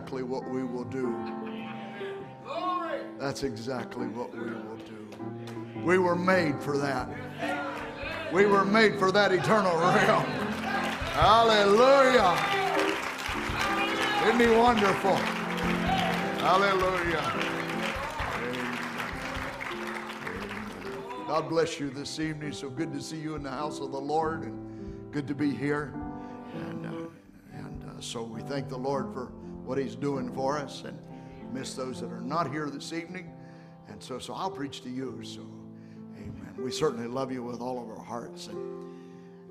Exactly 0.00 0.22
what 0.22 0.48
we 0.48 0.64
will 0.64 0.84
do. 0.84 1.14
That's 3.18 3.42
exactly 3.42 4.06
what 4.06 4.32
we 4.32 4.50
will 4.50 4.78
do. 4.78 5.82
We 5.84 5.98
were 5.98 6.16
made 6.16 6.58
for 6.62 6.78
that. 6.78 7.06
We 8.32 8.46
were 8.46 8.64
made 8.64 8.98
for 8.98 9.12
that 9.12 9.30
eternal 9.30 9.76
realm. 9.76 10.24
Hallelujah. 11.12 12.34
Isn't 14.26 14.40
he 14.40 14.56
wonderful? 14.56 15.16
Hallelujah. 16.40 17.20
God 21.26 21.50
bless 21.50 21.78
you 21.78 21.90
this 21.90 22.18
evening. 22.18 22.54
So 22.54 22.70
good 22.70 22.90
to 22.94 23.02
see 23.02 23.18
you 23.18 23.34
in 23.34 23.42
the 23.42 23.50
house 23.50 23.80
of 23.80 23.92
the 23.92 24.00
Lord 24.00 24.44
and 24.44 25.12
good 25.12 25.28
to 25.28 25.34
be 25.34 25.50
here. 25.50 25.92
And, 26.54 26.86
uh, 26.86 27.10
and 27.52 27.84
uh, 27.84 28.00
so 28.00 28.22
we 28.22 28.40
thank 28.40 28.70
the 28.70 28.78
Lord 28.78 29.12
for 29.12 29.30
what 29.64 29.78
he's 29.78 29.94
doing 29.94 30.32
for 30.32 30.58
us 30.58 30.84
and 30.84 30.98
miss 31.52 31.74
those 31.74 32.00
that 32.00 32.10
are 32.10 32.20
not 32.20 32.50
here 32.50 32.70
this 32.70 32.92
evening. 32.92 33.32
And 33.88 34.02
so, 34.02 34.18
so 34.18 34.34
I'll 34.34 34.50
preach 34.50 34.82
to 34.82 34.90
you. 34.90 35.18
So, 35.22 35.40
amen. 36.16 36.54
We 36.58 36.70
certainly 36.70 37.08
love 37.08 37.32
you 37.32 37.42
with 37.42 37.60
all 37.60 37.82
of 37.82 37.88
our 37.88 38.04
hearts. 38.04 38.46
And 38.46 38.58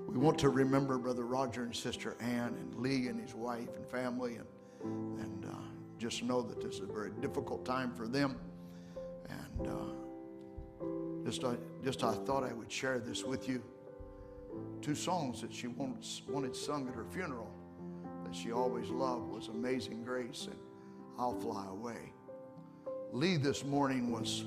we 0.07 0.17
want 0.17 0.39
to 0.39 0.49
remember 0.49 0.97
Brother 0.97 1.25
Roger 1.25 1.63
and 1.63 1.75
Sister 1.75 2.15
Ann 2.19 2.55
and 2.59 2.75
Lee 2.75 3.07
and 3.07 3.19
his 3.19 3.35
wife 3.35 3.69
and 3.75 3.85
family. 3.85 4.35
And, 4.35 5.19
and 5.19 5.45
uh, 5.45 5.55
just 5.97 6.23
know 6.23 6.41
that 6.41 6.61
this 6.61 6.75
is 6.75 6.81
a 6.81 6.85
very 6.85 7.11
difficult 7.21 7.65
time 7.65 7.93
for 7.93 8.07
them. 8.07 8.37
And 9.29 9.67
uh, 9.67 11.25
just, 11.25 11.43
I, 11.43 11.55
just 11.83 12.03
I 12.03 12.13
thought 12.13 12.43
I 12.43 12.53
would 12.53 12.71
share 12.71 12.99
this 12.99 13.23
with 13.23 13.49
you. 13.49 13.61
Two 14.81 14.95
songs 14.95 15.41
that 15.41 15.53
she 15.53 15.67
wanted, 15.67 16.05
wanted 16.27 16.55
sung 16.55 16.87
at 16.87 16.95
her 16.95 17.05
funeral 17.11 17.51
that 18.29 18.35
she 18.35 18.51
always 18.51 18.89
loved 18.89 19.27
was 19.27 19.47
Amazing 19.47 20.03
Grace 20.03 20.47
and 20.51 20.59
I'll 21.17 21.39
Fly 21.39 21.65
Away. 21.71 22.13
Lee 23.11 23.37
this 23.37 23.65
morning 23.65 24.11
was 24.11 24.43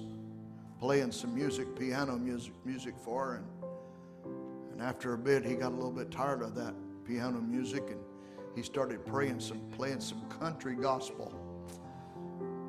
playing 0.78 1.10
some 1.10 1.34
music, 1.34 1.76
piano 1.76 2.16
music, 2.16 2.52
music 2.64 2.94
for 2.96 3.24
her, 3.24 3.34
and, 3.36 4.72
and 4.72 4.82
after 4.82 5.14
a 5.14 5.18
bit, 5.18 5.44
he 5.44 5.54
got 5.54 5.72
a 5.72 5.74
little 5.74 5.90
bit 5.90 6.12
tired 6.12 6.42
of 6.42 6.54
that 6.54 6.74
piano 7.04 7.40
music, 7.40 7.82
and 7.88 7.98
he 8.54 8.62
started 8.62 9.04
praying 9.04 9.40
some, 9.40 9.60
playing 9.72 10.00
some 10.00 10.20
country 10.28 10.76
gospel. 10.76 11.32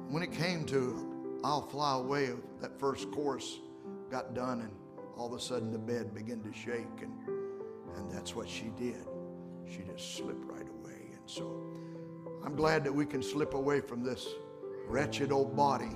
When 0.10 0.24
it 0.24 0.32
came 0.32 0.66
to 0.66 1.40
I'll 1.44 1.62
Fly 1.62 1.98
Away, 1.98 2.32
that 2.60 2.80
first 2.80 3.12
chorus 3.12 3.60
got 4.10 4.34
done, 4.34 4.62
and 4.62 4.72
all 5.16 5.28
of 5.28 5.40
a 5.40 5.40
sudden 5.40 5.72
the 5.72 5.78
bed 5.78 6.16
began 6.16 6.42
to 6.42 6.52
shake, 6.52 7.04
and, 7.04 7.14
and 7.98 8.12
that's 8.12 8.36
what 8.36 8.50
she 8.50 8.72
did. 8.80 9.06
She 9.70 9.84
just 9.92 10.18
slipped 10.18 10.44
right. 10.46 10.53
And 11.24 11.32
so 11.32 11.64
I'm 12.46 12.56
glad 12.56 12.84
that 12.84 12.94
we 12.94 13.06
can 13.06 13.24
slip 13.24 13.54
away 13.54 13.80
from 13.80 14.04
this 14.04 14.28
wretched 14.88 15.32
old 15.32 15.56
body 15.56 15.96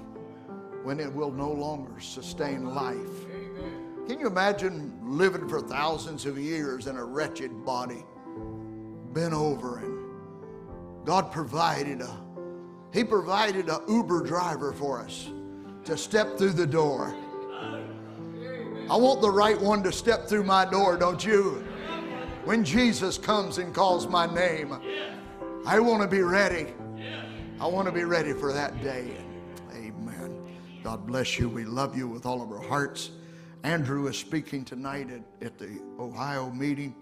when 0.83 1.01
it 1.01 1.13
will 1.13 1.31
no 1.31 1.51
longer 1.51 1.99
sustain 1.99 2.73
life. 2.73 3.25
Can 4.07 4.19
you 4.19 4.27
imagine 4.27 4.97
living 5.03 5.49
for 5.49 5.59
thousands 5.59 6.25
of 6.25 6.37
years 6.37 6.87
in 6.87 6.95
a 6.95 7.03
wretched 7.03 7.65
body, 7.65 8.05
bent 9.11 9.33
over, 9.33 9.79
and 9.79 11.05
God 11.05 11.29
provided 11.29 12.01
a 12.01 12.17
He 12.93 13.03
provided 13.03 13.67
a 13.67 13.81
Uber 13.89 14.23
driver 14.23 14.71
for 14.71 15.01
us 15.01 15.29
to 15.83 15.97
step 15.97 16.37
through 16.37 16.53
the 16.53 16.65
door. 16.65 17.13
I 18.89 18.95
want 18.95 19.19
the 19.19 19.29
right 19.29 19.59
one 19.59 19.83
to 19.83 19.91
step 19.91 20.27
through 20.27 20.43
my 20.45 20.63
door, 20.63 20.95
don't 20.95 21.23
you? 21.25 21.65
When 22.45 22.63
Jesus 22.63 23.17
comes 23.17 23.57
and 23.57 23.75
calls 23.75 24.07
my 24.07 24.25
name, 24.25 24.77
I 25.67 25.81
want 25.81 26.01
to 26.01 26.07
be 26.07 26.21
ready. 26.21 26.73
I 27.59 27.67
want 27.67 27.87
to 27.87 27.91
be 27.91 28.05
ready 28.05 28.31
for 28.31 28.53
that 28.53 28.81
day. 28.81 29.17
Amen. 29.73 30.57
God 30.81 31.05
bless 31.05 31.37
you. 31.37 31.49
We 31.49 31.65
love 31.65 31.97
you 31.97 32.07
with 32.07 32.25
all 32.25 32.41
of 32.41 32.49
our 32.53 32.61
hearts. 32.61 33.11
Andrew 33.63 34.07
is 34.07 34.17
speaking 34.17 34.63
tonight 34.63 35.09
at, 35.11 35.45
at 35.45 35.57
the 35.57 35.81
Ohio 35.99 36.51
meeting 36.51 36.95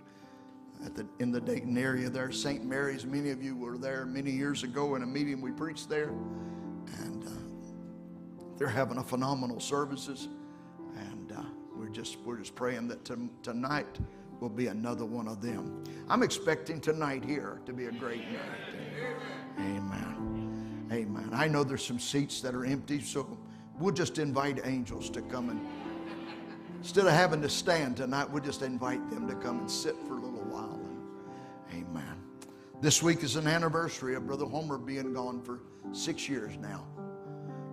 at 0.84 0.96
the, 0.96 1.06
in 1.20 1.32
the 1.32 1.40
Dayton 1.40 1.78
area 1.78 2.10
there, 2.10 2.32
St. 2.32 2.66
Mary's. 2.66 3.06
Many 3.06 3.30
of 3.30 3.44
you 3.44 3.56
were 3.56 3.78
there 3.78 4.04
many 4.04 4.32
years 4.32 4.64
ago 4.64 4.96
in 4.96 5.04
a 5.04 5.06
meeting 5.06 5.42
we 5.42 5.52
preached 5.52 5.88
there. 5.88 6.10
And 7.04 7.24
uh, 7.24 7.30
they're 8.58 8.68
having 8.68 8.98
a 8.98 9.04
phenomenal 9.04 9.60
services. 9.60 10.28
And 10.98 11.32
uh, 11.34 11.44
we're, 11.78 11.90
just, 11.90 12.18
we're 12.22 12.40
just 12.40 12.56
praying 12.56 12.88
that 12.88 13.06
to, 13.06 13.30
tonight 13.44 14.00
will 14.46 14.56
be 14.56 14.68
another 14.68 15.06
one 15.06 15.28
of 15.28 15.42
them. 15.42 15.84
I'm 16.08 16.22
expecting 16.22 16.80
tonight 16.80 17.26
here 17.26 17.60
to 17.66 17.74
be 17.74 17.86
a 17.86 17.92
great 17.92 18.32
night. 18.32 18.76
Amen. 19.58 20.88
Amen. 20.92 21.30
I 21.34 21.48
know 21.48 21.64
there's 21.64 21.84
some 21.84 21.98
seats 21.98 22.42
that 22.42 22.54
are 22.54 22.64
empty, 22.64 23.02
so 23.02 23.40
we'll 23.80 23.92
just 23.92 24.20
invite 24.20 24.60
angels 24.64 25.10
to 25.10 25.24
come 25.24 25.50
and 25.50 25.60
instead 26.78 27.08
of 27.08 27.14
having 27.14 27.42
to 27.42 27.50
stand 27.50 27.98
tonight, 27.98 28.30
we'll 28.30 28.44
just 28.44 28.62
invite 28.62 29.10
them 29.10 29.28
to 29.28 29.34
come 29.34 29.62
and 29.62 29.72
sit 29.72 29.96
for 30.06 30.14
a 30.14 30.22
little 30.22 30.46
while. 30.52 30.80
Amen. 31.72 32.22
This 32.82 33.02
week 33.02 33.24
is 33.24 33.38
an 33.38 33.48
anniversary 33.48 34.14
of 34.14 34.28
Brother 34.28 34.46
Homer 34.46 34.78
being 34.78 35.12
gone 35.12 35.42
for 35.42 35.62
six 35.92 36.30
years 36.30 36.56
now. 36.58 36.86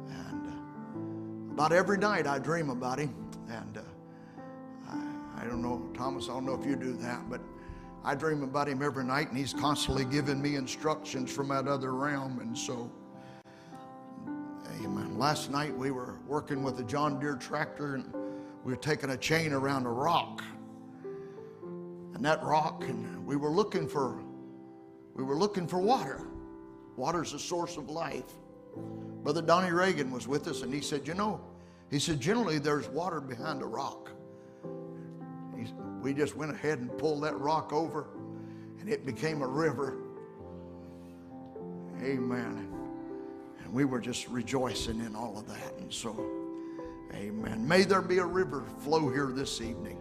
And 0.09 0.47
uh, 0.47 1.53
about 1.53 1.73
every 1.75 1.99
night 1.99 2.27
I 2.27 2.39
dream 2.39 2.71
about 2.71 2.99
him. 2.99 3.15
And 3.51 3.77
uh, 3.77 3.83
I 5.43 5.47
don't 5.47 5.61
know, 5.61 5.83
Thomas, 5.93 6.29
I 6.29 6.35
don't 6.35 6.47
know 6.47 6.55
if 6.55 6.65
you 6.65 6.77
do 6.77 6.93
that, 6.99 7.29
but 7.29 7.41
I 8.05 8.15
dream 8.15 8.45
about 8.45 8.69
him 8.69 8.81
every 8.81 9.03
night, 9.03 9.29
and 9.29 9.37
he's 9.37 9.53
constantly 9.53 10.05
giving 10.05 10.41
me 10.41 10.55
instructions 10.55 11.33
from 11.33 11.49
that 11.49 11.67
other 11.67 11.95
realm. 11.95 12.39
And 12.39 12.57
so, 12.57 12.89
amen. 14.81 15.19
Last 15.19 15.51
night 15.51 15.77
we 15.77 15.91
were 15.91 16.21
working 16.29 16.63
with 16.63 16.79
a 16.79 16.85
John 16.85 17.19
Deere 17.19 17.35
tractor, 17.35 17.97
and 17.97 18.15
we 18.63 18.73
were 18.73 18.79
taking 18.79 19.11
a 19.11 19.17
chain 19.17 19.53
around 19.53 19.85
a 19.87 19.91
rock. 19.91 20.45
And 22.15 22.25
that 22.25 22.41
rock, 22.45 22.85
and 22.85 23.27
we 23.27 23.35
were 23.35 23.51
looking 23.51 23.89
for, 23.89 24.23
we 25.15 25.25
were 25.25 25.37
looking 25.37 25.67
for 25.67 25.81
water. 25.81 26.21
Water's 26.95 27.33
a 27.33 27.39
source 27.41 27.77
of 27.77 27.91
life. 27.91 28.33
Brother 29.25 29.43
Donnie 29.43 29.73
Reagan 29.73 30.13
was 30.13 30.29
with 30.29 30.47
us, 30.47 30.63
and 30.63 30.73
he 30.73 30.81
said, 30.81 31.09
you 31.09 31.15
know, 31.15 31.41
he 31.91 31.99
said, 31.99 32.21
generally 32.21 32.61
there's 32.61 32.89
water 32.91 33.21
behind 33.21 33.61
a 33.61 33.67
rock 33.67 34.13
we 36.03 36.13
just 36.13 36.37
went 36.37 36.51
ahead 36.51 36.81
and 36.81 36.97
pulled 36.99 37.23
that 37.23 37.39
rock 37.39 37.73
over 37.73 38.09
and 38.81 38.89
it 38.89 39.07
became 39.07 39.41
a 39.41 39.47
river. 39.47 39.97
Amen. 42.03 42.69
And 43.63 43.73
we 43.73 43.85
were 43.85 44.01
just 44.01 44.27
rejoicing 44.29 45.01
in 45.01 45.15
all 45.15 45.39
of 45.39 45.47
that. 45.47 45.75
And 45.79 45.93
so, 45.93 46.29
amen. 47.15 47.67
May 47.67 47.85
there 47.85 48.03
be 48.03 48.19
a 48.19 48.27
river 48.27 48.65
flow 48.81 49.09
here 49.09 49.31
this 49.33 49.61
evening. 49.61 49.97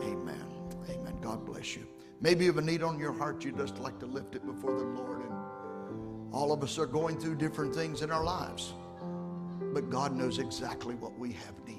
Amen. 0.00 0.46
Amen. 0.88 1.18
God 1.20 1.44
bless 1.44 1.76
you. 1.76 1.86
Maybe 2.22 2.46
you 2.46 2.50
have 2.50 2.58
a 2.58 2.62
need 2.62 2.82
on 2.82 2.98
your 2.98 3.12
heart, 3.12 3.44
you 3.44 3.52
just 3.52 3.78
like 3.78 3.98
to 4.00 4.06
lift 4.06 4.34
it 4.34 4.46
before 4.46 4.76
the 4.76 4.84
Lord. 4.84 5.20
And 5.20 6.32
all 6.32 6.52
of 6.52 6.62
us 6.62 6.78
are 6.78 6.86
going 6.86 7.20
through 7.20 7.36
different 7.36 7.74
things 7.74 8.00
in 8.00 8.10
our 8.10 8.24
lives. 8.24 8.72
But 9.74 9.90
God 9.90 10.16
knows 10.16 10.38
exactly 10.38 10.94
what 10.94 11.16
we 11.18 11.32
have 11.32 11.54
need. 11.66 11.77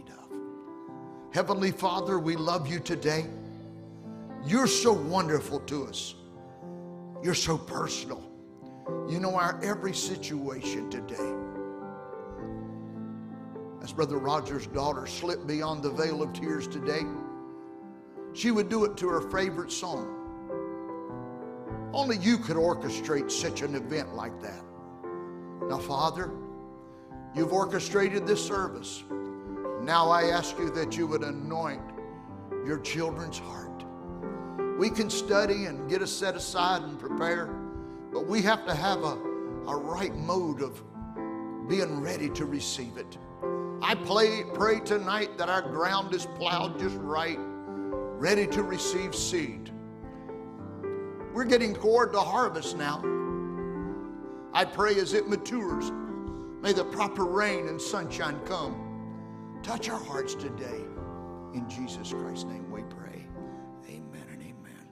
Heavenly 1.31 1.71
Father, 1.71 2.17
we 2.17 2.35
love 2.35 2.67
you 2.67 2.79
today. 2.79 3.27
You're 4.47 4.65
so 4.65 4.91
wonderful 4.91 5.59
to 5.61 5.85
us. 5.85 6.15
You're 7.21 7.35
so 7.35 7.55
personal. 7.55 8.23
You 9.07 9.19
know 9.19 9.35
our 9.35 9.59
every 9.63 9.93
situation 9.93 10.89
today. 10.89 11.35
As 13.83 13.93
Brother 13.93 14.17
Roger's 14.17 14.65
daughter 14.65 15.05
slipped 15.05 15.45
beyond 15.45 15.83
the 15.83 15.91
veil 15.91 16.23
of 16.23 16.33
tears 16.33 16.67
today, 16.67 17.01
she 18.33 18.49
would 18.49 18.67
do 18.67 18.85
it 18.85 18.97
to 18.97 19.07
her 19.09 19.21
favorite 19.29 19.71
song. 19.71 20.15
Only 21.93 22.17
you 22.17 22.39
could 22.39 22.57
orchestrate 22.57 23.29
such 23.29 23.61
an 23.61 23.75
event 23.75 24.15
like 24.15 24.41
that. 24.41 24.63
Now, 25.67 25.77
Father, 25.77 26.31
you've 27.35 27.53
orchestrated 27.53 28.25
this 28.25 28.43
service. 28.43 29.03
Now 29.81 30.09
I 30.09 30.23
ask 30.23 30.57
you 30.59 30.69
that 30.71 30.97
you 30.97 31.07
would 31.07 31.23
anoint 31.23 31.81
your 32.65 32.79
children's 32.79 33.39
heart. 33.39 33.85
We 34.77 34.89
can 34.89 35.09
study 35.09 35.65
and 35.65 35.89
get 35.89 36.01
us 36.01 36.11
set 36.11 36.35
aside 36.35 36.83
and 36.83 36.99
prepare, 36.99 37.47
but 38.11 38.27
we 38.27 38.41
have 38.41 38.65
to 38.65 38.73
have 38.73 39.03
a, 39.03 39.17
a 39.67 39.77
right 39.77 40.13
mode 40.15 40.61
of 40.61 40.81
being 41.69 42.01
ready 42.01 42.29
to 42.31 42.45
receive 42.45 42.97
it. 42.97 43.17
I 43.81 43.95
play, 43.95 44.43
pray 44.53 44.81
tonight 44.81 45.37
that 45.37 45.47
our 45.47 45.61
ground 45.61 46.13
is 46.13 46.25
plowed 46.25 46.77
just 46.77 46.97
right, 46.97 47.37
ready 47.39 48.47
to 48.47 48.63
receive 48.63 49.15
seed. 49.15 49.71
We're 51.33 51.45
getting 51.45 51.73
toward 51.73 52.11
the 52.11 52.19
harvest 52.19 52.75
now. 52.75 53.01
I 54.53 54.65
pray 54.65 54.95
as 54.99 55.13
it 55.13 55.29
matures, 55.29 55.91
may 56.61 56.73
the 56.73 56.83
proper 56.83 57.23
rain 57.23 57.67
and 57.69 57.81
sunshine 57.81 58.39
come. 58.45 58.88
Touch 59.63 59.89
our 59.89 59.99
hearts 59.99 60.35
today. 60.35 60.85
In 61.53 61.65
Jesus 61.69 62.13
Christ's 62.13 62.45
name 62.45 62.71
we 62.71 62.81
pray. 62.83 63.27
Amen 63.87 64.25
and 64.31 64.41
amen. 64.41 64.89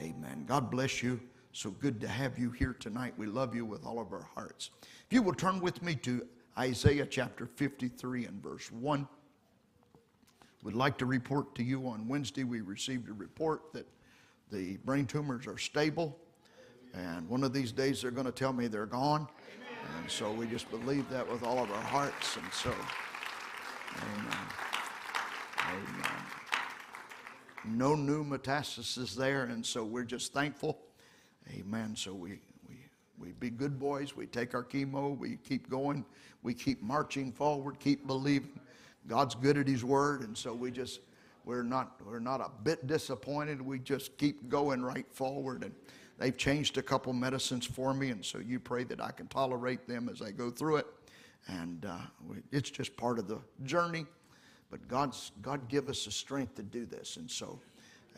Amen. 0.00 0.44
God 0.46 0.70
bless 0.70 1.02
you. 1.02 1.20
So 1.52 1.70
good 1.70 2.00
to 2.02 2.08
have 2.08 2.38
you 2.38 2.50
here 2.50 2.76
tonight. 2.78 3.14
We 3.16 3.26
love 3.26 3.54
you 3.54 3.64
with 3.64 3.84
all 3.84 3.98
of 3.98 4.12
our 4.12 4.28
hearts. 4.34 4.70
If 4.82 5.06
you 5.12 5.22
will 5.22 5.34
turn 5.34 5.60
with 5.60 5.82
me 5.82 5.96
to 5.96 6.26
Isaiah 6.58 7.04
chapter 7.04 7.46
53 7.46 8.26
and 8.26 8.42
verse 8.42 8.70
1. 8.72 9.06
Would 10.62 10.74
like 10.74 10.96
to 10.98 11.06
report 11.06 11.54
to 11.56 11.62
you 11.62 11.86
on 11.86 12.08
Wednesday, 12.08 12.44
we 12.44 12.60
received 12.60 13.08
a 13.08 13.12
report 13.12 13.72
that 13.74 13.86
the 14.50 14.78
brain 14.78 15.06
tumors 15.06 15.46
are 15.46 15.58
stable. 15.58 16.16
And 16.94 17.28
one 17.28 17.44
of 17.44 17.52
these 17.52 17.72
days 17.72 18.02
they're 18.02 18.10
going 18.10 18.26
to 18.26 18.32
tell 18.32 18.52
me 18.52 18.68
they're 18.68 18.86
gone. 18.86 19.28
And 19.98 20.10
so 20.10 20.32
we 20.32 20.46
just 20.46 20.70
believe 20.70 21.08
that 21.10 21.30
with 21.30 21.42
all 21.42 21.62
of 21.62 21.70
our 21.70 21.82
hearts. 21.82 22.36
And 22.36 22.52
so, 22.52 22.72
amen. 24.02 24.38
Amen. 25.68 26.26
No 27.64 27.94
new 27.94 28.24
metastasis 28.24 29.14
there. 29.14 29.44
And 29.44 29.64
so 29.64 29.84
we're 29.84 30.04
just 30.04 30.32
thankful. 30.32 30.78
Amen. 31.58 31.94
So 31.96 32.12
we, 32.12 32.40
we, 32.68 32.76
we 33.18 33.32
be 33.32 33.50
good 33.50 33.78
boys. 33.78 34.16
We 34.16 34.26
take 34.26 34.54
our 34.54 34.64
chemo. 34.64 35.16
We 35.16 35.36
keep 35.36 35.68
going. 35.68 36.04
We 36.42 36.54
keep 36.54 36.80
marching 36.80 37.32
forward, 37.32 37.80
keep 37.80 38.06
believing. 38.06 38.60
God's 39.08 39.34
good 39.34 39.58
at 39.58 39.66
His 39.66 39.84
word. 39.84 40.22
And 40.22 40.38
so 40.38 40.54
we 40.54 40.70
just, 40.70 41.00
we're 41.44 41.64
not, 41.64 42.00
we're 42.06 42.20
not 42.20 42.40
a 42.40 42.50
bit 42.62 42.86
disappointed. 42.86 43.60
We 43.60 43.80
just 43.80 44.16
keep 44.16 44.48
going 44.48 44.82
right 44.82 45.06
forward. 45.10 45.64
And 45.64 45.74
they've 46.18 46.36
changed 46.36 46.78
a 46.78 46.82
couple 46.82 47.12
medicines 47.12 47.66
for 47.66 47.92
me. 47.94 48.10
And 48.10 48.24
so 48.24 48.38
you 48.38 48.60
pray 48.60 48.84
that 48.84 49.00
I 49.00 49.10
can 49.10 49.26
tolerate 49.26 49.88
them 49.88 50.08
as 50.08 50.22
I 50.22 50.30
go 50.30 50.50
through 50.50 50.76
it. 50.76 50.86
And 51.48 51.84
uh, 51.84 51.98
it's 52.50 52.70
just 52.70 52.96
part 52.96 53.18
of 53.18 53.28
the 53.28 53.38
journey. 53.64 54.06
But 54.70 54.88
God's, 54.88 55.32
God 55.42 55.68
give 55.68 55.88
us 55.88 56.04
the 56.04 56.10
strength 56.10 56.56
to 56.56 56.62
do 56.62 56.86
this. 56.86 57.16
And 57.16 57.30
so, 57.30 57.60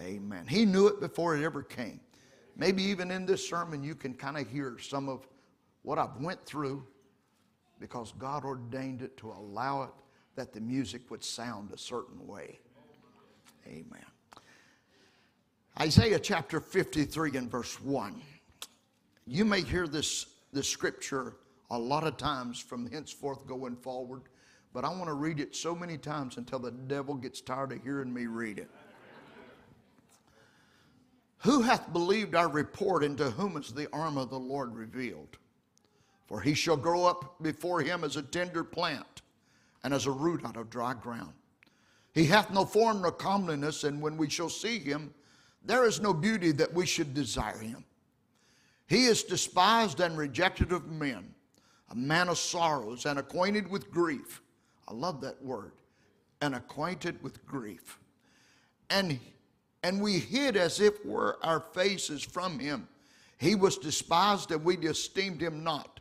amen. 0.01 0.47
He 0.47 0.65
knew 0.65 0.87
it 0.87 1.01
before 1.01 1.37
it 1.37 1.45
ever 1.45 1.63
came. 1.63 2.01
Maybe 2.57 2.83
even 2.85 3.11
in 3.11 3.27
this 3.27 3.47
sermon, 3.47 3.85
you 3.85 3.95
can 3.95 4.15
kind 4.15 4.37
of 4.37 4.49
hear 4.49 4.79
some 4.81 5.09
of 5.09 5.27
what 5.83 5.99
I've 5.99 6.17
went 6.21 6.45
through 6.45 6.85
because 7.79 8.13
God 8.19 8.45
ordained 8.45 9.03
it 9.03 9.17
to 9.19 9.31
allow 9.31 9.83
it 9.83 9.91
that 10.35 10.53
the 10.53 10.61
music 10.61 11.11
would 11.11 11.23
sound 11.23 11.71
a 11.73 11.79
certain 11.79 12.27
way. 12.27 12.59
Amen. 13.67 14.05
Isaiah 15.81 16.19
chapter 16.19 16.61
53 16.61 17.37
and 17.37 17.51
verse 17.51 17.81
1. 17.81 18.21
You 19.27 19.45
may 19.45 19.61
hear 19.61 19.87
this, 19.87 20.27
this 20.53 20.69
scripture 20.69 21.37
a 21.71 21.79
lot 21.79 22.05
of 22.05 22.17
times 22.17 22.59
from 22.59 22.91
henceforth 22.91 23.47
going 23.47 23.77
forward, 23.77 24.23
but 24.73 24.85
I 24.85 24.89
want 24.91 25.07
to 25.07 25.15
read 25.15 25.41
it 25.41 25.57
so 25.57 25.75
many 25.75 25.99
times 25.99 26.37
until 26.37 26.59
the 26.59 26.71
devil 26.71 27.15
gets 27.15 27.41
tired 27.41 27.73
of 27.73 27.83
hearing 27.83 28.13
me 28.13 28.27
read 28.27 28.59
it. 28.59 28.71
Who 31.39 31.63
hath 31.63 31.93
believed 31.93 32.35
our 32.35 32.49
report, 32.49 33.05
and 33.05 33.17
to 33.19 33.31
whom 33.31 33.57
is 33.57 33.73
the 33.73 33.89
arm 33.93 34.19
of 34.19 34.31
the 34.31 34.39
Lord 34.39 34.75
revealed? 34.75 35.39
For 36.27 36.41
he 36.41 36.55
shall 36.55 36.77
grow 36.77 37.05
up 37.05 37.41
before 37.43 37.81
him 37.81 38.03
as 38.03 38.17
a 38.17 38.23
tender 38.23 38.65
plant, 38.65 39.23
and 39.85 39.95
as 39.95 40.07
a 40.07 40.11
root 40.11 40.45
out 40.45 40.57
of 40.57 40.69
dry 40.69 40.95
ground. 40.95 41.33
He 42.13 42.25
hath 42.25 42.51
no 42.51 42.65
form 42.65 43.03
nor 43.03 43.13
comeliness, 43.13 43.85
and 43.85 44.03
when 44.03 44.17
we 44.17 44.29
shall 44.29 44.49
see 44.49 44.79
him, 44.79 45.15
there 45.65 45.87
is 45.87 46.01
no 46.01 46.13
beauty 46.13 46.51
that 46.53 46.75
we 46.75 46.87
should 46.87 47.15
desire 47.15 47.59
him. 47.59 47.85
He 48.89 49.05
is 49.05 49.23
despised 49.23 50.01
and 50.01 50.19
rejected 50.19 50.73
of 50.73 50.91
men, 50.91 51.35
a 51.91 51.95
man 51.95 52.29
of 52.29 52.39
sorrows 52.39 53.07
and 53.07 53.19
acquainted 53.19 53.69
with 53.69 53.91
grief. 53.91 54.43
I 54.87 54.95
love 54.95 55.21
that 55.23 55.43
word, 55.43 55.73
and 56.41 56.55
acquainted 56.55 57.23
with 57.23 57.45
grief. 57.47 57.99
And 58.91 59.19
and 59.83 60.01
we 60.01 60.19
hid 60.19 60.57
as 60.57 60.81
if 60.81 61.05
were 61.05 61.39
our 61.43 61.61
faces 61.61 62.23
from 62.23 62.59
him. 62.59 62.89
He 63.39 63.55
was 63.55 63.79
despised, 63.79 64.51
and 64.51 64.65
we 64.65 64.77
esteemed 64.79 65.41
him 65.41 65.63
not. 65.63 66.01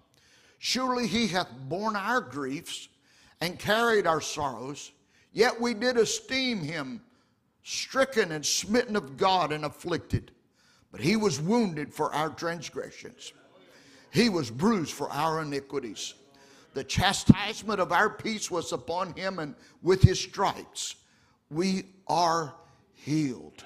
Surely 0.57 1.05
he 1.05 1.27
hath 1.27 1.49
borne 1.67 1.95
our 1.95 2.21
griefs 2.21 2.89
and 3.39 3.59
carried 3.59 4.07
our 4.07 4.21
sorrows, 4.21 4.91
yet 5.31 5.59
we 5.61 5.75
did 5.75 5.97
esteem 5.97 6.61
him 6.61 7.01
stricken 7.63 8.31
and 8.31 8.45
smitten 8.45 8.95
of 8.95 9.17
God 9.17 9.51
and 9.51 9.65
afflicted. 9.65 10.31
But 10.91 11.01
he 11.01 11.15
was 11.15 11.39
wounded 11.39 11.93
for 11.93 12.13
our 12.13 12.29
transgressions, 12.29 13.33
he 14.11 14.29
was 14.29 14.49
bruised 14.49 14.93
for 14.93 15.09
our 15.11 15.41
iniquities. 15.41 16.13
The 16.73 16.83
chastisement 16.83 17.79
of 17.79 17.91
our 17.91 18.09
peace 18.09 18.51
was 18.51 18.71
upon 18.71 19.13
him, 19.15 19.39
and 19.39 19.55
with 19.81 20.01
his 20.01 20.19
stripes 20.19 20.95
we 21.49 21.85
are 22.07 22.53
healed. 22.93 23.63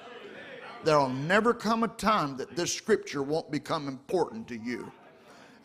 There'll 0.84 1.08
never 1.08 1.54
come 1.54 1.84
a 1.84 1.88
time 1.88 2.36
that 2.38 2.56
this 2.56 2.72
scripture 2.72 3.22
won't 3.22 3.50
become 3.50 3.86
important 3.86 4.48
to 4.48 4.56
you. 4.56 4.90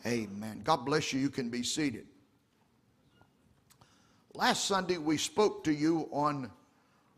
Amen. 0.05 0.61
God 0.63 0.85
bless 0.85 1.11
you. 1.11 1.19
You 1.19 1.29
can 1.29 1.49
be 1.49 1.63
seated. 1.63 2.05
Last 4.33 4.65
Sunday, 4.65 4.97
we 4.99 5.17
spoke 5.17 5.63
to 5.63 5.73
you 5.73 6.07
on 6.11 6.51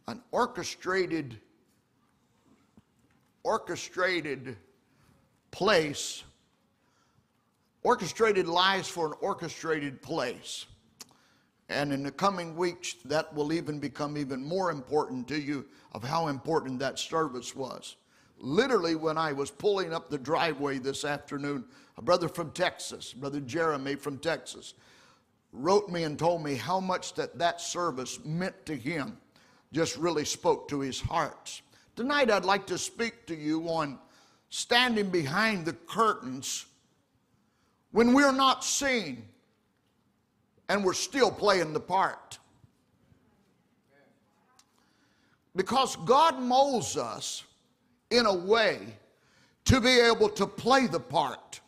an 0.08 0.22
orchestrated, 0.32 1.38
orchestrated 3.44 4.56
place, 5.52 6.24
orchestrated 7.84 8.48
lies 8.48 8.88
for 8.88 9.08
an 9.08 9.14
orchestrated 9.22 10.02
place. 10.02 10.66
And 11.70 11.94
in 11.94 12.04
the 12.04 12.12
coming 12.12 12.56
weeks, 12.56 12.96
that 13.06 13.34
will 13.34 13.54
even 13.54 13.80
become 13.80 14.18
even 14.18 14.44
more 14.44 14.72
important 14.72 15.28
to 15.28 15.40
you 15.40 15.66
of 15.94 16.04
how 16.04 16.28
important 16.28 16.80
that 16.80 16.98
service 16.98 17.56
was. 17.56 17.96
Literally, 18.40 18.96
when 18.96 19.18
I 19.18 19.34
was 19.34 19.52
pulling 19.52 19.94
up 19.94 20.10
the 20.10 20.18
driveway 20.18 20.80
this 20.80 21.06
afternoon, 21.06 21.66
a 21.98 22.02
brother 22.02 22.28
from 22.28 22.52
Texas, 22.52 23.14
Brother 23.14 23.42
Jeremy 23.42 23.96
from 23.96 24.18
Texas, 24.18 24.74
wrote 25.52 25.90
me 25.90 26.04
and 26.04 26.18
told 26.18 26.44
me 26.44 26.56
how 26.56 26.80
much 26.80 27.14
that 27.16 27.38
that 27.38 27.60
service 27.60 28.20
meant 28.24 28.66
to 28.66 28.76
him, 28.76 29.18
just 29.74 29.98
really 29.98 30.26
spoke 30.26 30.68
to 30.70 30.80
his 30.80 31.00
heart. 31.00 31.62
Tonight, 31.96 32.32
I'd 32.32 32.46
like 32.46 32.66
to 32.68 32.78
speak 32.78 33.26
to 33.28 33.36
you 33.36 33.68
on 33.68 34.00
standing 34.50 35.10
behind 35.10 35.66
the 35.66 35.74
curtains 35.74 36.66
when 37.92 38.14
we're 38.14 38.32
not 38.32 38.64
seen 38.64 39.24
and 40.68 40.84
we're 40.84 40.94
still 40.94 41.32
playing 41.32 41.74
the 41.74 41.80
part. 41.80 42.38
Because 45.56 45.96
God 45.98 46.40
molds 46.40 46.96
us 46.96 47.44
in 48.12 48.26
a 48.26 48.34
way 48.34 48.80
to 49.66 49.82
be 49.82 50.00
able 50.00 50.30
to 50.30 50.48
play 50.48 50.88
the 50.88 51.00
part. 51.00 51.60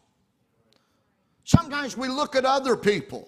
Sometimes 1.44 1.98
we 1.98 2.08
look 2.08 2.36
at 2.36 2.46
other 2.46 2.78
people 2.78 3.28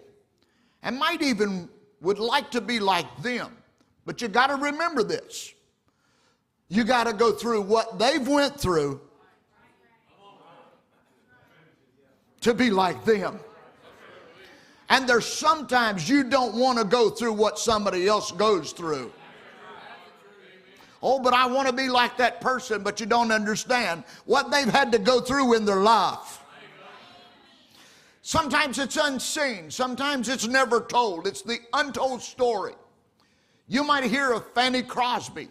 and 0.84 0.98
might 0.98 1.22
even 1.22 1.68
would 2.02 2.20
like 2.20 2.52
to 2.52 2.62
be 2.62 2.80
like 2.80 3.06
them. 3.22 3.56
But 4.06 4.22
you 4.22 4.28
got 4.28 4.48
to 4.48 4.56
remember 4.56 5.04
this. 5.04 5.54
You 6.70 6.84
got 6.84 7.06
to 7.06 7.14
go 7.14 7.32
through 7.32 7.62
what 7.62 7.98
they've 8.00 8.28
went 8.28 8.60
through 8.60 9.02
to 12.44 12.54
be 12.54 12.70
like 12.70 13.04
them. 13.06 13.40
And 14.90 15.08
there's 15.08 15.26
sometimes 15.26 16.08
you 16.08 16.24
don't 16.24 16.56
want 16.56 16.78
to 16.78 16.86
go 16.86 17.10
through 17.10 17.34
what 17.34 17.58
somebody 17.58 18.08
else 18.08 18.32
goes 18.32 18.72
through. 18.72 19.12
Oh, 21.02 21.20
but 21.20 21.34
I 21.34 21.48
want 21.48 21.68
to 21.68 21.74
be 21.74 21.90
like 21.90 22.16
that 22.18 22.40
person, 22.40 22.84
but 22.84 23.00
you 23.00 23.06
don't 23.06 23.32
understand 23.32 24.04
what 24.26 24.52
they've 24.52 24.68
had 24.68 24.92
to 24.94 25.00
go 25.00 25.20
through 25.20 25.54
in 25.56 25.66
their 25.66 25.82
life. 25.82 26.40
Sometimes 28.22 28.80
it's 28.80 28.96
unseen, 28.96 29.70
sometimes 29.70 30.30
it's 30.30 30.48
never 30.48 30.80
told. 30.80 31.28
It's 31.28 31.42
the 31.42 31.58
untold 31.74 32.22
story. 32.22 32.74
You 33.68 33.84
might 33.84 34.06
hear 34.06 34.32
of 34.32 34.46
Fanny 34.54 34.82
Crosby 34.82 35.50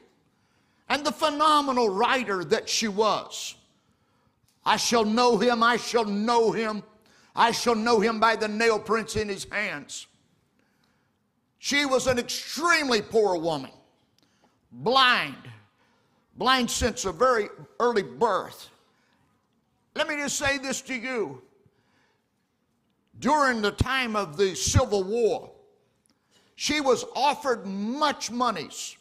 and 0.89 1.05
the 1.05 1.13
phenomenal 1.13 1.91
writer 1.91 2.45
that 2.45 2.69
she 2.69 2.89
was. 2.89 3.57
I 4.65 4.77
shall 4.77 5.05
know 5.05 5.39
him, 5.39 5.63
I 5.63 5.77
shall 5.77 6.05
know 6.05 6.53
him, 6.53 6.83
I 7.35 7.51
shall 7.51 7.75
know 7.75 8.01
him 8.01 8.21
by 8.21 8.37
the 8.37 8.49
nail 8.49 8.79
prints 8.79 9.17
in 9.17 9.29
his 9.29 9.45
hands. 9.51 10.07
She 11.59 11.87
was 11.87 12.07
an 12.07 12.19
extremely 12.19 13.03
poor 13.03 13.37
woman 13.37 13.71
blind, 14.73 15.37
blind 16.37 16.71
since 16.71 17.05
a 17.05 17.13
very 17.13 17.49
early 17.79 18.03
birth. 18.03 18.69
Let 19.95 20.09
me 20.09 20.17
just 20.17 20.39
say 20.39 20.59
this 20.59 20.81
to 20.83 20.95
you. 20.95 21.43
During 23.19 23.61
the 23.61 23.73
time 23.73 24.17
of 24.17 24.37
the 24.37 24.55
Civil 24.55 25.05
War, 25.05 25.51
she 26.57 26.81
was 26.81 27.05
offered 27.15 27.67
much 27.67 28.31
monies 28.31 28.97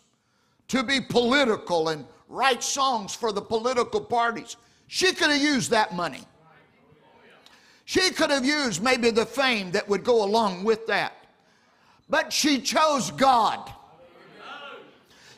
to 0.67 0.83
be 0.83 0.99
political 1.01 1.89
and 1.89 2.05
write 2.27 2.61
songs 2.61 3.15
for 3.15 3.31
the 3.31 3.41
political 3.41 4.01
parties. 4.01 4.57
She 4.93 5.13
could 5.13 5.29
have 5.29 5.41
used 5.41 5.71
that 5.71 5.95
money. 5.95 6.19
She 7.85 8.09
could 8.09 8.29
have 8.29 8.43
used 8.43 8.83
maybe 8.83 9.09
the 9.09 9.25
fame 9.25 9.71
that 9.71 9.87
would 9.87 10.03
go 10.03 10.21
along 10.21 10.65
with 10.65 10.85
that. 10.87 11.13
But 12.09 12.33
she 12.33 12.59
chose 12.59 13.09
God. 13.11 13.71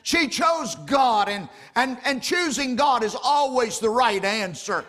She 0.02 0.26
chose 0.26 0.74
God, 0.86 1.28
and, 1.28 1.48
and, 1.76 1.98
and 2.04 2.20
choosing 2.20 2.74
God 2.74 3.04
is 3.04 3.14
always 3.22 3.78
the 3.78 3.88
right 3.88 4.24
answer. 4.24 4.84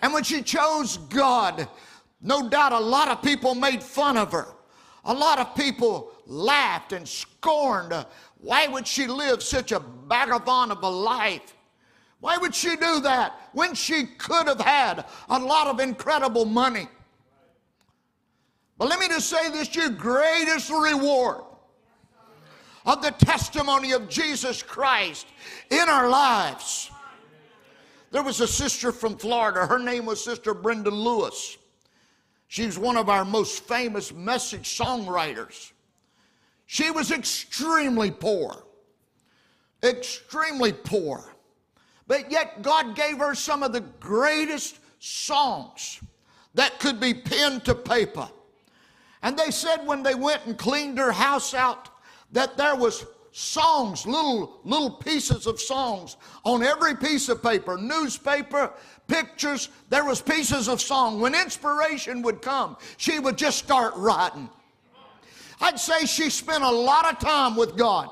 And 0.00 0.14
when 0.14 0.24
she 0.24 0.40
chose 0.40 0.96
God, 0.96 1.68
no 2.22 2.48
doubt 2.48 2.72
a 2.72 2.80
lot 2.80 3.08
of 3.08 3.20
people 3.20 3.54
made 3.54 3.82
fun 3.82 4.16
of 4.16 4.32
her. 4.32 4.48
A 5.04 5.12
lot 5.12 5.38
of 5.38 5.54
people 5.54 6.12
laughed 6.26 6.94
and 6.94 7.06
scorned. 7.06 8.06
Why 8.40 8.68
would 8.68 8.86
she 8.86 9.06
live 9.06 9.42
such 9.42 9.70
a 9.70 9.82
vagabond 10.08 10.72
of 10.72 10.82
a 10.82 10.88
life? 10.88 11.54
Why 12.22 12.38
would 12.38 12.54
she 12.54 12.76
do 12.76 13.00
that 13.00 13.50
when 13.52 13.74
she 13.74 14.06
could 14.06 14.46
have 14.46 14.60
had 14.60 15.06
a 15.28 15.40
lot 15.40 15.66
of 15.66 15.80
incredible 15.80 16.44
money? 16.44 16.86
But 18.78 18.88
let 18.88 19.00
me 19.00 19.08
just 19.08 19.28
say 19.28 19.50
this 19.50 19.74
your 19.74 19.88
greatest 19.88 20.70
reward 20.70 21.42
of 22.86 23.02
the 23.02 23.10
testimony 23.10 23.90
of 23.90 24.08
Jesus 24.08 24.62
Christ 24.62 25.26
in 25.68 25.88
our 25.88 26.08
lives. 26.08 26.92
There 28.12 28.22
was 28.22 28.40
a 28.40 28.46
sister 28.46 28.92
from 28.92 29.16
Florida. 29.16 29.66
Her 29.66 29.80
name 29.80 30.06
was 30.06 30.22
Sister 30.22 30.54
Brenda 30.54 30.90
Lewis. 30.90 31.58
She's 32.46 32.78
one 32.78 32.96
of 32.96 33.08
our 33.08 33.24
most 33.24 33.64
famous 33.64 34.12
message 34.12 34.78
songwriters. 34.78 35.72
She 36.66 36.92
was 36.92 37.10
extremely 37.10 38.12
poor, 38.12 38.62
extremely 39.82 40.72
poor. 40.72 41.31
But 42.06 42.30
yet, 42.30 42.62
God 42.62 42.96
gave 42.96 43.18
her 43.18 43.34
some 43.34 43.62
of 43.62 43.72
the 43.72 43.80
greatest 43.80 44.78
songs 44.98 46.00
that 46.54 46.78
could 46.78 47.00
be 47.00 47.14
penned 47.14 47.64
to 47.64 47.74
paper. 47.74 48.28
And 49.22 49.38
they 49.38 49.50
said 49.50 49.86
when 49.86 50.02
they 50.02 50.14
went 50.14 50.46
and 50.46 50.58
cleaned 50.58 50.98
her 50.98 51.12
house 51.12 51.54
out 51.54 51.88
that 52.32 52.56
there 52.56 52.74
was 52.74 53.06
songs, 53.30 54.06
little 54.06 54.60
little 54.64 54.90
pieces 54.90 55.46
of 55.46 55.60
songs 55.60 56.16
on 56.44 56.62
every 56.62 56.94
piece 56.94 57.28
of 57.28 57.42
paper, 57.42 57.78
newspaper, 57.78 58.72
pictures, 59.06 59.68
there 59.88 60.04
was 60.04 60.20
pieces 60.20 60.68
of 60.68 60.80
song. 60.80 61.20
When 61.20 61.34
inspiration 61.34 62.22
would 62.22 62.42
come, 62.42 62.76
she 62.96 63.18
would 63.18 63.38
just 63.38 63.58
start 63.58 63.94
writing. 63.96 64.50
I'd 65.60 65.78
say 65.78 66.06
she 66.06 66.28
spent 66.28 66.64
a 66.64 66.70
lot 66.70 67.10
of 67.10 67.18
time 67.20 67.56
with 67.56 67.76
God. 67.76 68.10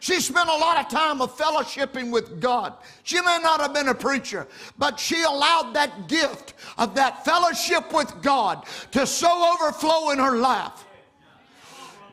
She 0.00 0.20
spent 0.20 0.48
a 0.48 0.56
lot 0.56 0.78
of 0.78 0.88
time 0.88 1.20
of 1.20 1.36
fellowshipping 1.36 2.10
with 2.10 2.40
God. 2.40 2.74
She 3.02 3.20
may 3.20 3.38
not 3.42 3.60
have 3.60 3.74
been 3.74 3.88
a 3.88 3.94
preacher, 3.94 4.46
but 4.78 5.00
she 5.00 5.22
allowed 5.22 5.72
that 5.74 6.08
gift 6.08 6.54
of 6.78 6.94
that 6.94 7.24
fellowship 7.24 7.92
with 7.92 8.22
God 8.22 8.66
to 8.92 9.06
so 9.06 9.54
overflow 9.54 10.10
in 10.10 10.18
her 10.18 10.36
life. 10.36 10.84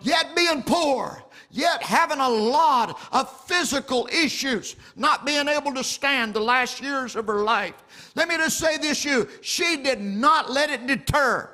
Yet 0.02 0.36
being 0.36 0.64
poor, 0.64 1.24
yet 1.50 1.82
having 1.82 2.20
a 2.20 2.30
lot 2.30 3.00
of 3.12 3.30
physical 3.46 4.10
issues, 4.12 4.76
not 4.96 5.26
being 5.26 5.48
able 5.48 5.74
to 5.74 5.84
stand 5.84 6.34
the 6.34 6.42
last 6.42 6.82
years 6.82 7.16
of 7.16 7.28
her 7.28 7.44
life. 7.44 7.76
Let 8.16 8.28
me 8.28 8.36
just 8.38 8.60
say 8.60 8.78
this 8.78 9.04
to 9.04 9.10
you, 9.10 9.30
she 9.42 9.78
did 9.78 10.02
not 10.02 10.52
let 10.52 10.70
it 10.70 10.88
deter. 10.88 11.50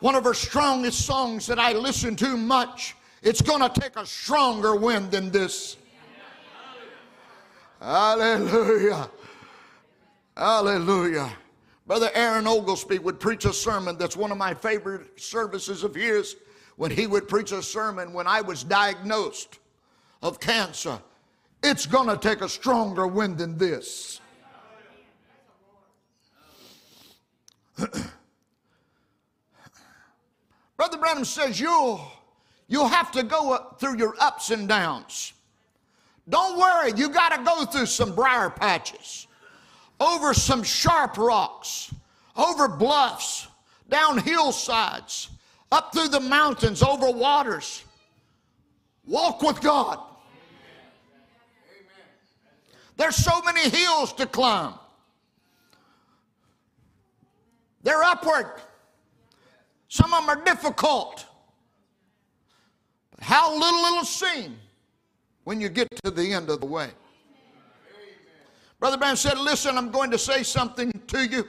One 0.00 0.14
of 0.14 0.24
her 0.24 0.34
strongest 0.34 1.06
songs 1.06 1.46
that 1.46 1.58
I 1.58 1.72
listen 1.72 2.14
to 2.16 2.36
much, 2.36 2.94
it's 3.24 3.40
going 3.40 3.60
to 3.60 3.80
take 3.80 3.96
a 3.96 4.06
stronger 4.06 4.76
wind 4.76 5.10
than 5.10 5.30
this. 5.30 5.78
Hallelujah. 7.80 9.10
Hallelujah. 10.36 11.32
Brother 11.86 12.10
Aaron 12.14 12.46
Oglesby 12.46 12.98
would 12.98 13.18
preach 13.18 13.44
a 13.46 13.52
sermon 13.52 13.98
that's 13.98 14.16
one 14.16 14.30
of 14.30 14.38
my 14.38 14.54
favorite 14.54 15.20
services 15.20 15.84
of 15.84 15.94
his 15.94 16.36
when 16.76 16.90
he 16.90 17.06
would 17.06 17.28
preach 17.28 17.52
a 17.52 17.62
sermon 17.62 18.12
when 18.12 18.26
I 18.26 18.40
was 18.40 18.64
diagnosed 18.64 19.58
of 20.22 20.40
cancer. 20.40 20.98
It's 21.62 21.86
going 21.86 22.08
to 22.08 22.16
take 22.16 22.42
a 22.42 22.48
stronger 22.48 23.06
wind 23.06 23.38
than 23.38 23.56
this. 23.56 24.20
Brother 30.76 30.98
Branham 30.98 31.24
says 31.24 31.58
you'll, 31.60 32.06
you'll 32.68 32.88
have 32.88 33.10
to 33.12 33.22
go 33.22 33.74
through 33.78 33.98
your 33.98 34.14
ups 34.20 34.50
and 34.50 34.68
downs. 34.68 35.32
Don't 36.28 36.58
worry, 36.58 36.92
you 36.96 37.08
got 37.10 37.36
to 37.36 37.44
go 37.44 37.64
through 37.66 37.86
some 37.86 38.14
briar 38.14 38.50
patches, 38.50 39.26
over 40.00 40.32
some 40.32 40.62
sharp 40.62 41.18
rocks, 41.18 41.92
over 42.36 42.68
bluffs, 42.68 43.48
down 43.88 44.18
hillsides, 44.18 45.28
up 45.70 45.92
through 45.92 46.08
the 46.08 46.20
mountains, 46.20 46.82
over 46.82 47.10
waters. 47.10 47.84
Walk 49.06 49.42
with 49.42 49.60
God. 49.60 49.98
There's 52.96 53.16
so 53.16 53.42
many 53.42 53.68
hills 53.68 54.12
to 54.14 54.26
climb. 54.26 54.74
They're 57.82 58.02
upward. 58.02 58.46
Some 59.88 60.14
of 60.14 60.26
them 60.26 60.30
are 60.30 60.42
difficult. 60.42 61.26
How 63.24 63.58
little 63.58 63.80
it'll 63.86 64.04
seem 64.04 64.58
when 65.44 65.58
you 65.58 65.70
get 65.70 65.88
to 66.04 66.10
the 66.10 66.34
end 66.34 66.50
of 66.50 66.60
the 66.60 66.66
way. 66.66 66.90
Brother 68.78 68.98
Branham 68.98 69.16
said, 69.16 69.38
Listen, 69.38 69.78
I'm 69.78 69.90
going 69.90 70.10
to 70.10 70.18
say 70.18 70.42
something 70.42 70.92
to 71.06 71.26
you. 71.26 71.48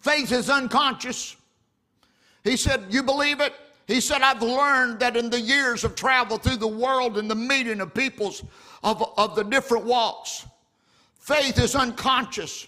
Faith 0.00 0.32
is 0.32 0.50
unconscious. 0.50 1.36
He 2.42 2.56
said, 2.56 2.86
You 2.90 3.04
believe 3.04 3.40
it? 3.40 3.52
He 3.86 4.00
said, 4.00 4.22
I've 4.22 4.42
learned 4.42 4.98
that 4.98 5.16
in 5.16 5.30
the 5.30 5.40
years 5.40 5.84
of 5.84 5.94
travel 5.94 6.36
through 6.36 6.56
the 6.56 6.66
world 6.66 7.16
and 7.16 7.30
the 7.30 7.36
meeting 7.36 7.80
of 7.80 7.94
peoples 7.94 8.42
of, 8.82 9.00
of 9.16 9.36
the 9.36 9.44
different 9.44 9.84
walks, 9.84 10.46
faith 11.14 11.60
is 11.60 11.76
unconscious. 11.76 12.66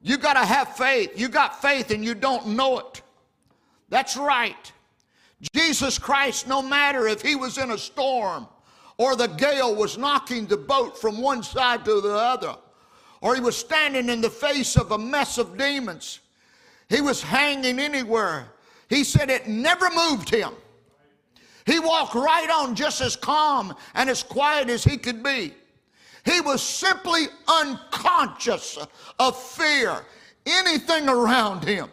You 0.00 0.16
got 0.16 0.34
to 0.34 0.46
have 0.46 0.74
faith. 0.74 1.20
You 1.20 1.28
got 1.28 1.60
faith 1.60 1.90
and 1.90 2.02
you 2.02 2.14
don't 2.14 2.46
know 2.46 2.78
it. 2.78 3.02
That's 3.90 4.16
right. 4.16 4.72
Jesus 5.40 5.98
Christ, 5.98 6.48
no 6.48 6.62
matter 6.62 7.06
if 7.06 7.20
he 7.20 7.36
was 7.36 7.58
in 7.58 7.70
a 7.70 7.78
storm 7.78 8.46
or 8.98 9.16
the 9.16 9.26
gale 9.26 9.74
was 9.74 9.98
knocking 9.98 10.46
the 10.46 10.56
boat 10.56 10.98
from 10.98 11.20
one 11.20 11.42
side 11.42 11.84
to 11.84 12.00
the 12.00 12.14
other, 12.14 12.56
or 13.20 13.34
he 13.34 13.40
was 13.40 13.56
standing 13.56 14.08
in 14.08 14.20
the 14.20 14.30
face 14.30 14.76
of 14.76 14.92
a 14.92 14.98
mess 14.98 15.36
of 15.36 15.58
demons, 15.58 16.20
he 16.88 17.00
was 17.00 17.22
hanging 17.22 17.78
anywhere. 17.78 18.48
He 18.88 19.04
said 19.04 19.28
it 19.28 19.48
never 19.48 19.90
moved 19.90 20.30
him. 20.30 20.52
He 21.66 21.80
walked 21.80 22.14
right 22.14 22.48
on 22.48 22.74
just 22.74 23.00
as 23.00 23.16
calm 23.16 23.74
and 23.94 24.08
as 24.08 24.22
quiet 24.22 24.70
as 24.70 24.84
he 24.84 24.96
could 24.96 25.22
be. 25.22 25.52
He 26.24 26.40
was 26.40 26.62
simply 26.62 27.26
unconscious 27.48 28.78
of 29.18 29.40
fear, 29.40 30.04
anything 30.46 31.08
around 31.08 31.64
him. 31.64 31.88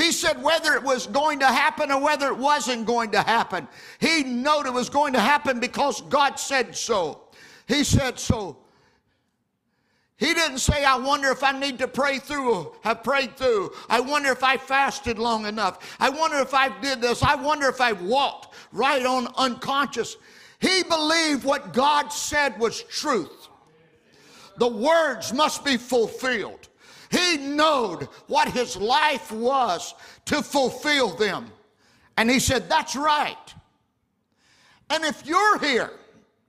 He 0.00 0.12
said 0.12 0.42
whether 0.42 0.72
it 0.72 0.82
was 0.82 1.06
going 1.06 1.40
to 1.40 1.46
happen 1.46 1.90
or 1.90 2.00
whether 2.00 2.28
it 2.28 2.38
wasn't 2.38 2.86
going 2.86 3.10
to 3.10 3.20
happen, 3.20 3.68
he 3.98 4.22
knew 4.22 4.62
it 4.64 4.72
was 4.72 4.88
going 4.88 5.12
to 5.12 5.20
happen 5.20 5.60
because 5.60 6.00
God 6.02 6.38
said 6.38 6.74
so. 6.74 7.20
He 7.68 7.84
said 7.84 8.18
so. 8.18 8.56
He 10.16 10.32
didn't 10.32 10.58
say, 10.58 10.84
I 10.84 10.96
wonder 10.96 11.28
if 11.28 11.44
I 11.44 11.52
need 11.52 11.78
to 11.80 11.88
pray 11.88 12.18
through, 12.18 12.72
have 12.80 13.04
prayed 13.04 13.36
through. 13.36 13.72
I 13.90 14.00
wonder 14.00 14.30
if 14.30 14.42
I 14.42 14.56
fasted 14.56 15.18
long 15.18 15.44
enough. 15.44 15.96
I 16.00 16.08
wonder 16.08 16.38
if 16.38 16.54
I 16.54 16.70
did 16.80 17.02
this. 17.02 17.22
I 17.22 17.34
wonder 17.34 17.68
if 17.68 17.82
I 17.82 17.92
walked 17.92 18.54
right 18.72 19.04
on 19.04 19.28
unconscious. 19.36 20.16
He 20.60 20.82
believed 20.82 21.44
what 21.44 21.74
God 21.74 22.08
said 22.08 22.58
was 22.58 22.82
truth. 22.84 23.48
The 24.56 24.68
words 24.68 25.34
must 25.34 25.62
be 25.62 25.76
fulfilled. 25.76 26.69
He 27.10 27.36
knowed 27.36 28.04
what 28.28 28.48
his 28.48 28.76
life 28.76 29.32
was 29.32 29.94
to 30.26 30.42
fulfill 30.42 31.10
them. 31.16 31.50
And 32.16 32.30
he 32.30 32.38
said, 32.38 32.68
That's 32.68 32.94
right. 32.94 33.54
And 34.90 35.04
if 35.04 35.26
you're 35.26 35.58
here, 35.58 35.90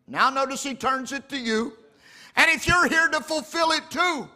now 0.07 0.29
notice 0.29 0.63
he 0.63 0.75
turns 0.75 1.11
it 1.11 1.29
to 1.29 1.37
you. 1.37 1.73
And 2.35 2.49
if 2.51 2.67
you're 2.67 2.87
here 2.87 3.07
to 3.09 3.21
fulfill 3.21 3.71
it 3.71 3.83
too, 3.89 4.27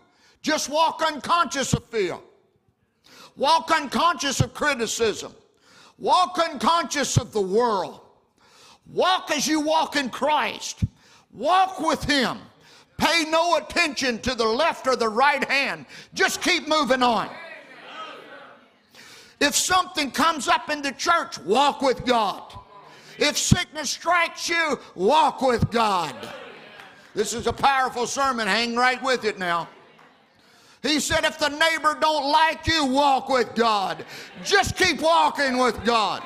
just 0.42 0.70
walk 0.70 1.02
unconscious 1.06 1.74
of 1.74 1.84
fear. 1.86 2.18
Walk 3.36 3.72
unconscious 3.72 4.40
of 4.40 4.54
criticism. 4.54 5.34
Walk 5.98 6.40
unconscious 6.40 7.18
of 7.18 7.32
the 7.32 7.42
world. 7.42 8.02
Walk 8.92 9.32
as 9.32 9.48
you 9.48 9.62
walk 9.62 9.96
in 9.96 10.10
Christ. 10.10 10.84
Walk 11.32 11.80
with 11.80 12.04
Him. 12.04 12.38
Pay 12.98 13.26
no 13.30 13.58
attention 13.58 14.20
to 14.20 14.36
the 14.36 14.46
left 14.46 14.88
or 14.88 14.96
the 14.96 15.10
right 15.10 15.44
hand. 15.50 15.86
Just 16.14 16.42
keep 16.42 16.68
moving 16.68 17.04
on. 17.04 17.30
If 19.40 19.56
something 19.56 20.12
comes 20.12 20.48
up 20.48 20.70
in 20.70 20.82
the 20.82 20.94
church, 20.94 21.38
walk 21.40 21.82
with 21.82 22.06
God. 22.06 22.42
If 23.18 23.38
sickness 23.38 23.90
strikes 23.90 24.50
you, 24.50 24.80
walk 24.96 25.42
with 25.42 25.70
God. 25.72 26.16
This 27.14 27.34
is 27.34 27.48
a 27.48 27.54
powerful 27.54 28.08
sermon. 28.08 28.48
Hang 28.48 28.76
right 28.76 29.02
with 29.04 29.26
it 29.26 29.38
now. 29.38 29.68
He 30.82 31.00
said, 31.00 31.26
if 31.26 31.40
the 31.40 31.50
neighbor 31.50 31.98
don't 32.00 32.32
like 32.32 32.68
you, 32.68 32.86
walk 32.86 33.30
with 33.30 33.56
God. 33.56 34.06
Just 34.44 34.78
keep 34.78 35.02
walking 35.02 35.58
with 35.58 35.84
God. 35.84 36.24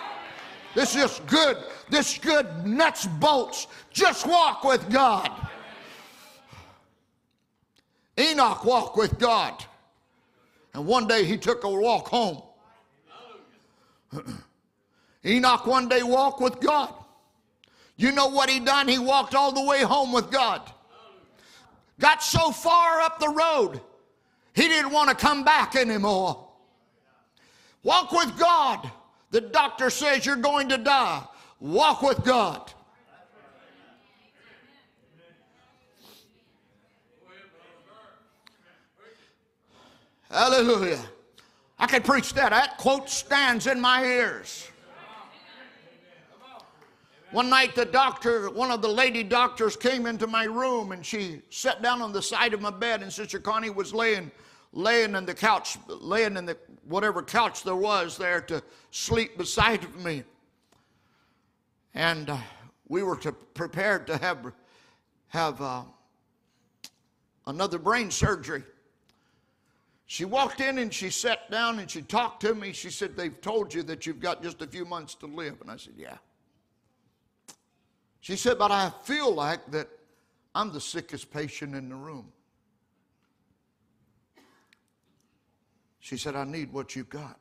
This 0.76 0.96
is 0.96 1.22
good. 1.28 1.58
This 1.90 2.18
good 2.18 2.66
nuts 2.66 3.08
bolts. 3.08 3.68
Just 3.92 4.28
walk 4.28 4.64
with 4.64 4.90
God. 4.90 5.49
Enoch 8.20 8.66
walked 8.66 8.98
with 8.98 9.18
God. 9.18 9.64
And 10.74 10.86
one 10.86 11.08
day 11.08 11.24
he 11.24 11.38
took 11.38 11.64
a 11.64 11.70
walk 11.70 12.08
home. 12.08 12.42
Enoch 15.26 15.66
one 15.66 15.88
day 15.90 16.04
walked 16.04 16.42
with 16.42 16.60
God. 16.60 16.94
You 17.96 18.12
know 18.12 18.28
what 18.28 18.50
he 18.50 18.60
done? 18.60 18.88
He 18.88 18.98
walked 18.98 19.36
all 19.36 19.52
the 19.52 19.64
way 19.64 19.84
home 19.84 20.12
with 20.12 20.32
God. 20.32 20.62
Got 22.00 22.24
so 22.24 22.52
far 22.52 23.02
up 23.02 23.20
the 23.20 23.30
road, 23.30 23.82
he 24.54 24.68
didn't 24.68 24.92
want 24.92 25.10
to 25.10 25.16
come 25.16 25.44
back 25.44 25.76
anymore. 25.76 26.48
Walk 27.84 28.12
with 28.12 28.38
God. 28.38 28.90
The 29.32 29.42
doctor 29.42 29.90
says 29.90 30.26
you're 30.26 30.36
going 30.36 30.70
to 30.70 30.78
die. 30.78 31.24
Walk 31.60 32.02
with 32.02 32.24
God. 32.24 32.72
Hallelujah. 40.30 41.02
I 41.80 41.88
can 41.88 42.04
preach 42.04 42.34
that. 42.34 42.52
That 42.52 42.78
quote 42.78 43.10
stands 43.10 43.66
in 43.66 43.80
my 43.80 44.04
ears. 44.04 44.70
One 47.32 47.50
night, 47.50 47.76
the 47.76 47.86
doctor, 47.86 48.50
one 48.50 48.72
of 48.72 48.82
the 48.82 48.88
lady 48.88 49.24
doctors, 49.24 49.76
came 49.76 50.08
into 50.08 50.26
my 50.26 50.46
room 50.46 50.92
and 50.92 51.06
she 51.06 51.42
sat 51.52 51.82
down 51.82 52.02
on 52.02 52.12
the 52.12 52.22
side 52.22 52.56
of 52.56 52.62
my 52.62 52.72
bed, 52.72 53.04
and 53.04 53.14
Sister 53.14 53.40
Connie 53.40 53.70
was 53.70 53.94
laying, 53.94 54.32
laying 54.74 55.14
in 55.14 55.26
the 55.26 55.34
couch, 55.36 55.78
laying 55.88 56.38
in 56.38 56.46
the 56.46 56.58
whatever 56.86 57.22
couch 57.22 57.64
there 57.64 57.76
was 57.76 58.18
there 58.18 58.42
to 58.42 58.64
sleep 58.90 59.38
beside 59.38 59.84
of 59.84 60.04
me. 60.04 60.24
And 61.94 62.32
uh, 62.32 62.38
we 62.88 63.04
were 63.04 63.16
to, 63.18 63.32
prepared 63.32 64.08
to 64.08 64.18
have 64.18 64.52
have 65.28 65.62
uh, 65.62 65.84
another 67.46 67.78
brain 67.78 68.10
surgery. 68.10 68.64
She 70.12 70.25
walked 70.25 70.60
in 70.60 70.80
and 70.80 70.92
she 70.92 71.12
sat 71.12 71.51
down 71.51 71.78
and 71.78 71.89
she 71.89 72.01
talked 72.01 72.42
to 72.42 72.56
me. 72.56 72.74
She 72.74 72.89
said, 72.89 73.16
They've 73.16 73.39
told 73.42 73.72
you 73.72 73.84
that 73.84 74.08
you've 74.08 74.20
got 74.20 74.42
just 74.42 74.60
a 74.63 74.66
few 74.66 74.84
months 74.84 75.13
to 75.13 75.28
live. 75.28 75.62
And 75.62 75.70
I 75.70 75.78
said, 75.78 75.94
Yeah. 75.96 76.18
She 78.20 78.36
said, 78.36 78.58
But 78.58 78.72
I 78.72 78.92
feel 79.04 79.32
like 79.32 79.70
that 79.70 79.88
I'm 80.56 80.74
the 80.74 80.82
sickest 80.82 81.30
patient 81.30 81.75
in 81.75 81.89
the 81.89 81.96
room. 81.96 82.32
She 86.00 86.18
said, 86.18 86.36
I 86.36 86.44
need 86.44 86.74
what 86.74 86.96
you've 86.96 87.10
got. 87.10 87.38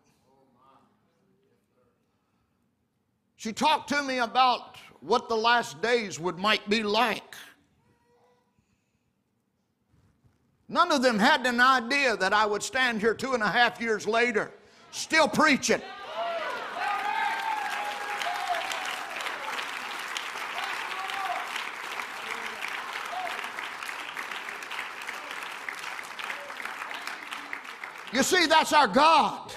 She 3.37 3.55
talked 3.55 3.89
to 3.89 4.03
me 4.03 4.19
about 4.19 4.77
what 5.01 5.31
the 5.31 5.37
last 5.37 5.81
days 5.81 6.21
would 6.21 6.39
might 6.39 6.69
be 6.69 6.83
like. 6.83 7.35
None 10.69 10.93
of 10.93 11.03
them 11.03 11.19
had 11.19 11.47
an 11.47 11.61
idea 11.61 12.17
that 12.17 12.33
I 12.33 12.45
would 12.45 12.63
stand 12.63 13.01
here 13.01 13.15
two 13.15 13.33
and 13.33 13.43
a 13.43 13.49
half 13.49 13.81
years 13.81 14.07
later, 14.07 14.51
still 14.91 15.27
preaching. 15.27 15.81
You 28.13 28.23
see, 28.23 28.47
that's 28.47 28.73
our 28.73 28.89
God. 28.89 29.53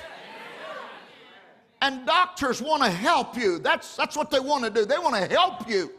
And 1.82 2.06
doctors 2.06 2.62
want 2.62 2.84
to 2.84 2.90
help 2.90 3.36
you. 3.36 3.60
That's, 3.60 3.96
that's 3.96 4.16
what 4.16 4.30
they 4.30 4.40
want 4.40 4.64
to 4.66 4.70
do. 4.70 4.86
They 4.86 5.00
want 5.00 5.16
to 5.16 5.28
help 5.28 5.68
you. 5.68 5.92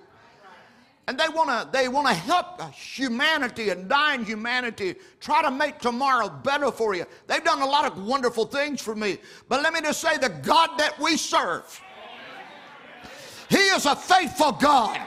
And 1.09 1.19
they 1.19 1.29
want 1.29 1.51
to 1.51 1.69
they 1.77 1.89
want 1.89 2.07
to 2.07 2.15
help 2.15 2.61
humanity 2.73 3.71
and 3.71 3.89
dying 3.89 4.25
humanity 4.25 4.95
try 5.21 5.43
to 5.43 5.51
make 5.51 5.79
tomorrow 5.79 6.29
better 6.29 6.71
for 6.71 6.95
you. 6.95 7.07
They've 7.27 7.43
done 7.43 7.61
a 7.61 7.67
lot 7.67 7.91
of 7.91 8.05
wonderful 8.05 8.47
things 8.47 8.81
for 8.81 8.95
me. 8.95 9.19
But 9.49 9.63
let 9.63 9.73
me 9.73 9.81
just 9.81 10.01
say 10.01 10.17
the 10.17 10.29
God 10.29 10.79
that 10.79 10.99
we 11.01 11.17
serve. 11.17 11.81
He 13.49 13.59
is 13.59 13.85
a 13.85 13.97
faithful 13.97 14.53
God. 14.53 15.01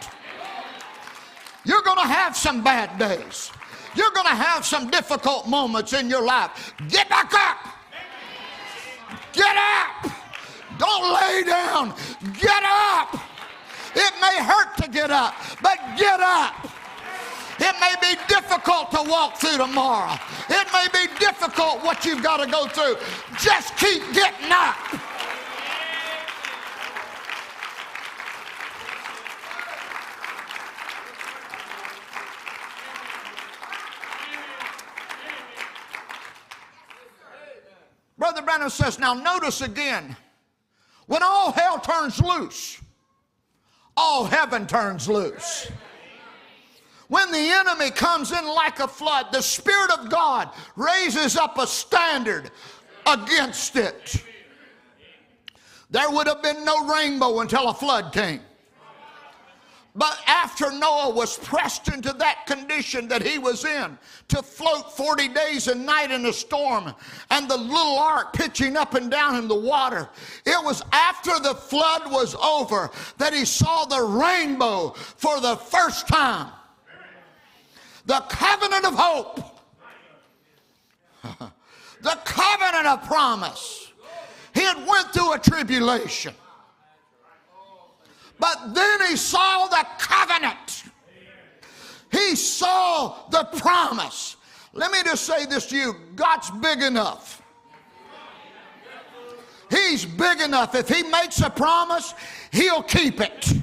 You're 1.64 1.82
going 1.82 1.98
to 1.98 2.08
have 2.08 2.38
some 2.38 2.64
bad 2.64 3.00
days. 3.00 3.52
You're 3.96 4.12
going 4.12 4.28
to 4.28 4.36
have 4.36 4.66
some 4.66 4.90
difficult 4.90 5.48
moments 5.48 5.94
in 5.94 6.10
your 6.10 6.24
life. 6.24 6.76
Get 6.90 7.10
back 7.10 7.34
up. 7.34 7.58
Get 9.34 9.56
up. 9.58 10.12
Don't 10.78 11.14
lay 11.14 11.44
down. 11.44 11.94
Get 12.40 12.64
up. 12.64 13.20
It 13.96 14.14
may 14.22 14.44
hurt 14.44 14.76
to 14.84 14.90
get 14.90 15.10
up, 15.10 15.34
but 15.62 15.78
get 15.98 16.20
up. 16.20 16.68
It 17.58 17.76
may 17.80 17.94
be 18.02 18.20
difficult 18.28 18.92
to 18.92 19.10
walk 19.10 19.38
through 19.38 19.58
tomorrow. 19.58 20.18
It 20.50 20.68
may 20.74 20.88
be 20.92 21.08
difficult 21.18 21.84
what 21.84 22.04
you've 22.04 22.22
got 22.22 22.44
to 22.44 22.52
go 22.52 22.68
through. 22.68 22.98
Just 23.40 23.78
keep 23.78 24.02
getting 24.14 24.52
up. 24.52 24.76
Brother 38.18 38.42
Branham 38.42 38.70
says, 38.70 38.98
now 38.98 39.14
notice 39.14 39.62
again, 39.62 40.18
when 41.06 41.22
all 41.22 41.52
hell 41.52 41.80
turns 41.80 42.20
loose, 42.20 42.82
all 43.98 44.26
heaven 44.26 44.68
turns 44.68 45.08
loose. 45.08 45.72
When 47.08 47.32
the 47.32 47.38
enemy 47.38 47.92
comes 47.92 48.32
in 48.32 48.46
like 48.46 48.80
a 48.80 48.88
flood, 48.88 49.28
the 49.32 49.42
Spirit 49.42 49.92
of 49.92 50.10
God 50.10 50.50
raises 50.76 51.38
up 51.38 51.58
a 51.58 51.68
standard 51.68 52.50
against 53.06 53.76
it. 53.76 54.24
There 55.92 56.10
would 56.10 56.28
have 56.28 56.42
been 56.42 56.66
no 56.66 56.88
rainbow 56.88 57.42
until 57.42 57.70
a 57.70 57.74
flood 57.74 58.12
came. 58.12 58.42
But 59.98 60.20
after 60.28 60.72
Noah 60.72 61.12
was 61.12 61.38
pressed 61.38 61.88
into 61.88 62.12
that 62.14 62.46
condition 62.46 63.08
that 63.08 63.26
he 63.26 63.40
was 63.40 63.64
in, 63.64 63.98
to 64.28 64.44
float 64.44 64.96
40 64.96 65.30
days 65.30 65.70
and 65.70 65.86
night 65.86 66.12
in 66.12 66.26
a 66.26 66.34
storm, 66.34 66.94
and 67.32 67.50
the 67.50 67.56
little 67.56 67.98
ark 67.98 68.34
pitching 68.34 68.76
up 68.76 68.96
and 68.96 69.10
down 69.10 69.38
in 69.38 69.48
the 69.48 69.56
water, 69.56 70.10
it 70.46 70.66
was 70.66 70.84
after 70.92 71.40
the 71.40 71.56
flood 71.56 72.12
was 72.12 72.36
over 72.36 72.92
that 73.18 73.34
he 73.34 73.46
saw 73.46 73.86
the 73.86 74.02
rainbow 74.02 74.90
for 74.90 75.40
the 75.40 75.56
first 75.56 76.10
time. 76.10 76.52
The 78.06 78.20
covenant 78.30 78.86
of 78.86 78.94
hope, 78.96 79.62
the 82.02 82.20
covenant 82.26 82.86
of 82.86 83.08
promise. 83.08 83.94
He 84.54 84.62
had 84.62 84.86
went 84.86 85.14
through 85.14 85.34
a 85.34 85.40
tribulation. 85.40 86.34
But 88.40 88.74
then 88.74 89.08
he 89.08 89.16
saw 89.16 89.68
the 89.68 89.86
covenant. 89.98 90.84
He 92.12 92.36
saw 92.36 93.28
the 93.30 93.44
promise. 93.58 94.38
Let 94.74 94.92
me 94.92 95.00
just 95.04 95.26
say 95.26 95.46
this 95.46 95.68
to 95.68 95.78
you 95.78 95.96
God's 96.16 96.52
big 96.52 96.82
enough. 96.82 97.42
He's 99.70 100.06
big 100.06 100.42
enough. 100.42 100.76
If 100.76 100.88
he 100.88 101.04
makes 101.04 101.42
a 101.42 101.50
promise, 101.50 102.14
he'll 102.52 102.84
keep 102.84 103.20
it. 103.20 103.54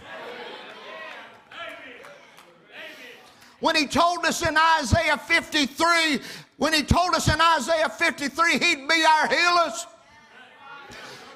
When 3.61 3.76
he 3.76 3.87
told 3.87 4.26
us 4.26 4.46
in 4.46 4.56
Isaiah 4.80 5.16
53, 5.16 6.20
when 6.56 6.72
he 6.72 6.82
told 6.82 7.14
us 7.14 7.32
in 7.32 7.40
Isaiah 7.40 7.88
53 7.88 8.58
he'd 8.58 8.88
be 8.88 9.04
our 9.04 9.28
healers, 9.28 9.87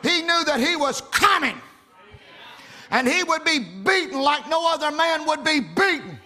he 0.02 0.22
knew 0.22 0.44
that 0.44 0.58
he 0.58 0.74
was 0.74 1.00
coming 1.12 1.56
and 2.90 3.08
he 3.08 3.22
would 3.22 3.44
be 3.44 3.58
beaten 3.58 4.20
like 4.20 4.48
no 4.48 4.72
other 4.72 4.90
man 4.90 5.26
would 5.26 5.44
be 5.44 5.60
beaten. 5.60 6.18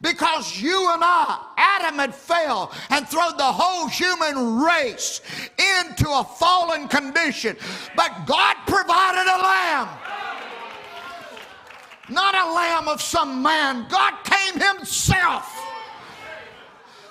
Because 0.00 0.60
you 0.60 0.92
and 0.92 1.02
I, 1.04 1.40
Adam 1.56 1.98
had 1.98 2.14
fell 2.14 2.72
and 2.90 3.08
thrown 3.08 3.36
the 3.36 3.44
whole 3.44 3.86
human 3.86 4.60
race 4.60 5.20
into 5.80 6.08
a 6.08 6.24
fallen 6.24 6.88
condition. 6.88 7.56
But 7.94 8.26
God 8.26 8.56
provided 8.66 9.30
a 9.30 9.38
lamb. 9.42 9.88
Not 12.08 12.34
a 12.34 12.52
lamb 12.52 12.88
of 12.88 13.00
some 13.00 13.42
man. 13.42 13.86
God 13.88 14.14
came 14.24 14.60
himself 14.60 15.62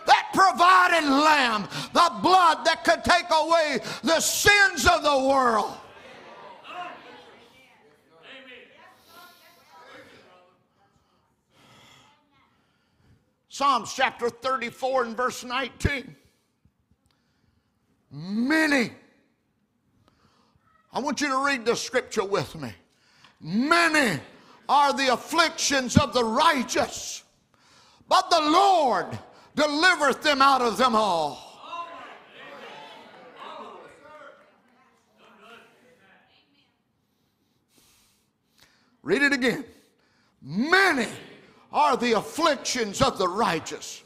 that 0.06 0.30
provided 0.34 1.08
lamb, 1.08 1.68
the 1.94 2.12
blood 2.22 2.66
that 2.66 2.84
could 2.84 3.04
take 3.04 3.28
away 3.32 3.80
the 4.04 4.20
sins 4.20 4.86
of 4.86 5.04
the 5.04 5.28
world. 5.30 5.78
Psalms 13.62 13.94
chapter 13.94 14.28
34 14.28 15.04
and 15.04 15.16
verse 15.16 15.44
19. 15.44 16.16
Many. 18.12 18.92
I 20.92 21.00
want 21.00 21.22
you 21.22 21.28
to 21.28 21.46
read 21.46 21.64
the 21.64 21.76
scripture 21.76 22.26
with 22.26 22.60
me. 22.60 22.74
Many 23.40 24.20
are 24.68 24.94
the 24.94 25.14
afflictions 25.14 25.96
of 25.96 26.12
the 26.12 26.24
righteous, 26.24 27.22
but 28.10 28.32
the 28.32 28.42
Lord 28.42 29.20
delivereth 29.54 30.24
them 30.24 30.42
out 30.42 30.64
of 30.64 30.78
them 30.78 30.96
all. 30.96 31.38
Read 39.04 39.22
it 39.22 39.34
again. 39.34 39.64
Many 40.42 41.06
are 41.72 41.96
the 41.98 42.14
afflictions 42.14 43.02
of 43.02 43.18
the 43.18 43.28
righteous, 43.28 44.04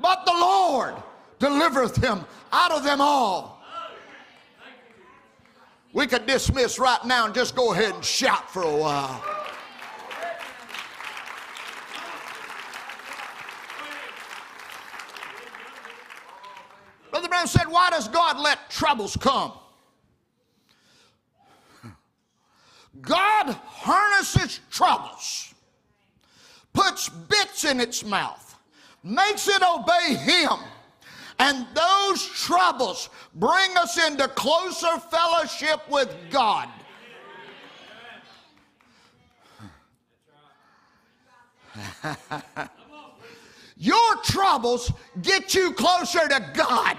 but 0.00 0.24
the 0.24 0.32
Lord 0.32 0.94
delivereth 1.38 1.96
him 2.02 2.24
out 2.52 2.72
of 2.72 2.84
them 2.84 3.00
all. 3.00 3.62
We 5.92 6.06
could 6.06 6.26
dismiss 6.26 6.78
right 6.78 7.02
now 7.06 7.24
and 7.24 7.34
just 7.34 7.56
go 7.56 7.72
ahead 7.72 7.94
and 7.94 8.04
shout 8.04 8.50
for 8.50 8.62
a 8.62 8.76
while. 8.76 9.24
Brother 17.10 17.28
Brown 17.28 17.46
said, 17.46 17.66
Why 17.66 17.88
does 17.88 18.08
God 18.08 18.38
let 18.38 18.68
troubles 18.68 19.16
come? 19.16 19.52
God 23.00 23.56
harnesses 23.64 24.60
troubles, 24.70 25.54
puts 26.76 27.08
bits 27.08 27.64
in 27.64 27.80
its 27.80 28.04
mouth, 28.04 28.54
makes 29.02 29.48
it 29.48 29.62
obey 29.62 30.14
Him. 30.14 30.58
And 31.38 31.66
those 31.74 32.24
troubles 32.26 33.08
bring 33.34 33.76
us 33.76 33.98
into 34.06 34.28
closer 34.28 34.98
fellowship 35.10 35.80
with 35.90 36.14
God. 36.30 36.68
Your 43.76 44.16
troubles 44.22 44.90
get 45.20 45.54
you 45.54 45.72
closer 45.72 46.26
to 46.28 46.50
God. 46.54 46.96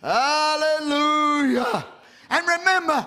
Hallelujah. 0.00 1.84
And 2.30 2.46
remember, 2.46 3.06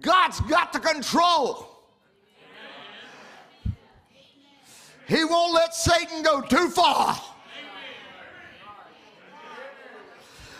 God's 0.00 0.40
got 0.42 0.72
the 0.72 0.80
control. 0.80 1.72
He 5.08 5.24
won't 5.24 5.54
let 5.54 5.74
Satan 5.74 6.22
go 6.22 6.40
too 6.40 6.68
far. 6.68 7.20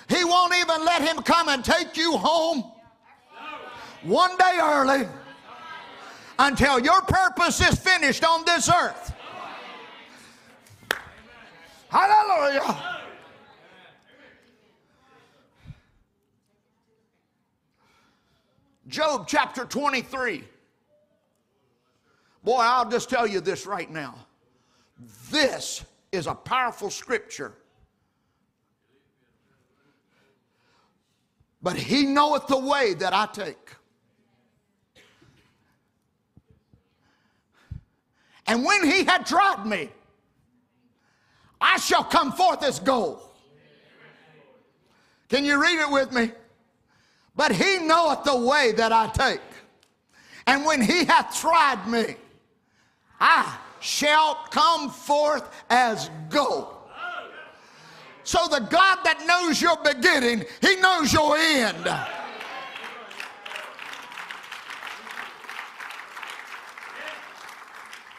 He 0.09 0.25
won't 0.25 0.55
even 0.55 0.85
let 0.85 1.03
him 1.03 1.23
come 1.23 1.49
and 1.49 1.65
take 1.65 1.97
you 1.97 2.17
home 2.17 2.73
one 4.03 4.37
day 4.37 4.59
early 4.63 5.09
until 6.39 6.79
your 6.79 7.01
purpose 7.03 7.61
is 7.61 7.79
finished 7.79 8.25
on 8.25 8.45
this 8.45 8.69
earth. 8.69 9.15
Hallelujah. 11.89 12.96
Job 18.89 19.27
chapter 19.27 19.65
23. 19.65 20.45
Boy, 22.45 22.57
I'll 22.59 22.89
just 22.89 23.11
tell 23.11 23.27
you 23.27 23.41
this 23.41 23.67
right 23.67 23.91
now. 23.91 24.15
This 25.31 25.85
is 26.13 26.27
a 26.27 26.35
powerful 26.35 26.91
scripture. 26.91 27.53
But 31.63 31.77
he 31.77 32.05
knoweth 32.05 32.47
the 32.47 32.59
way 32.59 32.95
that 32.95 33.13
I 33.13 33.27
take. 33.27 33.71
And 38.47 38.65
when 38.65 38.85
he 38.85 39.03
had 39.03 39.27
tried 39.27 39.67
me, 39.67 39.91
I 41.61 41.79
shall 41.79 42.05
come 42.05 42.31
forth 42.33 42.63
as 42.63 42.79
gold. 42.79 43.21
Can 45.29 45.45
you 45.45 45.61
read 45.61 45.81
it 45.81 45.91
with 45.91 46.13
me? 46.13 46.31
But 47.37 47.53
he 47.53 47.79
knoweth 47.79 48.25
the 48.25 48.37
way 48.37 48.73
that 48.73 48.93
I 48.93 49.09
take. 49.09 49.41
And 50.47 50.65
when 50.65 50.81
he 50.81 51.05
hath 51.05 51.39
tried 51.39 51.87
me, 51.87 52.17
I 53.21 53.59
shall 53.81 54.35
come 54.51 54.91
forth 54.91 55.49
as 55.69 56.11
gold. 56.31 56.73
So 58.25 58.39
the 58.51 58.61
God 58.61 58.99
that 59.05 59.25
knows 59.27 59.61
your 59.63 59.77
beginning, 59.85 60.45
he 60.61 60.77
knows 60.77 61.13
your 61.13 61.37
end. 61.37 61.89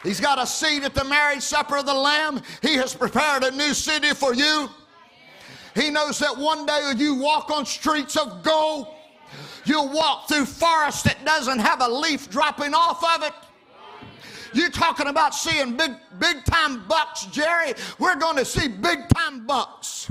He's 0.02 0.20
got 0.20 0.40
a 0.40 0.46
seat 0.46 0.84
at 0.84 0.94
the 0.94 1.04
marriage 1.04 1.42
supper 1.42 1.76
of 1.76 1.86
the 1.86 1.92
Lamb. 1.92 2.40
He 2.62 2.74
has 2.74 2.94
prepared 2.94 3.42
a 3.42 3.50
new 3.50 3.74
city 3.74 4.10
for 4.10 4.32
you. 4.32 4.70
He 5.74 5.90
knows 5.90 6.18
that 6.20 6.36
one 6.36 6.64
day 6.64 6.92
you 6.96 7.16
walk 7.16 7.50
on 7.50 7.66
streets 7.66 8.16
of 8.16 8.42
gold. 8.42 8.86
You'll 9.68 9.90
walk 9.90 10.28
through 10.28 10.46
forest 10.46 11.04
that 11.04 11.22
doesn't 11.26 11.58
have 11.58 11.82
a 11.82 11.88
leaf 11.88 12.30
dropping 12.30 12.72
off 12.72 13.04
of 13.16 13.22
it. 13.22 13.34
You're 14.54 14.70
talking 14.70 15.08
about 15.08 15.34
seeing 15.34 15.76
big, 15.76 15.92
big 16.18 16.42
time 16.46 16.88
bucks, 16.88 17.26
Jerry. 17.26 17.74
We're 17.98 18.16
going 18.16 18.36
to 18.36 18.46
see 18.46 18.68
big 18.68 19.06
time 19.10 19.46
bucks. 19.46 20.10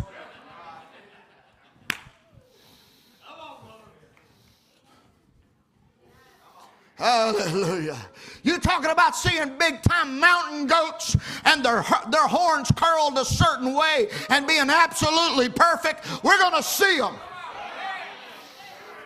Hallelujah. 6.97 7.97
You're 8.43 8.59
talking 8.59 8.91
about 8.91 9.15
seeing 9.15 9.57
big 9.57 9.81
time 9.81 10.19
mountain 10.19 10.67
goats 10.67 11.17
and 11.45 11.63
their, 11.63 11.83
their 12.11 12.27
horns 12.27 12.71
curled 12.75 13.17
a 13.17 13.25
certain 13.25 13.73
way 13.73 14.07
and 14.29 14.45
being 14.45 14.69
absolutely 14.69 15.49
perfect. 15.49 16.05
We're 16.23 16.37
going 16.37 16.55
to 16.55 16.63
see 16.63 16.97
them. 16.97 17.15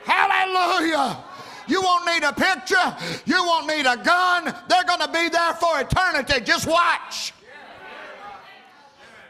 Hallelujah. 0.03 1.23
You 1.67 1.81
won't 1.81 2.05
need 2.05 2.23
a 2.23 2.33
picture. 2.33 2.95
You 3.25 3.43
won't 3.45 3.67
need 3.67 3.85
a 3.85 3.97
gun. 3.97 4.53
They're 4.67 4.83
going 4.83 4.99
to 4.99 5.11
be 5.11 5.29
there 5.29 5.53
for 5.53 5.79
eternity. 5.79 6.41
Just 6.41 6.67
watch. 6.67 7.33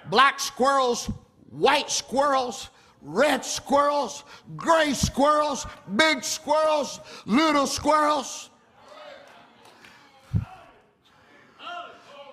Black 0.09 0.39
squirrels, 0.39 1.09
white 1.51 1.89
squirrels, 1.89 2.69
red 3.01 3.45
squirrels, 3.45 4.23
gray 4.55 4.93
squirrels, 4.93 5.67
big 5.95 6.23
squirrels, 6.23 6.99
little 7.25 7.67
squirrels. 7.67 8.49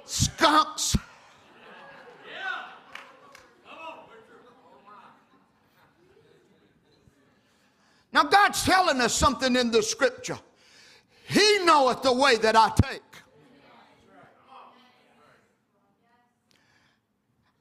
skunks. 0.09 0.97
Now, 8.13 8.25
God's 8.25 8.63
telling 8.65 9.01
us 9.01 9.15
something 9.15 9.55
in 9.55 9.71
the 9.71 9.83
scripture. 9.83 10.39
He 11.27 11.59
knoweth 11.65 12.03
the 12.03 12.13
way 12.13 12.37
that 12.37 12.57
I 12.57 12.71
take. 12.83 13.03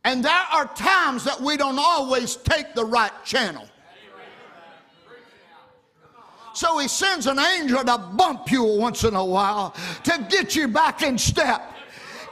And 0.05 0.23
there 0.23 0.45
are 0.53 0.65
times 0.73 1.25
that 1.25 1.41
we 1.41 1.57
don't 1.57 1.77
always 1.77 2.37
take 2.37 2.73
the 2.73 2.85
right 2.85 3.11
channel. 3.25 3.67
So 6.53 6.79
he 6.79 6.87
sends 6.87 7.27
an 7.27 7.37
angel 7.37 7.83
to 7.83 7.97
bump 7.97 8.49
you 8.49 8.63
once 8.63 9.03
in 9.03 9.15
a 9.15 9.23
while 9.23 9.75
to 10.05 10.27
get 10.29 10.55
you 10.55 10.69
back 10.69 11.03
in 11.03 11.17
step. 11.17 11.61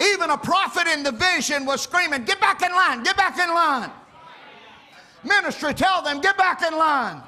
Even 0.01 0.29
a 0.29 0.37
prophet 0.37 0.87
in 0.87 1.03
the 1.03 1.11
vision 1.11 1.65
was 1.65 1.81
screaming, 1.81 2.23
Get 2.23 2.39
back 2.39 2.61
in 2.61 2.71
line, 2.71 3.03
get 3.03 3.17
back 3.17 3.37
in 3.37 3.53
line. 3.53 3.91
Ministry, 5.23 5.73
tell 5.73 6.01
them, 6.01 6.21
Get 6.21 6.37
back 6.37 6.63
in 6.63 6.77
line. 6.77 7.21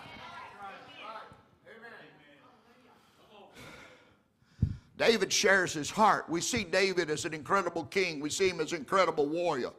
David 4.98 5.32
shares 5.32 5.74
his 5.74 5.90
heart. 5.90 6.28
We 6.28 6.42
see 6.42 6.64
David 6.64 7.10
as 7.10 7.26
an 7.26 7.34
incredible 7.34 7.86
king, 7.86 8.20
we 8.20 8.30
see 8.30 8.50
him 8.50 8.60
as 8.60 8.72
an 8.72 8.80
incredible 8.80 9.28
warrior. 9.28 9.72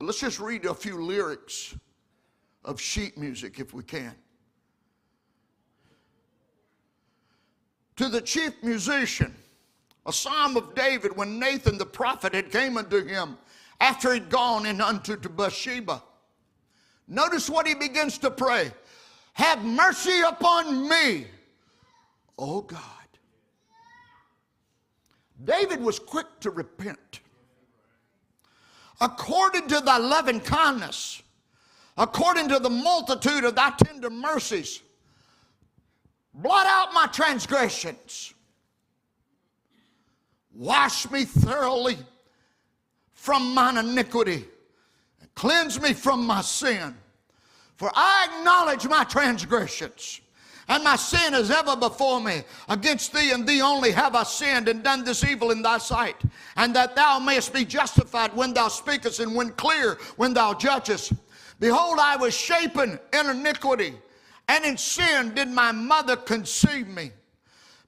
Let's 0.00 0.20
just 0.20 0.38
read 0.38 0.64
a 0.66 0.74
few 0.74 1.02
lyrics 1.02 1.74
of 2.64 2.80
sheet 2.80 3.16
music 3.16 3.58
if 3.58 3.72
we 3.72 3.82
can. 3.82 4.14
To 7.96 8.08
the 8.08 8.20
chief 8.20 8.52
musician, 8.62 9.34
a 10.06 10.12
psalm 10.12 10.56
of 10.56 10.74
David 10.74 11.16
when 11.16 11.38
Nathan 11.38 11.78
the 11.78 11.86
prophet 11.86 12.34
had 12.34 12.50
came 12.50 12.76
unto 12.76 13.04
him 13.04 13.38
after 13.80 14.12
he'd 14.12 14.28
gone 14.28 14.66
in 14.66 14.80
unto 14.80 15.16
Bathsheba. 15.16 16.02
Notice 17.06 17.48
what 17.48 17.66
he 17.66 17.74
begins 17.74 18.18
to 18.18 18.30
pray. 18.30 18.72
Have 19.34 19.64
mercy 19.64 20.20
upon 20.20 20.88
me, 20.88 21.26
O 22.38 22.62
God. 22.62 22.93
David 25.42 25.80
was 25.80 25.98
quick 25.98 26.26
to 26.40 26.50
repent. 26.50 27.20
According 29.00 29.68
to 29.68 29.80
thy 29.80 29.98
loving 29.98 30.40
kindness, 30.40 31.22
according 31.96 32.48
to 32.50 32.58
the 32.58 32.70
multitude 32.70 33.44
of 33.44 33.54
thy 33.56 33.70
tender 33.70 34.10
mercies, 34.10 34.82
blot 36.34 36.66
out 36.66 36.94
my 36.94 37.06
transgressions 37.06 38.34
Wash 40.54 41.10
me 41.10 41.24
thoroughly 41.24 41.98
from 43.12 43.54
mine 43.54 43.76
iniquity, 43.76 44.44
and 45.20 45.34
cleanse 45.34 45.80
me 45.80 45.92
from 45.92 46.24
my 46.24 46.42
sin. 46.42 46.96
For 47.76 47.90
I 47.92 48.28
acknowledge 48.30 48.86
my 48.86 49.02
transgressions, 49.02 50.20
and 50.68 50.82
my 50.82 50.96
sin 50.96 51.34
is 51.34 51.50
ever 51.50 51.76
before 51.76 52.20
me. 52.20 52.42
Against 52.68 53.12
thee 53.12 53.32
and 53.32 53.46
thee 53.46 53.60
only 53.60 53.92
have 53.92 54.14
I 54.14 54.22
sinned 54.22 54.68
and 54.68 54.82
done 54.82 55.04
this 55.04 55.24
evil 55.24 55.50
in 55.50 55.62
thy 55.62 55.78
sight, 55.78 56.16
and 56.56 56.74
that 56.74 56.96
thou 56.96 57.18
mayest 57.18 57.52
be 57.52 57.64
justified 57.64 58.34
when 58.34 58.54
thou 58.54 58.68
speakest, 58.68 59.20
and 59.20 59.34
when 59.34 59.50
clear 59.50 59.98
when 60.16 60.34
thou 60.34 60.54
judgest. 60.54 61.12
Behold, 61.60 61.98
I 62.00 62.16
was 62.16 62.34
shapen 62.34 62.98
in 63.12 63.30
iniquity, 63.30 63.94
and 64.48 64.64
in 64.64 64.76
sin 64.76 65.34
did 65.34 65.48
my 65.48 65.72
mother 65.72 66.16
conceive 66.16 66.88
me. 66.88 67.10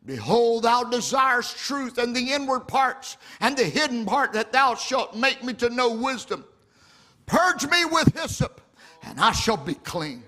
Behold, 0.05 0.62
thou 0.62 0.85
desirest 0.85 1.57
truth 1.57 1.99
and 1.99 2.15
the 2.15 2.33
inward 2.33 2.69
parts 2.69 3.17
and 3.41 3.57
the 3.57 3.65
hidden 3.65 4.07
part 4.07 4.33
that 4.35 4.53
thou 4.53 4.77
shalt 4.77 5.17
make 5.17 5.43
me 5.43 5.53
to 5.55 5.69
know 5.69 5.93
wisdom. 5.93 6.45
Purge 7.27 7.69
me 7.69 7.85
with 7.87 8.17
hyssop, 8.17 8.61
and 9.03 9.21
I 9.21 9.33
shall 9.33 9.57
be 9.57 9.75
clean. 9.75 10.23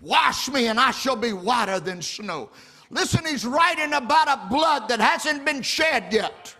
Wash 0.00 0.48
me, 0.48 0.68
and 0.68 0.80
I 0.80 0.90
shall 0.90 1.16
be 1.16 1.32
whiter 1.32 1.80
than 1.80 2.00
snow. 2.00 2.50
Listen, 2.90 3.24
he's 3.24 3.44
writing 3.44 3.92
about 3.92 4.28
a 4.28 4.48
blood 4.48 4.88
that 4.88 5.00
hasn't 5.00 5.44
been 5.44 5.62
shed 5.62 6.12
yet. 6.12 6.54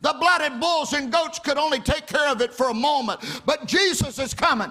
The 0.00 0.14
blooded 0.20 0.60
bulls 0.60 0.92
and 0.92 1.10
goats 1.10 1.38
could 1.38 1.56
only 1.56 1.80
take 1.80 2.06
care 2.06 2.28
of 2.28 2.40
it 2.40 2.52
for 2.52 2.68
a 2.68 2.74
moment, 2.74 3.20
but 3.46 3.66
Jesus 3.66 4.18
is 4.18 4.34
coming. 4.34 4.70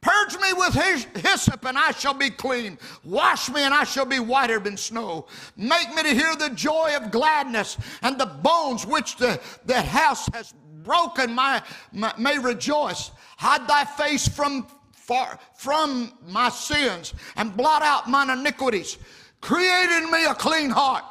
Purge 0.00 0.34
me 0.40 0.52
with 0.54 0.74
hyssop, 1.14 1.64
and 1.64 1.78
I 1.78 1.92
shall 1.92 2.14
be 2.14 2.28
clean. 2.28 2.76
Wash 3.04 3.48
me, 3.48 3.62
and 3.62 3.72
I 3.72 3.84
shall 3.84 4.04
be 4.04 4.18
whiter 4.18 4.58
than 4.58 4.76
snow. 4.76 5.26
Make 5.56 5.94
me 5.94 6.02
to 6.02 6.08
hear 6.08 6.34
the 6.34 6.50
joy 6.50 6.96
of 6.96 7.12
gladness, 7.12 7.78
and 8.02 8.18
the 8.18 8.26
bones 8.26 8.84
which 8.84 9.16
the, 9.16 9.40
the 9.64 9.80
house 9.80 10.28
has 10.34 10.54
broken 10.82 11.34
my, 11.34 11.62
my, 11.92 12.12
may 12.18 12.38
rejoice. 12.38 13.10
Hide 13.36 13.66
thy 13.68 13.84
face 13.84 14.28
from 14.28 14.66
far 14.92 15.38
from 15.56 16.12
my 16.28 16.48
sins, 16.48 17.12
and 17.36 17.56
blot 17.56 17.82
out 17.82 18.08
mine 18.08 18.30
iniquities. 18.30 18.98
Create 19.40 19.90
in 19.90 20.10
me 20.10 20.24
a 20.26 20.34
clean 20.34 20.70
heart. 20.70 21.04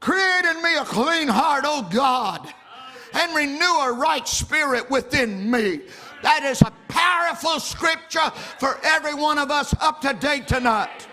Create 0.00 0.44
in 0.46 0.62
me 0.62 0.76
a 0.76 0.84
clean 0.84 1.28
heart, 1.28 1.64
O 1.66 1.86
God 1.92 2.52
and 3.14 3.34
renew 3.34 3.78
a 3.80 3.92
right 3.92 4.26
spirit 4.26 4.90
within 4.90 5.50
me. 5.50 5.80
That 6.22 6.44
is 6.44 6.62
a 6.62 6.72
powerful 6.88 7.60
scripture 7.60 8.30
for 8.58 8.78
every 8.82 9.14
one 9.14 9.38
of 9.38 9.50
us 9.50 9.74
up 9.80 10.00
to 10.02 10.12
date 10.14 10.46
tonight. 10.46 11.08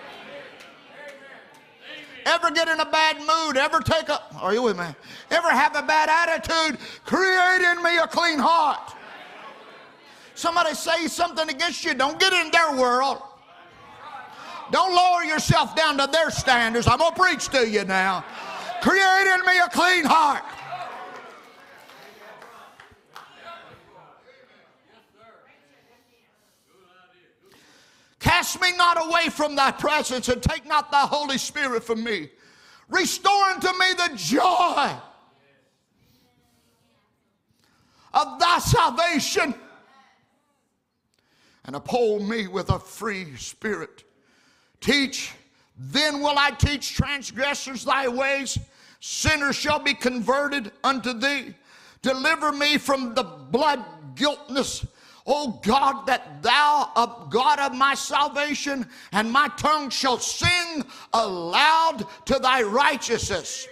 Ever 2.26 2.52
get 2.52 2.68
in 2.68 2.80
a 2.80 2.86
bad 2.86 3.18
mood? 3.18 3.58
Ever 3.58 3.80
take 3.80 4.10
a, 4.10 4.22
are 4.36 4.54
you 4.54 4.62
with 4.64 4.78
me? 4.78 4.86
Ever 5.32 5.50
have 5.50 5.76
a 5.76 5.82
bad 5.82 6.10
attitude? 6.10 6.80
Create 7.06 7.62
in 7.72 7.84
me 7.84 7.98
a 7.98 8.08
clean 8.08 8.40
heart. 8.40 8.94
Somebody 10.36 10.74
say 10.74 11.08
something 11.08 11.50
against 11.50 11.84
you, 11.84 11.94
don't 11.94 12.20
get 12.20 12.34
in 12.34 12.52
their 12.52 12.78
world. 12.78 13.22
Don't 14.72 14.96
lower 14.96 15.24
yourself 15.24 15.76
down 15.76 15.98
to 15.98 16.08
their 16.08 16.30
standards. 16.30 16.88
I'm 16.88 17.00
going 17.00 17.14
to 17.14 17.20
preach 17.20 17.50
to 17.50 17.68
you 17.68 17.84
now. 17.86 18.24
Create 18.82 19.28
in 19.34 19.46
me 19.46 19.58
a 19.58 19.70
clean 19.70 20.06
heart. 20.06 20.44
Cast 28.20 28.62
me 28.62 28.76
not 28.76 29.06
away 29.08 29.30
from 29.30 29.56
thy 29.56 29.72
presence 29.72 30.28
and 30.28 30.44
take 30.44 30.66
not 30.66 30.92
thy 30.92 31.02
Holy 31.02 31.38
Spirit 31.38 31.84
from 31.84 32.04
me. 32.04 32.30
Restore 32.90 33.46
unto 33.52 33.68
me 33.68 33.86
the 33.96 34.12
joy 34.16 34.92
of 38.14 38.40
thy 38.40 38.60
salvation 38.60 39.54
and 41.66 41.76
uphold 41.76 42.28
me 42.28 42.48
with 42.48 42.70
a 42.70 42.80
free 42.80 43.36
spirit. 43.38 44.04
Teach, 44.82 45.32
then 45.78 46.20
will 46.20 46.38
I 46.38 46.52
teach 46.52 46.96
transgressors 46.96 47.86
thy 47.86 48.08
ways. 48.08 48.58
Sinners 49.00 49.56
shall 49.56 49.80
be 49.80 49.94
converted 49.94 50.72
unto 50.84 51.14
thee. 51.14 51.54
Deliver 52.02 52.52
me 52.52 52.78
from 52.78 53.14
the 53.14 53.24
blood 53.24 53.86
guiltness 54.16 54.86
O 55.32 55.60
God, 55.62 56.08
that 56.08 56.42
thou, 56.42 57.28
God 57.30 57.60
of 57.60 57.76
my 57.76 57.94
salvation, 57.94 58.90
and 59.12 59.32
my 59.32 59.48
tongue 59.58 59.92
shall 59.92 60.18
sing 60.18 60.84
aloud 61.14 62.04
to 62.26 62.40
thy 62.40 62.64
righteousness. 62.64 63.68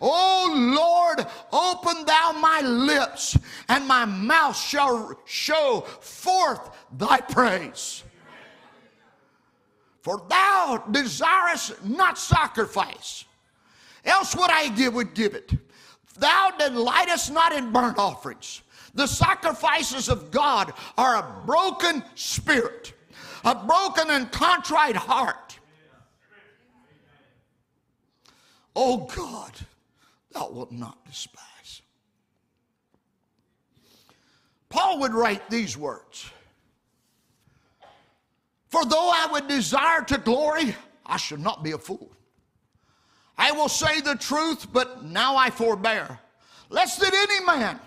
O 0.00 0.50
Lord, 0.52 1.24
open 1.52 2.04
thou 2.04 2.32
my 2.32 2.60
lips, 2.60 3.38
and 3.68 3.86
my 3.86 4.04
mouth 4.04 4.56
shall 4.56 5.16
show 5.26 5.82
forth 6.00 6.70
thy 6.98 7.20
praise. 7.20 8.02
For 10.02 10.24
thou 10.28 10.86
desirest 10.90 11.84
not 11.84 12.18
sacrifice, 12.18 13.24
else 14.04 14.34
would 14.34 14.50
I 14.50 14.70
give 14.70 14.94
would 14.94 15.14
give 15.14 15.36
it. 15.36 15.52
Thou 16.18 16.50
delightest 16.58 17.32
not 17.32 17.52
in 17.52 17.70
burnt 17.70 17.96
offerings. 17.96 18.62
The 18.96 19.06
sacrifices 19.06 20.08
of 20.08 20.30
God 20.30 20.72
are 20.96 21.16
a 21.16 21.46
broken 21.46 22.02
spirit, 22.14 22.94
a 23.44 23.54
broken 23.54 24.08
and 24.08 24.32
contrite 24.32 24.96
heart. 24.96 25.58
Oh 28.74 29.06
God, 29.14 29.52
thou 30.32 30.48
wilt 30.50 30.72
not 30.72 31.04
despise. 31.04 31.82
Paul 34.70 35.00
would 35.00 35.12
write 35.12 35.48
these 35.50 35.76
words 35.76 36.30
For 38.68 38.82
though 38.86 39.10
I 39.14 39.28
would 39.30 39.46
desire 39.46 40.02
to 40.04 40.16
glory, 40.16 40.74
I 41.04 41.18
should 41.18 41.40
not 41.40 41.62
be 41.62 41.72
a 41.72 41.78
fool. 41.78 42.10
I 43.36 43.52
will 43.52 43.68
say 43.68 44.00
the 44.00 44.14
truth, 44.14 44.72
but 44.72 45.04
now 45.04 45.36
I 45.36 45.50
forbear, 45.50 46.18
lest 46.70 46.98
that 47.00 47.12
any 47.12 47.44
man 47.44 47.78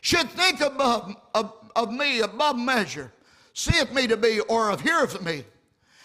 should 0.00 0.30
think 0.30 0.60
above, 0.60 1.14
of, 1.34 1.52
of 1.76 1.92
me 1.92 2.20
above 2.20 2.56
measure, 2.56 3.12
seeth 3.52 3.92
me 3.92 4.06
to 4.06 4.16
be, 4.16 4.40
or 4.40 4.70
of 4.70 4.80
heareth 4.80 5.22
me, 5.22 5.44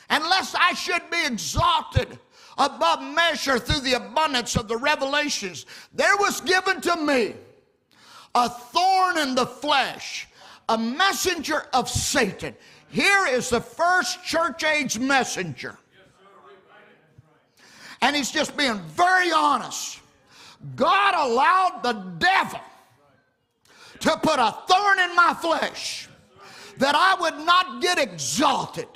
unless 0.09 0.55
I 0.55 0.73
should 0.73 1.09
be 1.09 1.25
exalted 1.25 2.19
above 2.57 3.01
measure 3.01 3.59
through 3.59 3.81
the 3.81 3.93
abundance 3.93 4.55
of 4.55 4.67
the 4.67 4.77
revelations, 4.77 5.65
there 5.93 6.15
was 6.17 6.41
given 6.41 6.81
to 6.81 6.95
me 6.95 7.35
a 8.33 8.49
thorn 8.49 9.17
in 9.17 9.35
the 9.35 9.45
flesh, 9.45 10.27
a 10.69 10.77
messenger 10.77 11.65
of 11.73 11.89
Satan. 11.89 12.55
Here 12.89 13.27
is 13.27 13.49
the 13.49 13.61
first 13.61 14.23
church 14.23 14.63
age 14.63 14.99
messenger. 14.99 15.77
And 18.01 18.15
he's 18.15 18.31
just 18.31 18.55
being 18.55 18.79
very 18.89 19.31
honest. 19.31 19.99
God 20.75 21.13
allowed 21.15 21.81
the 21.81 21.93
devil 22.19 22.59
to 23.99 24.17
put 24.17 24.39
a 24.39 24.55
thorn 24.67 24.99
in 24.99 25.15
my 25.15 25.35
flesh 25.39 26.09
that 26.77 26.95
I 26.95 27.15
would 27.19 27.45
not 27.45 27.81
get 27.81 27.97
exalted. 27.97 28.87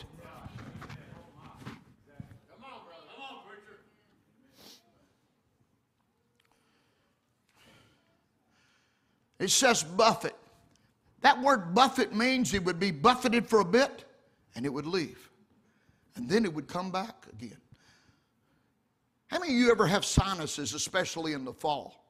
It 9.40 9.50
says 9.50 9.84
buffet. 9.84 10.36
That 11.22 11.42
word 11.42 11.74
buffet 11.74 12.14
means 12.14 12.54
it 12.54 12.64
would 12.66 12.80
be 12.80 12.92
buffeted 12.92 13.48
for 13.48 13.62
a 13.62 13.66
bit 13.66 14.06
and 14.56 14.66
it 14.66 14.70
would 14.70 14.86
leave. 14.86 15.30
And 16.16 16.28
then 16.28 16.44
it 16.44 16.54
would 16.54 16.68
come 16.68 16.92
back 16.92 17.26
again. 17.32 17.58
How 19.28 19.40
many 19.40 19.54
of 19.54 19.60
you 19.60 19.72
ever 19.72 19.88
have 19.88 20.04
sinuses, 20.04 20.74
especially 20.74 21.34
in 21.34 21.46
the 21.46 21.54
fall? 21.54 22.04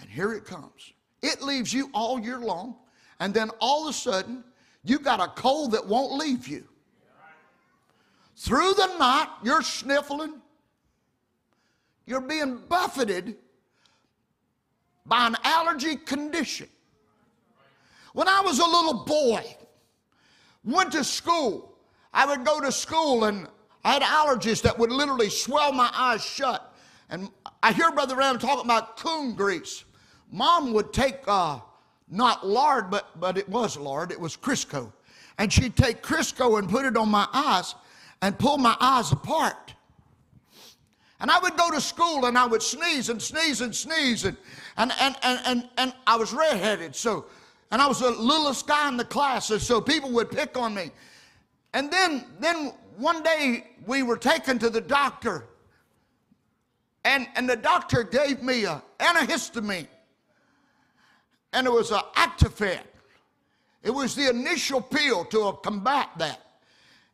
And 0.00 0.10
here 0.10 0.32
it 0.32 0.44
comes. 0.44 0.93
It 1.24 1.40
leaves 1.40 1.72
you 1.72 1.88
all 1.94 2.20
year 2.20 2.38
long, 2.38 2.76
and 3.18 3.32
then 3.32 3.48
all 3.58 3.88
of 3.88 3.94
a 3.94 3.96
sudden, 3.96 4.44
you 4.84 4.98
got 4.98 5.20
a 5.20 5.28
cold 5.28 5.72
that 5.72 5.86
won't 5.86 6.12
leave 6.12 6.46
you. 6.46 6.68
Through 8.36 8.74
the 8.74 8.98
night, 8.98 9.28
you're 9.42 9.62
sniffling, 9.62 10.34
you're 12.04 12.20
being 12.20 12.58
buffeted 12.68 13.36
by 15.06 15.28
an 15.28 15.36
allergy 15.44 15.96
condition. 15.96 16.68
When 18.12 18.28
I 18.28 18.42
was 18.42 18.58
a 18.58 18.66
little 18.66 19.04
boy, 19.04 19.44
went 20.62 20.92
to 20.92 21.02
school, 21.04 21.78
I 22.12 22.26
would 22.26 22.44
go 22.44 22.60
to 22.60 22.70
school 22.70 23.24
and 23.24 23.48
I 23.82 23.94
had 23.94 24.02
allergies 24.02 24.60
that 24.60 24.78
would 24.78 24.92
literally 24.92 25.30
swell 25.30 25.72
my 25.72 25.90
eyes 25.94 26.22
shut. 26.22 26.74
And 27.08 27.30
I 27.62 27.72
hear 27.72 27.90
Brother 27.92 28.14
Ram 28.14 28.38
talking 28.38 28.66
about 28.66 28.98
coon 28.98 29.34
grease. 29.34 29.84
Mom 30.34 30.72
would 30.72 30.92
take 30.92 31.18
uh, 31.28 31.60
not 32.10 32.44
lard, 32.44 32.90
but, 32.90 33.08
but 33.20 33.38
it 33.38 33.48
was 33.48 33.76
lard, 33.76 34.10
it 34.10 34.18
was 34.18 34.36
Crisco. 34.36 34.92
And 35.38 35.52
she'd 35.52 35.76
take 35.76 36.02
Crisco 36.02 36.58
and 36.58 36.68
put 36.68 36.84
it 36.84 36.96
on 36.96 37.08
my 37.08 37.28
eyes, 37.32 37.76
and 38.20 38.36
pull 38.36 38.58
my 38.58 38.76
eyes 38.80 39.12
apart. 39.12 39.74
And 41.20 41.30
I 41.30 41.38
would 41.38 41.56
go 41.56 41.70
to 41.70 41.80
school 41.80 42.26
and 42.26 42.36
I 42.36 42.46
would 42.46 42.64
sneeze 42.64 43.10
and 43.10 43.22
sneeze 43.22 43.60
and 43.60 43.72
sneeze. 43.72 44.24
And, 44.24 44.36
and, 44.76 44.92
and, 44.98 45.16
and, 45.22 45.40
and, 45.46 45.68
and 45.78 45.94
I 46.04 46.16
was 46.16 46.32
redheaded. 46.32 46.96
So, 46.96 47.26
and 47.70 47.80
I 47.80 47.86
was 47.86 48.00
the 48.00 48.10
littlest 48.10 48.66
guy 48.66 48.88
in 48.88 48.96
the 48.96 49.04
class. 49.04 49.50
And 49.50 49.62
so 49.62 49.80
people 49.80 50.10
would 50.10 50.32
pick 50.32 50.58
on 50.58 50.74
me. 50.74 50.90
And 51.74 51.92
then, 51.92 52.24
then 52.40 52.72
one 52.96 53.22
day 53.22 53.68
we 53.86 54.02
were 54.02 54.16
taken 54.16 54.58
to 54.58 54.68
the 54.68 54.80
doctor. 54.80 55.44
And, 57.04 57.28
and 57.36 57.48
the 57.48 57.56
doctor 57.56 58.02
gave 58.02 58.42
me 58.42 58.64
an 58.64 58.82
antihistamine. 58.98 59.86
And 61.54 61.68
it 61.68 61.72
was 61.72 61.92
an 61.92 62.00
Actifed. 62.16 62.82
It 63.84 63.90
was 63.90 64.14
the 64.14 64.28
initial 64.28 64.80
pill 64.80 65.24
to 65.26 65.58
combat 65.62 66.10
that. 66.18 66.40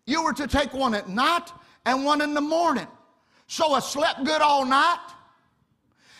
You 0.06 0.24
were 0.24 0.32
to 0.32 0.46
take 0.46 0.72
one 0.72 0.94
at 0.94 1.08
night 1.08 1.52
and 1.84 2.04
one 2.04 2.22
in 2.22 2.32
the 2.32 2.40
morning. 2.40 2.86
So 3.46 3.74
I 3.74 3.80
slept 3.80 4.24
good 4.24 4.40
all 4.40 4.64
night 4.64 5.06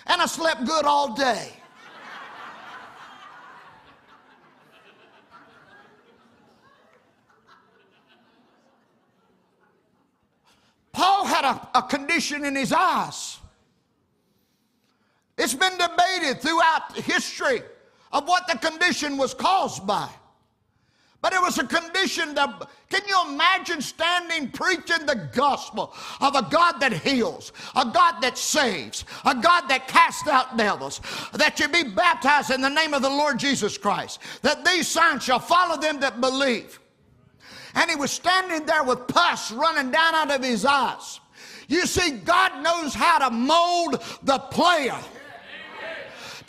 and 0.06 0.20
I 0.20 0.26
slept 0.26 0.66
good 0.66 0.84
all 0.84 1.14
day. 1.14 1.52
Paul 10.92 11.24
had 11.24 11.44
a, 11.44 11.78
a, 11.78 11.82
condition 11.82 12.44
in 12.44 12.54
his 12.54 12.72
eyes. 12.72 13.38
It's 15.38 15.54
been 15.54 15.78
debated 15.78 16.42
throughout 16.42 16.94
history 16.96 17.62
of 18.12 18.26
what 18.26 18.46
the 18.48 18.58
condition 18.58 19.16
was 19.16 19.34
caused 19.34 19.86
by. 19.86 20.08
But 21.22 21.34
it 21.34 21.40
was 21.42 21.58
a 21.58 21.66
condition 21.66 22.34
that, 22.34 22.70
can 22.88 23.02
you 23.06 23.16
imagine 23.28 23.82
standing 23.82 24.48
preaching 24.48 25.04
the 25.04 25.28
gospel 25.34 25.92
of 26.18 26.34
a 26.34 26.46
God 26.50 26.80
that 26.80 26.94
heals, 26.94 27.52
a 27.76 27.84
God 27.84 28.22
that 28.22 28.38
saves, 28.38 29.04
a 29.26 29.34
God 29.34 29.68
that 29.68 29.86
casts 29.86 30.26
out 30.26 30.56
devils, 30.56 31.02
that 31.34 31.60
you 31.60 31.68
be 31.68 31.84
baptized 31.84 32.50
in 32.50 32.62
the 32.62 32.70
name 32.70 32.94
of 32.94 33.02
the 33.02 33.10
Lord 33.10 33.38
Jesus 33.38 33.76
Christ, 33.76 34.20
that 34.40 34.64
these 34.64 34.88
signs 34.88 35.22
shall 35.22 35.38
follow 35.38 35.78
them 35.78 36.00
that 36.00 36.22
believe. 36.22 36.80
And 37.74 37.90
he 37.90 37.96
was 37.96 38.10
standing 38.10 38.64
there 38.64 38.82
with 38.82 39.06
pus 39.06 39.52
running 39.52 39.90
down 39.90 40.14
out 40.14 40.30
of 40.30 40.42
his 40.42 40.64
eyes. 40.64 41.20
You 41.68 41.86
see, 41.86 42.12
God 42.12 42.62
knows 42.62 42.94
how 42.94 43.28
to 43.28 43.30
mold 43.30 44.02
the 44.22 44.38
player 44.38 44.98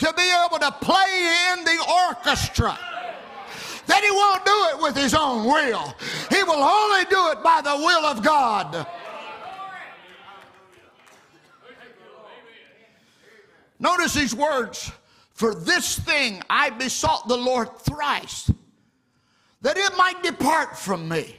to 0.02 0.12
be 0.14 0.32
able 0.44 0.58
to 0.58 0.72
play 0.80 1.52
in 1.52 1.64
the 1.64 2.08
orchestra 2.08 2.76
that 3.86 4.02
he 4.02 4.10
won't 4.10 4.44
do 4.44 4.76
it 4.76 4.82
with 4.82 4.96
his 4.96 5.14
own 5.14 5.44
will. 5.44 5.94
He 6.28 6.42
will 6.42 6.62
only 6.62 7.04
do 7.04 7.28
it 7.28 7.40
by 7.42 7.60
the 7.62 7.76
will 7.76 8.04
of 8.06 8.20
God. 8.20 8.84
Notice 13.78 14.14
these 14.14 14.34
words 14.34 14.90
For 15.34 15.54
this 15.54 15.98
thing 16.00 16.42
I 16.50 16.70
besought 16.70 17.28
the 17.28 17.36
Lord 17.36 17.78
thrice, 17.78 18.50
that 19.60 19.76
it 19.76 19.96
might 19.96 20.20
depart 20.24 20.76
from 20.76 21.08
me. 21.08 21.36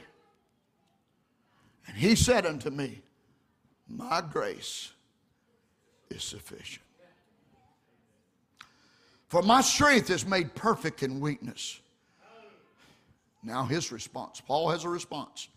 And 1.86 1.98
he 1.98 2.14
said 2.14 2.46
unto 2.46 2.70
me, 2.70 3.02
My 3.88 4.22
grace 4.22 4.90
is 6.08 6.22
sufficient. 6.22 6.83
For 9.34 9.42
my 9.42 9.62
strength 9.62 10.10
is 10.10 10.24
made 10.24 10.54
perfect 10.54 11.02
in 11.02 11.18
weakness. 11.18 11.80
Now, 13.42 13.64
his 13.64 13.90
response. 13.90 14.40
Paul 14.40 14.70
has 14.70 14.84
a 14.84 14.88
response. 14.88 15.48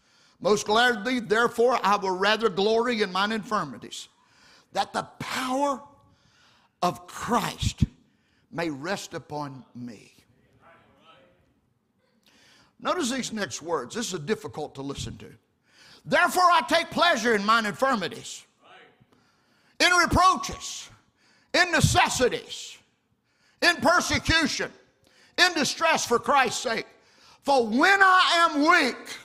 Most 0.41 0.65
gladly, 0.65 1.19
therefore, 1.19 1.77
I 1.83 1.95
will 1.97 2.17
rather 2.17 2.49
glory 2.49 3.03
in 3.03 3.11
mine 3.11 3.31
infirmities, 3.31 4.07
that 4.73 4.93
the 4.93 5.03
power 5.19 5.79
of 6.81 7.05
Christ 7.05 7.83
may 8.51 8.71
rest 8.71 9.13
upon 9.13 9.63
me. 9.75 10.11
Notice 12.79 13.11
these 13.11 13.31
next 13.31 13.61
words. 13.61 13.93
This 13.93 14.11
is 14.11 14.21
difficult 14.21 14.73
to 14.73 14.81
listen 14.81 15.17
to. 15.17 15.29
Therefore, 16.03 16.41
I 16.51 16.61
take 16.67 16.89
pleasure 16.89 17.35
in 17.35 17.45
mine 17.45 17.67
infirmities, 17.67 18.43
in 19.79 19.91
reproaches, 19.91 20.89
in 21.53 21.71
necessities, 21.71 22.76
in 23.61 23.75
persecution, 23.77 24.71
in 25.37 25.53
distress 25.53 26.05
for 26.05 26.19
Christ's 26.19 26.61
sake. 26.61 26.85
For 27.43 27.65
when 27.65 28.01
I 28.01 28.49
am 28.49 28.61
weak, 28.61 29.17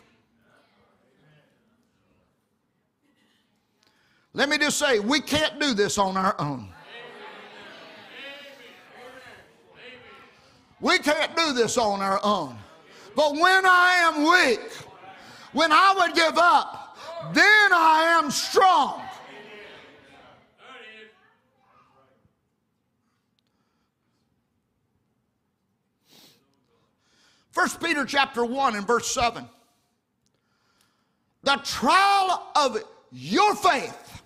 let 4.33 4.49
me 4.49 4.59
just 4.59 4.79
say, 4.79 4.99
we 5.01 5.21
can't 5.21 5.59
do 5.61 5.75
this 5.75 5.99
on 5.99 6.17
our 6.17 6.35
own. 6.41 6.69
We 10.81 10.99
can't 10.99 11.37
do 11.37 11.53
this 11.53 11.79
on 11.79 12.01
our 12.01 12.21
own. 12.25 12.57
But 13.15 13.33
when 13.35 13.67
I 13.67 14.13
am 14.13 14.23
weak, 14.25 14.73
when 15.53 15.71
I 15.71 15.95
would 15.97 16.15
give 16.15 16.37
up, 16.37 16.97
then 17.33 17.73
I 17.73 18.19
am 18.19 18.31
strong. 18.31 19.03
First 27.53 27.83
Peter 27.83 28.07
chapter 28.07 28.45
1 28.45 28.77
and 28.77 28.87
verse 28.87 29.07
7. 29.13 29.47
The 31.45 31.57
trial 31.65 32.51
of 32.57 32.79
your 33.13 33.55
faith. 33.55 34.23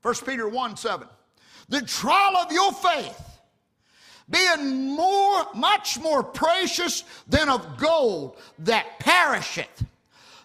First 0.00 0.26
Peter 0.26 0.46
1 0.46 0.76
7. 0.76 1.08
The 1.70 1.80
trial 1.82 2.36
of 2.36 2.52
your 2.52 2.72
faith 2.72 3.40
being 4.28 4.94
more, 4.94 5.46
much 5.54 5.98
more 5.98 6.22
precious 6.22 7.04
than 7.26 7.48
of 7.48 7.78
gold 7.78 8.36
that 8.60 8.98
perisheth, 8.98 9.84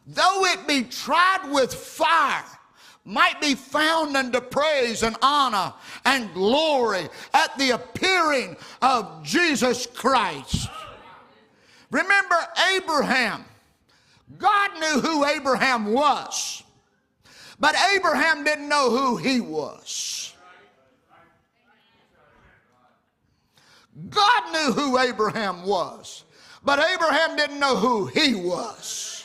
though 0.06 0.46
it 0.46 0.68
be 0.68 0.84
tried 0.84 1.50
with 1.52 1.74
fire 1.74 2.46
might 3.08 3.40
be 3.40 3.56
found 3.56 4.18
unto 4.18 4.42
praise 4.42 5.02
and 5.02 5.16
honor 5.22 5.74
and 6.04 6.32
glory 6.34 7.08
at 7.34 7.58
the 7.58 7.72
appearing 7.72 8.58
of 8.82 9.24
Jesus 9.24 9.88
Christ. 9.88 10.68
Remember 11.90 12.36
Abraham. 12.76 13.46
God 14.38 14.72
knew 14.78 15.00
who 15.00 15.24
Abraham 15.24 15.94
was, 15.94 16.64
but 17.62 17.76
Abraham 17.96 18.44
didn't 18.44 18.68
know 18.68 18.90
who 18.90 19.16
he 19.16 19.40
was. 19.40 20.34
God 24.10 24.52
knew 24.52 24.74
who 24.74 25.00
Abraham 25.00 25.64
was, 25.64 26.26
but 26.62 26.78
Abraham 26.94 27.38
didn't 27.38 27.58
know 27.58 27.78
who 27.78 28.08
he 28.08 28.36
was. 28.36 29.17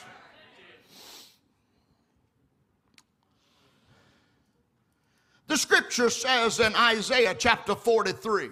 The 5.46 5.56
scripture 5.56 6.10
says 6.10 6.60
in 6.60 6.74
Isaiah 6.74 7.34
chapter 7.34 7.74
43 7.74 8.50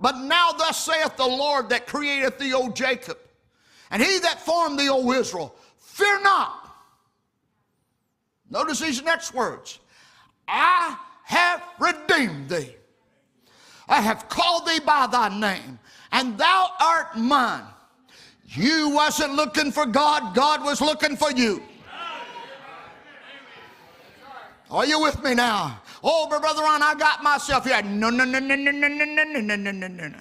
But 0.00 0.18
now 0.18 0.52
thus 0.52 0.84
saith 0.84 1.16
the 1.16 1.26
Lord 1.26 1.68
that 1.70 1.86
created 1.86 2.38
thee, 2.38 2.54
O 2.54 2.70
Jacob, 2.70 3.18
and 3.90 4.02
he 4.02 4.18
that 4.20 4.40
formed 4.40 4.78
thee, 4.78 4.88
O 4.88 5.12
Israel, 5.12 5.54
fear 5.78 6.20
not. 6.22 6.62
Notice 8.50 8.80
these 8.80 9.02
next 9.02 9.34
words 9.34 9.78
I 10.48 10.96
have 11.24 11.62
redeemed 11.78 12.48
thee. 12.48 12.74
I 13.88 14.00
have 14.00 14.28
called 14.28 14.66
thee 14.66 14.80
by 14.84 15.06
thy 15.06 15.28
name, 15.38 15.78
and 16.12 16.36
thou 16.38 16.70
art 16.80 17.16
mine. 17.16 17.64
You 18.48 18.90
wasn't 18.90 19.34
looking 19.34 19.72
for 19.72 19.86
God, 19.86 20.34
God 20.34 20.64
was 20.64 20.80
looking 20.80 21.16
for 21.16 21.30
you. 21.30 21.62
Are 24.70 24.84
you 24.84 25.00
with 25.00 25.22
me 25.22 25.34
now? 25.34 25.80
Oh, 26.02 26.26
but 26.28 26.40
Brother 26.40 26.62
Ron, 26.62 26.82
I 26.82 26.94
got 26.94 27.22
myself 27.22 27.64
here. 27.64 27.80
No, 27.82 28.10
no, 28.10 28.24
no, 28.24 28.38
no, 28.38 28.54
no, 28.54 28.70
no, 28.70 28.88
no, 28.88 29.04
no, 29.04 29.24
no, 29.24 29.40
no, 29.40 29.70
no, 29.70 29.88
no, 29.88 30.08
no. 30.08 30.18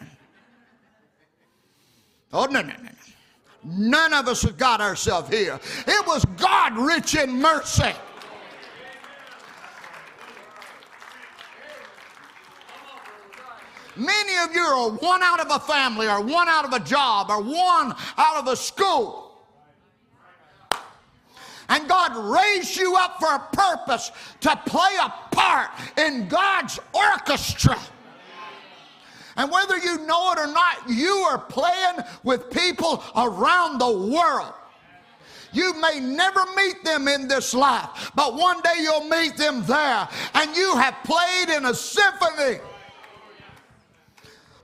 Oh, 2.31 2.45
no, 2.45 2.61
no, 2.61 2.73
no, 2.73 2.83
no. 2.83 2.89
None 3.63 4.13
of 4.13 4.27
us 4.27 4.43
have 4.43 4.57
got 4.57 4.81
ourselves 4.81 5.29
here. 5.29 5.59
It 5.87 6.05
was 6.05 6.23
God 6.37 6.77
rich 6.77 7.15
in 7.15 7.41
mercy. 7.41 7.91
Many 13.97 14.37
of 14.43 14.53
you 14.53 14.61
are 14.61 14.91
one 14.91 15.23
out 15.23 15.39
of 15.39 15.49
a 15.49 15.59
family, 15.59 16.07
or 16.07 16.21
one 16.21 16.47
out 16.47 16.65
of 16.65 16.73
a 16.73 16.79
job, 16.79 17.31
or 17.31 17.41
one 17.41 17.95
out 18.17 18.37
of 18.37 18.47
a 18.47 18.55
school 18.55 19.24
and 21.69 21.87
God 21.87 22.15
raised 22.15 22.77
you 22.77 22.95
up 22.95 23.19
for 23.19 23.33
a 23.33 23.39
purpose 23.51 24.11
to 24.41 24.55
play 24.65 24.95
a 25.01 25.09
part 25.35 25.69
in 25.97 26.27
God's 26.27 26.79
orchestra. 26.93 27.79
And 29.37 29.51
whether 29.51 29.77
you 29.77 30.05
know 30.05 30.31
it 30.31 30.39
or 30.39 30.47
not, 30.47 30.89
you 30.89 31.11
are 31.29 31.37
playing 31.37 31.99
with 32.23 32.49
people 32.51 33.03
around 33.15 33.79
the 33.79 33.91
world. 33.91 34.53
You 35.51 35.73
may 35.79 35.99
never 35.99 36.41
meet 36.55 36.83
them 36.83 37.07
in 37.07 37.27
this 37.27 37.53
life, 37.53 38.11
but 38.15 38.35
one 38.35 38.61
day 38.61 38.81
you'll 38.81 39.07
meet 39.07 39.37
them 39.37 39.65
there, 39.65 40.07
and 40.33 40.55
you 40.55 40.75
have 40.75 40.95
played 41.05 41.55
in 41.55 41.65
a 41.65 41.73
symphony. 41.73 42.59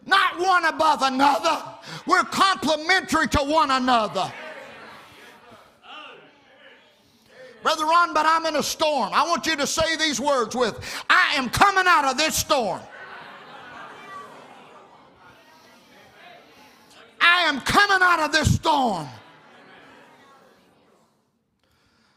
Not 0.05 0.39
one 0.39 0.65
above 0.65 1.01
another. 1.01 1.63
We're 2.05 2.23
complementary 2.23 3.27
to 3.29 3.39
one 3.39 3.71
another. 3.71 4.31
Brother 7.63 7.85
Ron, 7.85 8.13
but 8.13 8.25
I'm 8.25 8.45
in 8.45 8.55
a 8.55 8.63
storm. 8.63 9.11
I 9.13 9.23
want 9.27 9.45
you 9.45 9.55
to 9.55 9.67
say 9.67 9.95
these 9.95 10.19
words 10.19 10.55
with 10.55 10.79
I 11.09 11.35
am 11.35 11.49
coming 11.49 11.85
out 11.87 12.05
of 12.05 12.17
this 12.17 12.35
storm. 12.35 12.81
I 17.19 17.43
am 17.43 17.61
coming 17.61 17.99
out 18.01 18.19
of 18.19 18.31
this 18.31 18.55
storm. 18.55 19.07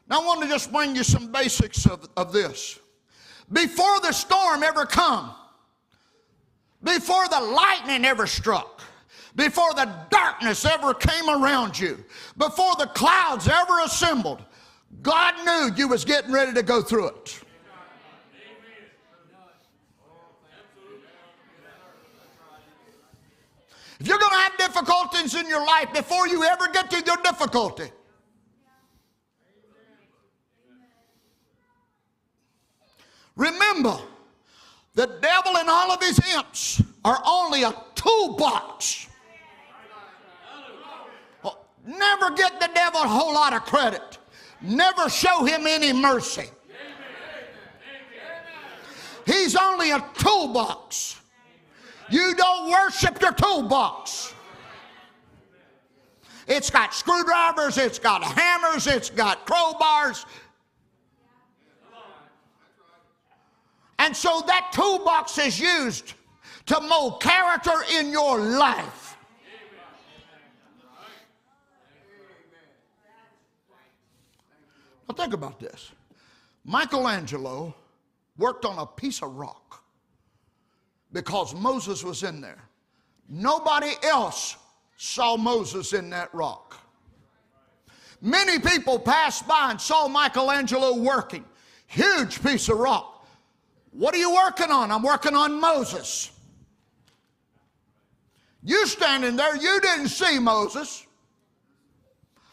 Now, 0.08 0.20
I 0.20 0.24
want 0.24 0.42
to 0.42 0.48
just 0.48 0.72
bring 0.72 0.96
you 0.96 1.02
some 1.02 1.30
basics 1.32 1.86
of, 1.86 2.08
of 2.16 2.32
this. 2.32 2.78
Before 3.52 4.00
the 4.00 4.12
storm 4.12 4.62
ever 4.62 4.86
come, 4.86 5.34
before 6.82 7.26
the 7.28 7.40
lightning 7.40 8.04
ever 8.04 8.26
struck, 8.26 8.80
before 9.36 9.72
the 9.74 9.90
darkness 10.10 10.64
ever 10.64 10.94
came 10.94 11.28
around 11.28 11.78
you, 11.78 12.02
before 12.36 12.74
the 12.76 12.86
clouds 12.86 13.48
ever 13.48 13.80
assembled, 13.84 14.42
God 15.02 15.34
knew 15.44 15.74
you 15.76 15.88
was 15.88 16.04
getting 16.04 16.32
ready 16.32 16.52
to 16.54 16.62
go 16.62 16.82
through 16.82 17.08
it. 17.08 17.40
If 24.00 24.08
you're 24.08 24.18
going 24.18 24.32
to 24.32 24.36
have 24.36 24.56
difficulties 24.58 25.34
in 25.34 25.48
your 25.48 25.64
life 25.64 25.92
before 25.92 26.28
you 26.28 26.42
ever 26.44 26.68
get 26.68 26.90
to 26.90 27.02
your 27.06 27.16
difficulty, 27.22 27.90
remember 33.36 33.96
the 34.94 35.06
devil 35.06 35.56
and 35.56 35.68
all 35.68 35.90
of 35.90 36.02
his 36.02 36.20
imps 36.34 36.82
are 37.04 37.22
only 37.26 37.62
a 37.62 37.74
toolbox. 37.94 39.08
Never 41.86 42.30
get 42.30 42.60
the 42.60 42.70
devil 42.74 43.02
a 43.02 43.08
whole 43.08 43.34
lot 43.34 43.52
of 43.52 43.62
credit. 43.64 44.18
Never 44.64 45.10
show 45.10 45.44
him 45.44 45.66
any 45.66 45.92
mercy. 45.92 46.48
He's 49.26 49.56
only 49.56 49.90
a 49.90 50.04
toolbox. 50.16 51.20
You 52.10 52.34
don't 52.34 52.70
worship 52.70 53.20
your 53.20 53.32
toolbox. 53.32 54.34
It's 56.46 56.70
got 56.70 56.92
screwdrivers, 56.92 57.78
it's 57.78 57.98
got 57.98 58.22
hammers, 58.22 58.86
it's 58.86 59.08
got 59.10 59.46
crowbars. 59.46 60.24
And 63.98 64.14
so 64.14 64.42
that 64.46 64.70
toolbox 64.74 65.38
is 65.38 65.58
used 65.58 66.14
to 66.66 66.80
mold 66.80 67.22
character 67.22 67.84
in 67.98 68.10
your 68.10 68.40
life. 68.40 69.03
Now, 75.08 75.14
think 75.14 75.34
about 75.34 75.60
this 75.60 75.92
Michelangelo 76.64 77.74
worked 78.38 78.64
on 78.64 78.78
a 78.78 78.86
piece 78.86 79.22
of 79.22 79.34
rock 79.34 79.82
because 81.12 81.54
Moses 81.54 82.02
was 82.02 82.22
in 82.22 82.40
there. 82.40 82.62
Nobody 83.28 83.92
else 84.02 84.56
saw 84.96 85.36
Moses 85.36 85.92
in 85.92 86.10
that 86.10 86.32
rock. 86.34 86.78
Many 88.20 88.58
people 88.58 88.98
passed 88.98 89.46
by 89.46 89.70
and 89.70 89.80
saw 89.80 90.08
Michelangelo 90.08 90.96
working. 90.96 91.44
Huge 91.86 92.42
piece 92.42 92.68
of 92.68 92.78
rock. 92.78 93.26
What 93.92 94.14
are 94.14 94.18
you 94.18 94.34
working 94.34 94.70
on? 94.70 94.90
I'm 94.90 95.02
working 95.02 95.36
on 95.36 95.60
Moses. 95.60 96.30
You 98.62 98.86
standing 98.86 99.36
there, 99.36 99.56
you 99.56 99.78
didn't 99.80 100.08
see 100.08 100.38
Moses, 100.38 101.06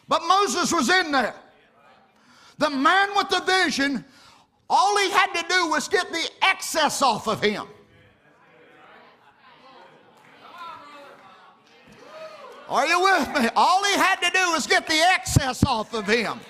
but 0.06 0.20
Moses 0.28 0.70
was 0.70 0.90
in 0.90 1.10
there. 1.10 1.34
The 2.58 2.70
man 2.70 3.08
with 3.16 3.28
the 3.28 3.40
vision, 3.40 4.04
all 4.68 4.96
he 4.98 5.10
had 5.10 5.32
to 5.34 5.44
do 5.48 5.68
was 5.68 5.88
get 5.88 6.10
the 6.10 6.28
excess 6.42 7.02
off 7.02 7.26
of 7.26 7.42
him. 7.42 7.66
Are 12.68 12.86
you 12.86 13.00
with 13.02 13.28
me? 13.34 13.48
All 13.54 13.84
he 13.84 13.94
had 13.94 14.16
to 14.22 14.30
do 14.30 14.52
was 14.52 14.66
get 14.66 14.86
the 14.86 14.98
excess 15.14 15.62
off 15.64 15.92
of 15.92 16.06
him. 16.06 16.40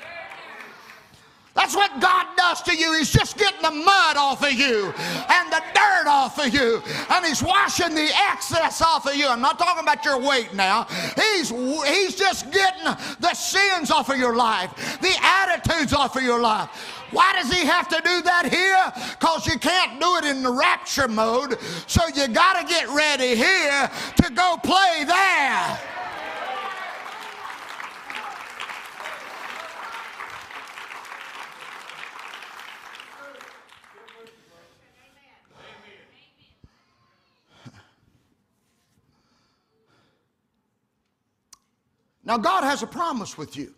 That's 1.55 1.77
what 1.77 2.01
God 2.01 2.27
does 2.37 2.63
to 2.63 2.75
you. 2.75 2.95
He's 2.97 3.11
just 3.11 3.37
getting 3.37 3.61
the 3.61 3.71
mud 3.71 4.17
off 4.17 4.43
of 4.43 4.53
you 4.53 4.93
and 5.29 5.53
the 5.53 5.63
dirt 5.75 6.07
off 6.07 6.39
of 6.39 6.53
you. 6.53 6.83
And 7.11 7.27
He's 7.27 7.43
washing 7.43 7.95
the 7.95 8.11
excess 8.31 8.81
off 8.81 9.07
of 9.07 9.15
you. 9.15 9.29
I'm 9.29 9.43
not 9.43 9.59
talking 9.59 9.83
about 9.83 10.05
your 10.05 10.19
weight 10.19 10.55
now. 10.55 10.87
He's, 11.15 11.51
he's 11.51 12.15
just 12.15 12.51
getting 12.51 12.85
the 13.21 13.35
sins 13.35 13.91
off 13.91 14.09
of 14.09 14.17
your 14.17 14.35
life, 14.35 14.99
the 15.03 15.15
attitudes 15.21 15.93
off 15.93 16.17
of 16.17 16.23
your 16.23 16.41
life. 16.41 16.71
Why 17.11 17.35
does 17.35 17.53
He 17.53 17.67
have 17.67 17.89
to 17.89 18.01
do 18.03 18.23
that 18.23 18.49
here? 18.51 19.05
Because 19.19 19.47
you 19.47 19.59
can't 19.59 20.01
do 20.01 20.17
it 20.17 20.25
in 20.25 20.43
the 20.43 20.51
rapture 20.51 21.09
mode. 21.09 21.59
So 21.87 22.01
you 22.09 22.29
got 22.29 22.61
to 22.61 22.67
get 22.67 22.89
ready 22.89 23.37
here 23.37 23.91
to 24.17 24.33
go 24.33 24.57
play 24.63 25.05
there. 25.07 25.92
Now, 42.25 42.39
God 42.39 42.65
has 42.65 42.83
a 42.83 42.87
promise 42.87 43.37
with 43.37 43.57
you. 43.57 43.75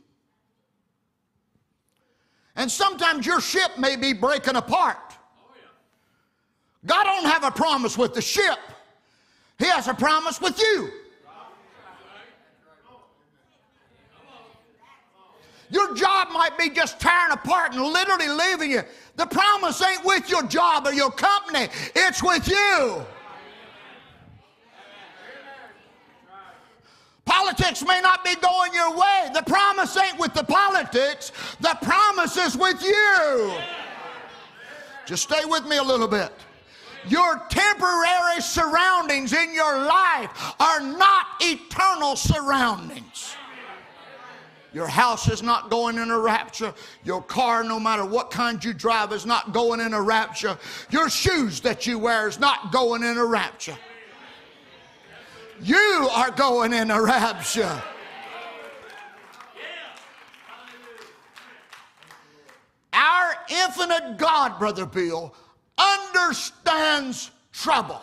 And 2.56 2.70
sometimes 2.70 3.26
your 3.26 3.40
ship 3.40 3.78
may 3.78 3.96
be 3.96 4.12
breaking 4.12 4.56
apart. 4.56 4.98
God 6.86 7.04
don't 7.04 7.24
have 7.24 7.44
a 7.44 7.50
promise 7.50 7.96
with 7.96 8.14
the 8.14 8.20
ship. 8.20 8.58
He 9.58 9.66
has 9.66 9.88
a 9.88 9.94
promise 9.94 10.40
with 10.40 10.58
you. 10.58 10.90
Your 15.70 15.94
job 15.94 16.28
might 16.30 16.56
be 16.58 16.70
just 16.70 17.00
tearing 17.00 17.32
apart 17.32 17.72
and 17.72 17.82
literally 17.82 18.28
leaving 18.28 18.70
you. 18.70 18.82
The 19.16 19.26
promise 19.26 19.82
ain't 19.82 20.04
with 20.04 20.28
your 20.30 20.44
job 20.44 20.86
or 20.86 20.92
your 20.92 21.10
company, 21.10 21.68
it's 21.96 22.22
with 22.22 22.46
you. 22.46 23.04
Politics 27.36 27.84
may 27.84 28.00
not 28.00 28.24
be 28.24 28.34
going 28.36 28.72
your 28.72 28.96
way. 28.96 29.28
The 29.34 29.42
promise 29.42 29.96
ain't 29.96 30.18
with 30.20 30.34
the 30.34 30.44
politics, 30.44 31.32
the 31.60 31.76
promise 31.82 32.36
is 32.36 32.56
with 32.56 32.80
you. 32.82 33.54
Just 35.04 35.24
stay 35.24 35.44
with 35.44 35.66
me 35.66 35.78
a 35.78 35.82
little 35.82 36.06
bit. 36.06 36.32
Your 37.08 37.42
temporary 37.50 38.40
surroundings 38.40 39.32
in 39.32 39.52
your 39.52 39.84
life 39.84 40.54
are 40.60 40.80
not 40.80 41.26
eternal 41.40 42.14
surroundings. 42.14 43.36
Your 44.72 44.86
house 44.86 45.28
is 45.28 45.42
not 45.42 45.70
going 45.70 45.98
in 45.98 46.10
a 46.10 46.18
rapture. 46.18 46.72
Your 47.04 47.22
car, 47.22 47.64
no 47.64 47.80
matter 47.80 48.04
what 48.04 48.30
kind 48.30 48.64
you 48.64 48.72
drive, 48.72 49.12
is 49.12 49.26
not 49.26 49.52
going 49.52 49.80
in 49.80 49.92
a 49.92 50.00
rapture. 50.00 50.56
Your 50.90 51.10
shoes 51.10 51.60
that 51.60 51.86
you 51.86 51.98
wear 51.98 52.28
is 52.28 52.38
not 52.38 52.72
going 52.72 53.02
in 53.02 53.18
a 53.18 53.24
rapture. 53.24 53.76
You 55.60 56.08
are 56.12 56.30
going 56.30 56.72
in 56.72 56.90
a 56.90 57.00
rapture. 57.00 57.82
Our 62.92 63.34
infinite 63.48 64.18
God, 64.18 64.58
Brother 64.58 64.86
Bill, 64.86 65.34
understands 65.78 67.30
trouble. 67.52 68.00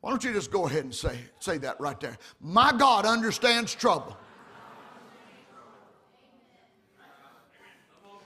Why 0.00 0.10
don't 0.10 0.24
you 0.24 0.32
just 0.32 0.50
go 0.50 0.66
ahead 0.66 0.82
and 0.82 0.94
say, 0.94 1.16
say 1.38 1.58
that 1.58 1.80
right 1.80 1.98
there? 2.00 2.18
My 2.40 2.72
God 2.76 3.06
understands 3.06 3.72
trouble. 3.72 4.16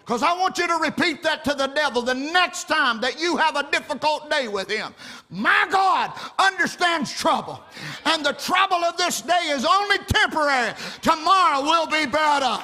Because 0.06 0.22
I 0.22 0.38
want 0.38 0.56
you 0.56 0.68
to 0.68 0.76
repeat 0.76 1.24
that 1.24 1.42
to 1.46 1.54
the 1.54 1.66
devil 1.66 2.00
the 2.00 2.14
next 2.14 2.68
time 2.68 3.00
that 3.00 3.20
you 3.20 3.36
have 3.36 3.56
a 3.56 3.68
difficult 3.72 4.30
day 4.30 4.46
with 4.46 4.70
him. 4.70 4.94
My 5.30 5.66
God 5.68 6.12
understands 6.38 7.12
trouble. 7.12 7.60
And 8.04 8.24
the 8.24 8.32
trouble 8.34 8.76
of 8.76 8.96
this 8.96 9.20
day 9.20 9.48
is 9.48 9.64
only 9.64 9.98
temporary. 10.06 10.74
Tomorrow 11.02 11.62
will 11.62 11.86
be 11.88 12.06
better. 12.06 12.62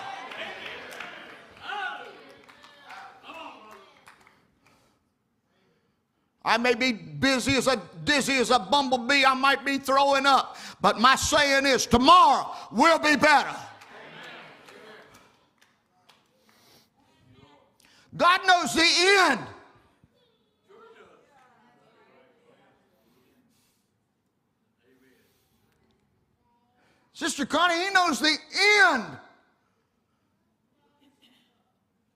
I 6.45 6.59
may 6.59 6.75
be 6.75 6.93
busy 6.93 7.57
as 7.57 7.67
a 7.67 7.83
dizzy 8.05 8.35
as 8.35 8.51
a 8.53 8.61
bumblebee. 8.61 9.25
I 9.25 9.35
might 9.35 9.65
be 9.65 9.79
throwing 9.79 10.27
up. 10.27 10.59
But 10.81 11.01
my 11.01 11.17
saying 11.17 11.67
is 11.67 11.87
tomorrow 11.87 12.53
will 12.71 13.01
be 13.01 13.17
better. 13.17 13.57
God 18.17 18.41
knows 18.47 18.75
the 18.75 18.83
end. 19.31 19.41
Sister 27.15 27.47
Connie, 27.47 27.87
he 27.87 27.91
knows 27.91 28.19
the 28.19 28.37
end 28.91 29.05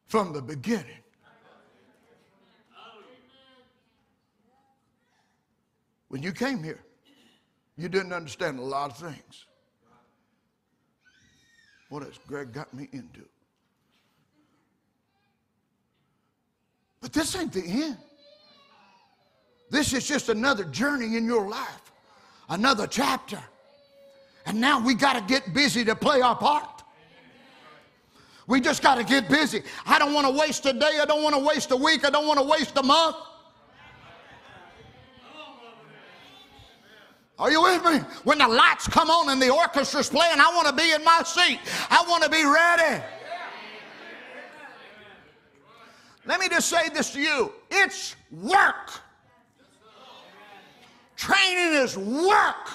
from 0.06 0.32
the 0.32 0.42
beginning. 0.42 1.02
When 6.08 6.22
you 6.22 6.32
came 6.32 6.62
here, 6.62 6.80
you 7.76 7.88
didn't 7.88 8.12
understand 8.12 8.58
a 8.58 8.62
lot 8.62 8.90
of 8.90 8.96
things. 8.96 9.44
What 11.88 12.02
has 12.02 12.18
Greg 12.26 12.52
got 12.52 12.72
me 12.74 12.88
into? 12.92 13.26
But 17.06 17.12
this 17.12 17.36
ain't 17.36 17.52
the 17.52 17.62
end. 17.62 17.98
This 19.70 19.92
is 19.92 20.08
just 20.08 20.28
another 20.28 20.64
journey 20.64 21.16
in 21.16 21.24
your 21.24 21.48
life, 21.48 21.92
another 22.48 22.88
chapter. 22.88 23.38
And 24.44 24.60
now 24.60 24.84
we 24.84 24.92
got 24.92 25.12
to 25.12 25.20
get 25.20 25.54
busy 25.54 25.84
to 25.84 25.94
play 25.94 26.20
our 26.20 26.34
part. 26.34 26.82
We 28.48 28.60
just 28.60 28.82
got 28.82 28.96
to 28.96 29.04
get 29.04 29.28
busy. 29.28 29.62
I 29.86 30.00
don't 30.00 30.14
want 30.14 30.26
to 30.26 30.32
waste 30.32 30.66
a 30.66 30.72
day. 30.72 30.98
I 31.00 31.04
don't 31.04 31.22
want 31.22 31.36
to 31.36 31.40
waste 31.46 31.70
a 31.70 31.76
week. 31.76 32.04
I 32.04 32.10
don't 32.10 32.26
want 32.26 32.40
to 32.40 32.44
waste 32.44 32.76
a 32.76 32.82
month. 32.82 33.14
Are 37.38 37.52
you 37.52 37.62
with 37.62 37.84
me? 37.84 37.98
When 38.24 38.38
the 38.38 38.48
lights 38.48 38.88
come 38.88 39.10
on 39.10 39.28
and 39.28 39.40
the 39.40 39.46
orchestra's 39.46 40.10
playing, 40.10 40.40
I 40.40 40.52
want 40.56 40.66
to 40.66 40.72
be 40.72 40.90
in 40.92 41.04
my 41.04 41.22
seat. 41.24 41.60
I 41.88 42.04
want 42.08 42.24
to 42.24 42.30
be 42.30 42.44
ready. 42.44 43.00
Let 46.26 46.40
me 46.40 46.48
just 46.48 46.68
say 46.68 46.88
this 46.88 47.12
to 47.12 47.20
you 47.20 47.52
it's 47.70 48.16
work. 48.30 49.00
Training 51.16 51.82
is 51.82 51.96
work. 51.96 52.68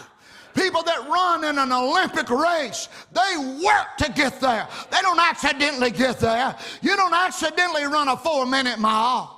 People 0.53 0.83
that 0.83 1.07
run 1.07 1.45
in 1.45 1.57
an 1.57 1.71
Olympic 1.71 2.29
race, 2.29 2.89
they 3.13 3.37
work 3.63 3.95
to 3.99 4.11
get 4.11 4.41
there. 4.41 4.67
They 4.89 5.01
don't 5.01 5.19
accidentally 5.19 5.91
get 5.91 6.19
there. 6.19 6.55
You 6.81 6.95
don't 6.97 7.13
accidentally 7.13 7.83
run 7.85 8.09
a 8.09 8.17
four 8.17 8.45
minute 8.45 8.79
mile. 8.79 9.37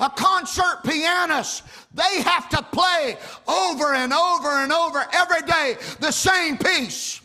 A 0.00 0.10
concert 0.10 0.80
pianist, 0.84 1.62
they 1.94 2.22
have 2.22 2.48
to 2.50 2.62
play 2.62 3.16
over 3.48 3.94
and 3.94 4.12
over 4.12 4.48
and 4.62 4.72
over 4.72 5.06
every 5.12 5.42
day 5.42 5.76
the 6.00 6.10
same 6.10 6.58
piece. 6.58 7.20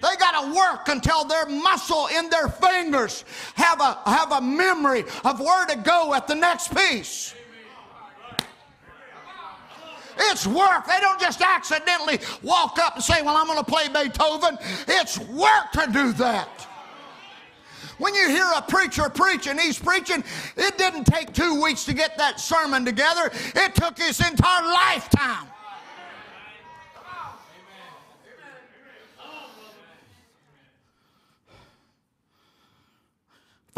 They 0.00 0.16
got 0.16 0.42
to 0.42 0.54
work 0.54 0.88
until 0.88 1.24
their 1.24 1.46
muscle 1.46 2.08
in 2.16 2.30
their 2.30 2.48
fingers 2.48 3.24
have 3.54 3.80
a, 3.80 3.98
have 4.06 4.32
a 4.32 4.40
memory 4.40 5.04
of 5.24 5.40
where 5.40 5.66
to 5.66 5.76
go 5.76 6.14
at 6.14 6.28
the 6.28 6.36
next 6.36 6.74
piece. 6.74 7.34
It's 10.20 10.46
work. 10.46 10.86
They 10.86 10.98
don't 11.00 11.20
just 11.20 11.40
accidentally 11.40 12.18
walk 12.42 12.78
up 12.78 12.96
and 12.96 13.04
say, 13.04 13.22
Well, 13.22 13.36
I'm 13.36 13.46
going 13.46 13.58
to 13.58 13.64
play 13.64 13.88
Beethoven. 13.88 14.58
It's 14.88 15.18
work 15.18 15.72
to 15.74 15.88
do 15.92 16.12
that. 16.14 16.66
When 17.98 18.14
you 18.14 18.28
hear 18.28 18.46
a 18.56 18.62
preacher 18.62 19.08
preaching, 19.08 19.58
he's 19.58 19.78
preaching, 19.78 20.22
it 20.56 20.78
didn't 20.78 21.04
take 21.04 21.32
two 21.32 21.60
weeks 21.60 21.84
to 21.84 21.94
get 21.94 22.16
that 22.18 22.38
sermon 22.38 22.84
together, 22.84 23.30
it 23.56 23.74
took 23.74 23.98
his 23.98 24.20
entire 24.20 24.64
lifetime. 24.64 25.48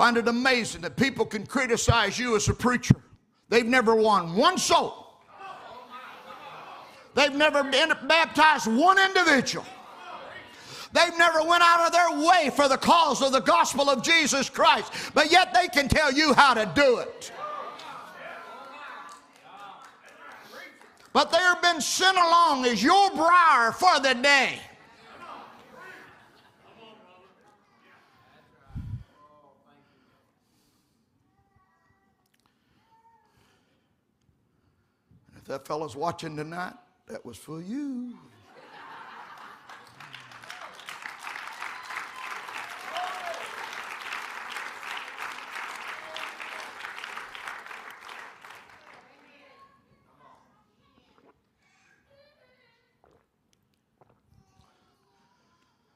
Find 0.01 0.16
it 0.16 0.28
amazing 0.28 0.80
that 0.80 0.96
people 0.96 1.26
can 1.26 1.44
criticize 1.44 2.18
you 2.18 2.34
as 2.34 2.48
a 2.48 2.55
preacher. 2.55 2.94
They've 3.51 3.66
never 3.66 3.94
won 3.94 4.34
one 4.34 4.57
soul. 4.57 5.09
They've 7.14 7.34
never 7.34 7.62
baptized 7.62 8.66
one 8.66 8.98
individual. 8.98 9.66
They've 10.94 11.18
never 11.18 11.42
went 11.42 11.62
out 11.62 11.86
of 11.86 11.92
their 11.92 12.26
way 12.26 12.48
for 12.48 12.66
the 12.66 12.78
cause 12.78 13.20
of 13.20 13.32
the 13.32 13.40
gospel 13.40 13.90
of 13.90 14.03
Jesus 14.03 14.48
Christ, 14.48 14.90
but 15.12 15.30
yet 15.30 15.53
they 15.53 15.68
can 15.68 15.86
tell 15.86 16.11
you 16.11 16.32
how 16.32 16.55
to 16.55 16.64
do 16.74 17.01
it. 17.01 17.30
But 21.12 21.30
they've 21.30 21.62
been 21.62 21.82
sent 21.82 22.16
along 22.16 22.64
as 22.64 22.82
your 22.82 23.11
briar 23.11 23.72
for 23.72 24.01
the 24.01 24.14
day. 24.14 24.61
That 35.51 35.66
fellow's 35.66 35.96
watching 35.96 36.36
tonight, 36.36 36.74
that 37.09 37.26
was 37.26 37.36
for 37.36 37.61
you. 37.61 38.16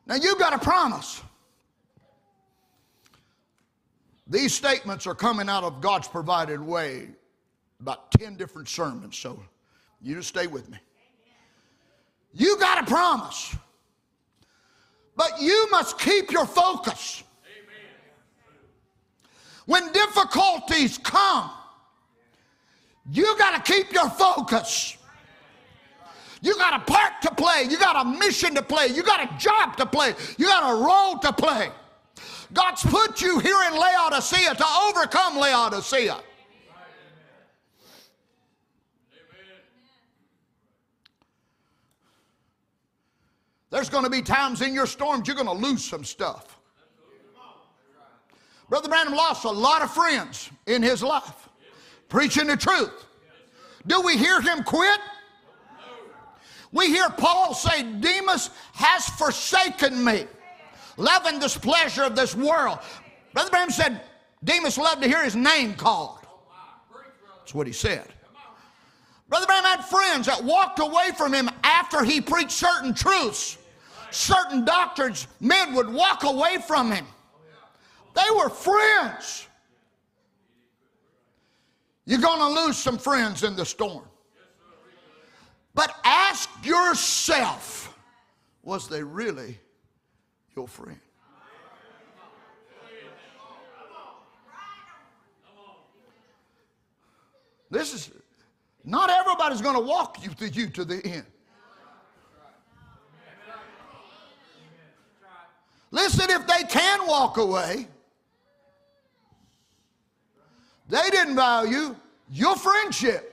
Now 0.04 0.16
you've 0.16 0.36
got 0.40 0.52
a 0.52 0.58
promise. 0.58 1.22
These 4.26 4.52
statements 4.52 5.06
are 5.06 5.14
coming 5.14 5.48
out 5.48 5.62
of 5.62 5.80
God's 5.80 6.08
provided 6.08 6.60
way, 6.60 7.10
about 7.84 8.10
10 8.12 8.36
different 8.36 8.66
sermons, 8.66 9.14
so 9.14 9.38
you 10.00 10.14
just 10.14 10.28
stay 10.28 10.46
with 10.46 10.70
me. 10.70 10.78
You 12.32 12.58
got 12.58 12.82
a 12.82 12.86
promise, 12.90 13.54
but 15.14 15.38
you 15.38 15.68
must 15.70 15.98
keep 15.98 16.30
your 16.30 16.46
focus. 16.46 17.22
When 19.66 19.92
difficulties 19.92 20.96
come, 20.96 21.50
you 23.10 23.36
got 23.36 23.62
to 23.62 23.72
keep 23.72 23.92
your 23.92 24.08
focus. 24.08 24.96
You 26.40 26.54
got 26.54 26.80
a 26.80 26.90
part 26.90 27.20
to 27.20 27.34
play. 27.34 27.66
You 27.68 27.78
got 27.78 28.06
a 28.06 28.08
mission 28.08 28.54
to 28.54 28.62
play. 28.62 28.86
You 28.86 29.02
got 29.02 29.20
a 29.20 29.38
job 29.38 29.76
to 29.76 29.84
play. 29.84 30.14
You 30.38 30.46
got 30.46 30.72
a 30.72 30.82
role 30.82 31.18
to 31.18 31.32
play. 31.34 31.68
God's 32.50 32.82
put 32.82 33.20
you 33.20 33.40
here 33.40 33.58
in 33.68 33.74
Laodicea 33.78 34.54
to 34.54 34.66
overcome 34.88 35.36
Laodicea. 35.36 36.16
There's 43.74 43.90
going 43.90 44.04
to 44.04 44.10
be 44.10 44.22
times 44.22 44.62
in 44.62 44.72
your 44.72 44.86
storms 44.86 45.26
you're 45.26 45.34
going 45.34 45.48
to 45.48 45.52
lose 45.52 45.84
some 45.84 46.04
stuff. 46.04 46.60
Brother 48.68 48.88
Branham 48.88 49.14
lost 49.14 49.44
a 49.44 49.50
lot 49.50 49.82
of 49.82 49.90
friends 49.90 50.48
in 50.68 50.80
his 50.80 51.02
life 51.02 51.48
preaching 52.08 52.46
the 52.46 52.56
truth. 52.56 53.04
Do 53.88 54.00
we 54.02 54.16
hear 54.16 54.40
him 54.40 54.62
quit? 54.62 55.00
We 56.70 56.86
hear 56.86 57.10
Paul 57.10 57.52
say, 57.52 57.82
Demas 57.82 58.50
has 58.74 59.08
forsaken 59.08 60.04
me, 60.04 60.26
loving 60.96 61.40
this 61.40 61.58
pleasure 61.58 62.04
of 62.04 62.14
this 62.14 62.36
world. 62.36 62.78
Brother 63.32 63.50
Branham 63.50 63.70
said, 63.70 64.02
Demas 64.44 64.78
loved 64.78 65.02
to 65.02 65.08
hear 65.08 65.24
his 65.24 65.34
name 65.34 65.74
called. 65.74 66.20
That's 67.40 67.52
what 67.52 67.66
he 67.66 67.72
said. 67.72 68.06
Brother 69.28 69.46
Branham 69.46 69.64
had 69.64 69.84
friends 69.84 70.26
that 70.26 70.44
walked 70.44 70.78
away 70.78 71.10
from 71.18 71.34
him 71.34 71.50
after 71.64 72.04
he 72.04 72.20
preached 72.20 72.52
certain 72.52 72.94
truths, 72.94 73.58
certain 74.14 74.64
doctrines. 74.64 75.26
Men 75.40 75.74
would 75.74 75.88
walk 75.88 76.24
away 76.24 76.58
from 76.66 76.90
him. 76.90 77.06
They 78.14 78.36
were 78.36 78.48
friends. 78.48 79.48
You're 82.06 82.20
going 82.20 82.38
to 82.38 82.62
lose 82.64 82.76
some 82.76 82.98
friends 82.98 83.42
in 83.42 83.56
the 83.56 83.64
storm. 83.64 84.04
But 85.74 85.94
ask 86.04 86.48
yourself 86.62 87.96
was 88.62 88.88
they 88.88 89.02
really 89.02 89.58
your 90.56 90.68
friend? 90.68 90.98
This 97.70 97.92
is 97.92 98.10
not 98.84 99.10
everybody's 99.10 99.60
going 99.60 99.74
to 99.74 99.80
walk 99.80 100.22
you 100.22 100.30
to 100.30 100.48
you 100.48 100.68
to 100.70 100.84
the 100.84 101.04
end. 101.04 101.26
Listen, 106.04 106.30
if 106.30 106.46
they 106.46 106.64
can 106.64 107.06
walk 107.06 107.38
away, 107.38 107.88
They 110.88 111.10
didn't 111.10 111.36
value 111.36 111.96
your 112.30 112.56
friendship. 112.56 113.30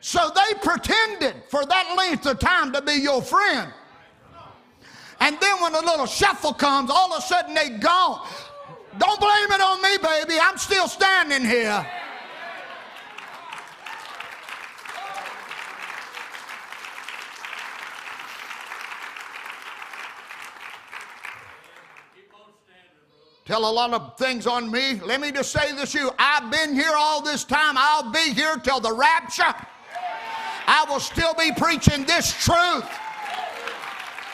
So 0.00 0.30
they 0.34 0.54
pretended 0.60 1.34
for 1.48 1.64
that 1.64 1.94
length 1.96 2.26
of 2.26 2.38
time 2.38 2.72
to 2.72 2.82
be 2.82 2.94
your 2.94 3.22
friend. 3.22 3.72
And 5.20 5.36
then 5.40 5.60
when 5.60 5.74
a 5.74 5.80
little 5.80 6.06
shuffle 6.06 6.52
comes, 6.52 6.90
all 6.90 7.12
of 7.12 7.18
a 7.18 7.22
sudden 7.22 7.54
they 7.54 7.70
gone. 7.70 8.26
Don't 8.98 9.20
blame 9.20 9.52
it 9.52 9.60
on 9.60 9.82
me, 9.82 9.96
baby. 9.98 10.38
I'm 10.40 10.58
still 10.58 10.88
standing 10.88 11.48
here. 11.48 11.86
Tell 23.46 23.70
a 23.70 23.70
lot 23.70 23.92
of 23.92 24.18
things 24.18 24.44
on 24.48 24.72
me. 24.72 24.94
Let 24.94 25.20
me 25.20 25.30
just 25.30 25.52
say 25.52 25.72
this 25.72 25.92
to 25.92 25.98
you. 25.98 26.10
I've 26.18 26.50
been 26.50 26.74
here 26.74 26.94
all 26.96 27.22
this 27.22 27.44
time. 27.44 27.76
I'll 27.78 28.10
be 28.10 28.34
here 28.34 28.56
till 28.56 28.80
the 28.80 28.92
rapture. 28.92 29.54
I 30.66 30.84
will 30.88 30.98
still 30.98 31.32
be 31.34 31.52
preaching 31.56 32.04
this 32.04 32.32
truth. 32.32 32.84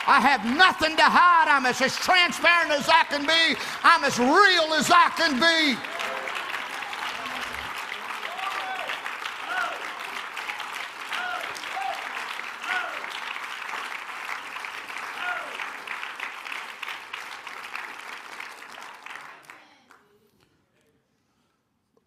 I 0.07 0.19
have 0.19 0.43
nothing 0.57 0.97
to 0.97 1.03
hide. 1.03 1.47
I'm 1.47 1.67
as, 1.67 1.79
as 1.79 1.95
transparent 1.95 2.71
as 2.71 2.89
I 2.89 3.03
can 3.03 3.21
be. 3.21 3.55
I'm 3.83 4.03
as 4.03 4.17
real 4.17 4.73
as 4.73 4.89
I 4.89 5.09
can 5.15 5.39
be. 5.39 5.77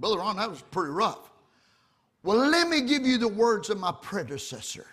Brother 0.06 0.20
Ron, 0.20 0.36
that 0.36 0.48
was 0.48 0.62
pretty 0.62 0.92
rough. 0.92 1.32
Well, 2.22 2.36
let 2.36 2.68
me 2.68 2.82
give 2.82 3.04
you 3.04 3.18
the 3.18 3.26
words 3.26 3.70
of 3.70 3.80
my 3.80 3.92
predecessor. 4.02 4.86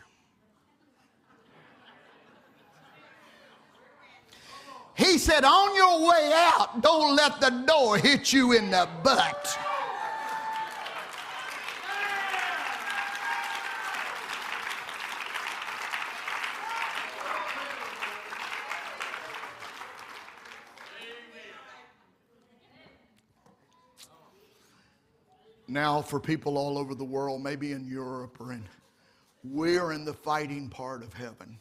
He 4.95 5.19
said, 5.19 5.43
On 5.43 5.75
your 5.75 6.09
way 6.09 6.31
out, 6.33 6.81
don't 6.81 7.15
let 7.15 7.39
the 7.39 7.51
door 7.51 7.99
hit 7.99 8.33
you 8.33 8.53
in 8.53 8.71
the 8.71 8.89
butt. 9.03 9.55
Now, 25.73 26.01
for 26.01 26.19
people 26.19 26.57
all 26.57 26.77
over 26.77 26.95
the 26.95 27.03
world, 27.03 27.43
maybe 27.43 27.71
in 27.71 27.85
Europe 27.85 28.37
or 28.39 28.53
in, 28.53 28.63
we're 29.43 29.91
in 29.91 30.05
the 30.05 30.13
fighting 30.13 30.69
part 30.69 31.03
of 31.03 31.13
heaven 31.13 31.57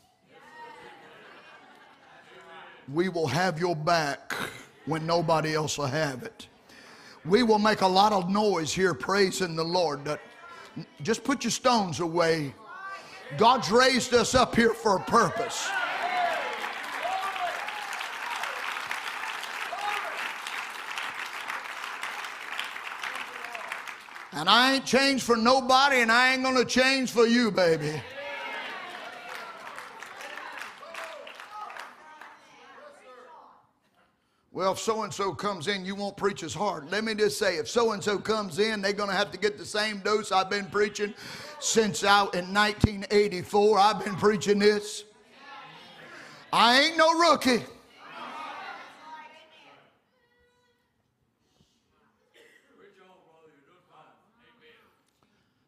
we 2.92 3.08
will 3.08 3.26
have 3.26 3.58
your 3.58 3.76
back 3.76 4.34
when 4.86 5.06
nobody 5.06 5.54
else 5.54 5.78
will 5.78 5.86
have 5.86 6.22
it. 6.22 6.48
We 7.24 7.42
will 7.42 7.58
make 7.58 7.82
a 7.82 7.86
lot 7.86 8.12
of 8.12 8.28
noise 8.28 8.72
here 8.72 8.94
praising 8.94 9.54
the 9.54 9.64
Lord. 9.64 10.04
That 10.04 10.20
just 11.02 11.22
put 11.22 11.44
your 11.44 11.52
stones 11.52 12.00
away. 12.00 12.54
God's 13.38 13.70
raised 13.70 14.12
us 14.14 14.34
up 14.34 14.56
here 14.56 14.74
for 14.74 14.96
a 14.96 15.00
purpose. 15.00 15.68
And 24.32 24.48
I 24.48 24.74
ain't 24.74 24.86
changed 24.86 25.24
for 25.24 25.36
nobody, 25.36 26.00
and 26.00 26.10
I 26.10 26.32
ain't 26.32 26.42
gonna 26.42 26.64
change 26.64 27.10
for 27.10 27.26
you, 27.26 27.50
baby. 27.50 28.00
Well, 34.54 34.72
if 34.72 34.78
so 34.78 35.02
and 35.02 35.12
so 35.12 35.32
comes 35.32 35.66
in, 35.66 35.86
you 35.86 35.94
won't 35.94 36.16
preach 36.16 36.42
as 36.42 36.52
hard. 36.52 36.90
Let 36.90 37.04
me 37.04 37.14
just 37.14 37.38
say, 37.38 37.56
if 37.56 37.66
so 37.68 37.92
and 37.92 38.04
so 38.04 38.18
comes 38.18 38.58
in, 38.58 38.82
they're 38.82 38.92
going 38.92 39.08
to 39.08 39.16
have 39.16 39.30
to 39.30 39.38
get 39.38 39.56
the 39.56 39.64
same 39.64 40.00
dose 40.00 40.30
I've 40.30 40.50
been 40.50 40.66
preaching 40.66 41.14
since 41.58 42.04
out 42.04 42.34
in 42.34 42.52
1984. 42.52 43.78
I've 43.78 44.04
been 44.04 44.14
preaching 44.16 44.58
this. 44.58 45.04
I 46.52 46.82
ain't 46.82 46.98
no 46.98 47.18
rookie. 47.18 47.64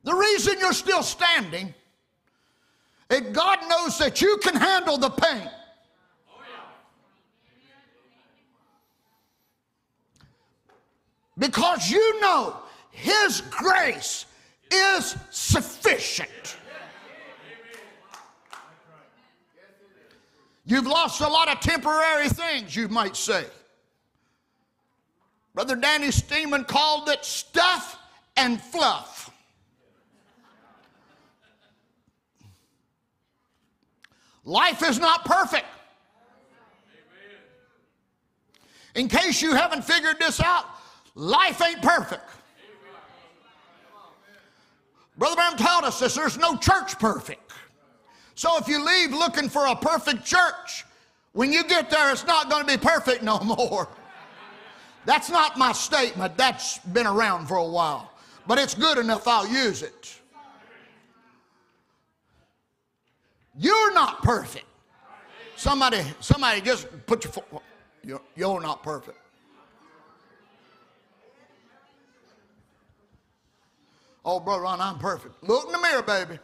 The 0.04 0.14
reason 0.14 0.56
you're 0.60 0.72
still 0.72 1.02
standing 1.02 1.74
is 3.10 3.20
God 3.32 3.58
knows 3.68 3.98
that 3.98 4.22
you 4.22 4.36
can 4.38 4.54
handle 4.54 4.96
the 4.98 5.10
pain. 5.10 5.50
because 11.38 11.90
you 11.90 12.20
know 12.20 12.56
His 12.90 13.42
grace 13.50 14.26
is 14.70 15.16
sufficient. 15.30 16.58
You've 20.66 20.86
lost 20.86 21.20
a 21.20 21.28
lot 21.28 21.48
of 21.48 21.60
temporary 21.60 22.28
things, 22.28 22.74
you 22.74 22.88
might 22.88 23.16
say. 23.16 23.44
Brother 25.54 25.76
Danny 25.76 26.10
Steeman 26.10 26.64
called 26.64 27.08
it 27.10 27.24
stuff 27.24 27.98
and 28.36 28.60
fluff. 28.60 29.23
Life 34.44 34.82
is 34.82 34.98
not 34.98 35.24
perfect. 35.24 35.66
In 38.94 39.08
case 39.08 39.42
you 39.42 39.54
haven't 39.54 39.84
figured 39.84 40.18
this 40.20 40.40
out, 40.40 40.66
Life 41.14 41.62
ain't 41.62 41.80
perfect. 41.80 42.22
Brother 45.16 45.36
Branham 45.36 45.56
taught 45.56 45.84
us 45.84 46.00
this 46.00 46.14
there's 46.16 46.36
no 46.38 46.56
church 46.56 46.98
perfect. 46.98 47.52
So 48.34 48.58
if 48.58 48.66
you 48.66 48.84
leave 48.84 49.12
looking 49.12 49.48
for 49.48 49.66
a 49.66 49.76
perfect 49.76 50.24
church, 50.24 50.84
when 51.32 51.52
you 51.52 51.62
get 51.64 51.88
there, 51.88 52.10
it's 52.10 52.26
not 52.26 52.50
going 52.50 52.66
to 52.66 52.78
be 52.78 52.84
perfect 52.84 53.22
no 53.22 53.38
more. 53.38 53.88
That's 55.06 55.30
not 55.30 55.56
my 55.56 55.70
statement. 55.72 56.36
That's 56.36 56.78
been 56.78 57.06
around 57.06 57.46
for 57.46 57.58
a 57.58 57.66
while. 57.66 58.10
But 58.46 58.58
it's 58.58 58.74
good 58.74 58.98
enough, 58.98 59.28
I'll 59.28 59.46
use 59.46 59.82
it. 59.82 60.20
You're 63.58 63.94
not 63.94 64.22
perfect. 64.22 64.66
Somebody, 65.56 66.02
somebody 66.20 66.60
just 66.60 66.88
put 67.06 67.24
your 67.24 67.32
foot. 67.32 67.44
You're, 68.02 68.20
you're 68.34 68.60
not 68.60 68.82
perfect. 68.82 69.18
Oh, 74.24 74.40
Brother 74.40 74.62
Ron, 74.62 74.80
I'm 74.80 74.98
perfect. 74.98 75.42
Look 75.44 75.66
in 75.66 75.72
the 75.72 75.78
mirror, 75.78 76.02
baby. 76.02 76.38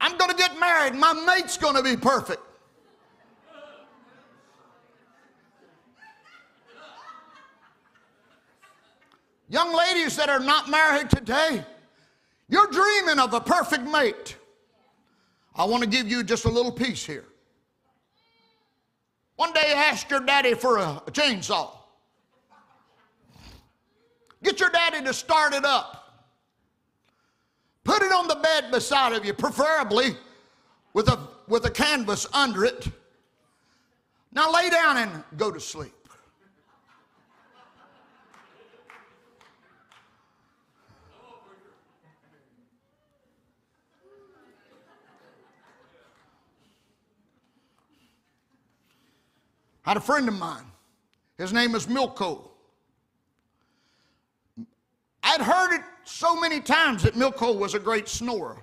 I'm 0.00 0.16
going 0.16 0.30
to 0.30 0.36
get 0.36 0.58
married. 0.58 0.94
My 0.94 1.12
mate's 1.12 1.56
going 1.56 1.76
to 1.76 1.82
be 1.82 1.96
perfect. 1.96 2.42
Young 9.50 9.74
ladies 9.74 10.14
that 10.16 10.28
are 10.28 10.40
not 10.40 10.68
married 10.68 11.08
today, 11.08 11.64
you're 12.48 12.66
dreaming 12.68 13.18
of 13.18 13.34
a 13.34 13.40
perfect 13.40 13.84
mate. 13.84 14.36
I 15.54 15.64
want 15.64 15.82
to 15.82 15.88
give 15.88 16.08
you 16.08 16.22
just 16.22 16.44
a 16.44 16.48
little 16.48 16.72
piece 16.72 17.04
here. 17.04 17.24
One 19.36 19.52
day, 19.52 19.72
ask 19.76 20.08
your 20.10 20.20
daddy 20.20 20.54
for 20.54 20.78
a, 20.78 21.02
a 21.06 21.10
chainsaw. 21.10 21.70
Get 24.42 24.60
your 24.60 24.70
daddy 24.70 25.04
to 25.04 25.12
start 25.12 25.52
it 25.52 25.64
up. 25.64 26.26
Put 27.84 28.02
it 28.02 28.12
on 28.12 28.28
the 28.28 28.36
bed 28.36 28.70
beside 28.70 29.12
of 29.14 29.24
you, 29.24 29.32
preferably 29.32 30.16
with 30.92 31.08
a, 31.08 31.18
with 31.48 31.64
a 31.66 31.70
canvas 31.70 32.26
under 32.32 32.64
it. 32.64 32.86
Now 34.32 34.52
lay 34.52 34.70
down 34.70 34.96
and 34.98 35.24
go 35.36 35.50
to 35.50 35.58
sleep. 35.58 35.94
I 49.88 49.92
had 49.92 49.96
a 49.96 50.02
friend 50.02 50.28
of 50.28 50.34
mine. 50.34 50.66
His 51.38 51.50
name 51.50 51.74
is 51.74 51.86
Milko. 51.86 52.50
I'd 55.22 55.40
heard 55.40 55.74
it 55.74 55.80
so 56.04 56.38
many 56.38 56.60
times 56.60 57.02
that 57.04 57.14
Milko 57.14 57.58
was 57.58 57.72
a 57.72 57.78
great 57.78 58.06
snorer. 58.06 58.62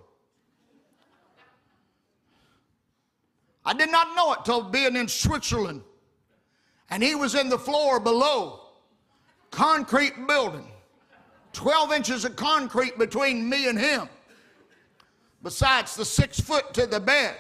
I 3.65 3.73
did 3.73 3.89
not 3.89 4.15
know 4.15 4.33
it 4.33 4.45
till 4.45 4.61
being 4.69 4.95
in 4.95 5.07
Switzerland 5.07 5.81
And 6.91 7.01
he 7.01 7.15
was 7.15 7.33
in 7.33 7.49
the 7.49 7.57
floor 7.57 7.99
below, 7.99 8.59
concrete 9.49 10.27
building, 10.27 10.67
12 11.53 11.91
inches 11.91 12.25
of 12.25 12.35
concrete 12.35 12.99
between 12.99 13.49
me 13.49 13.67
and 13.67 13.79
him, 13.79 14.07
besides 15.41 15.95
the 15.95 16.05
six 16.05 16.39
foot 16.39 16.71
to 16.75 16.85
the 16.85 16.99
bed. 16.99 17.35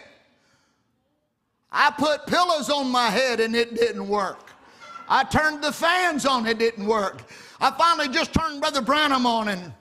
I 1.77 1.91
put 1.91 2.25
pillows 2.25 2.69
on 2.69 2.89
my 2.89 3.07
head 3.09 3.41
and 3.41 3.53
it 3.53 3.75
didn't 3.75 4.07
work. 4.07 4.51
I 5.09 5.25
turned 5.25 5.61
the 5.61 5.73
fans 5.73 6.25
on, 6.25 6.45
it 6.45 6.57
didn't 6.57 6.85
work. 6.85 7.21
I 7.59 7.69
finally 7.71 8.07
just 8.07 8.33
turned 8.33 8.61
Brother 8.61 8.81
Branham 8.81 9.25
on 9.25 9.49
and 9.49 9.73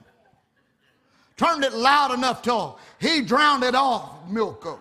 turned 1.37 1.63
it 1.63 1.73
loud 1.73 2.13
enough 2.13 2.41
till 2.41 2.77
he 2.99 3.21
drowned 3.21 3.63
it 3.63 3.75
off, 3.75 4.27
Milko. 4.29 4.79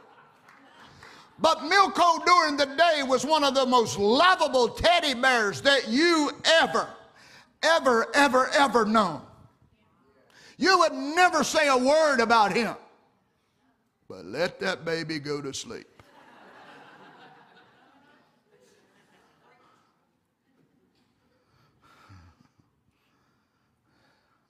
But 1.39 1.59
Milko 1.59 2.25
during 2.27 2.57
the 2.57 2.67
day 2.67 3.05
was 3.05 3.25
one 3.25 3.45
of 3.45 3.55
the 3.55 3.65
most 3.65 3.97
lovable 3.97 4.69
teddy 4.69 5.15
bears 5.15 5.63
that 5.63 5.89
you 5.89 6.33
ever, 6.45 6.89
ever, 7.63 8.09
ever, 8.13 8.49
ever 8.55 8.85
known. 8.85 9.23
You 10.59 10.81
would 10.81 10.93
never 10.93 11.45
say 11.45 11.69
a 11.69 11.79
word 11.79 12.19
about 12.19 12.57
him. 12.57 12.75
But 14.09 14.25
let 14.25 14.59
that 14.61 14.85
baby 14.85 15.21
go 15.21 15.41
to 15.41 15.55
sleep. 15.55 15.94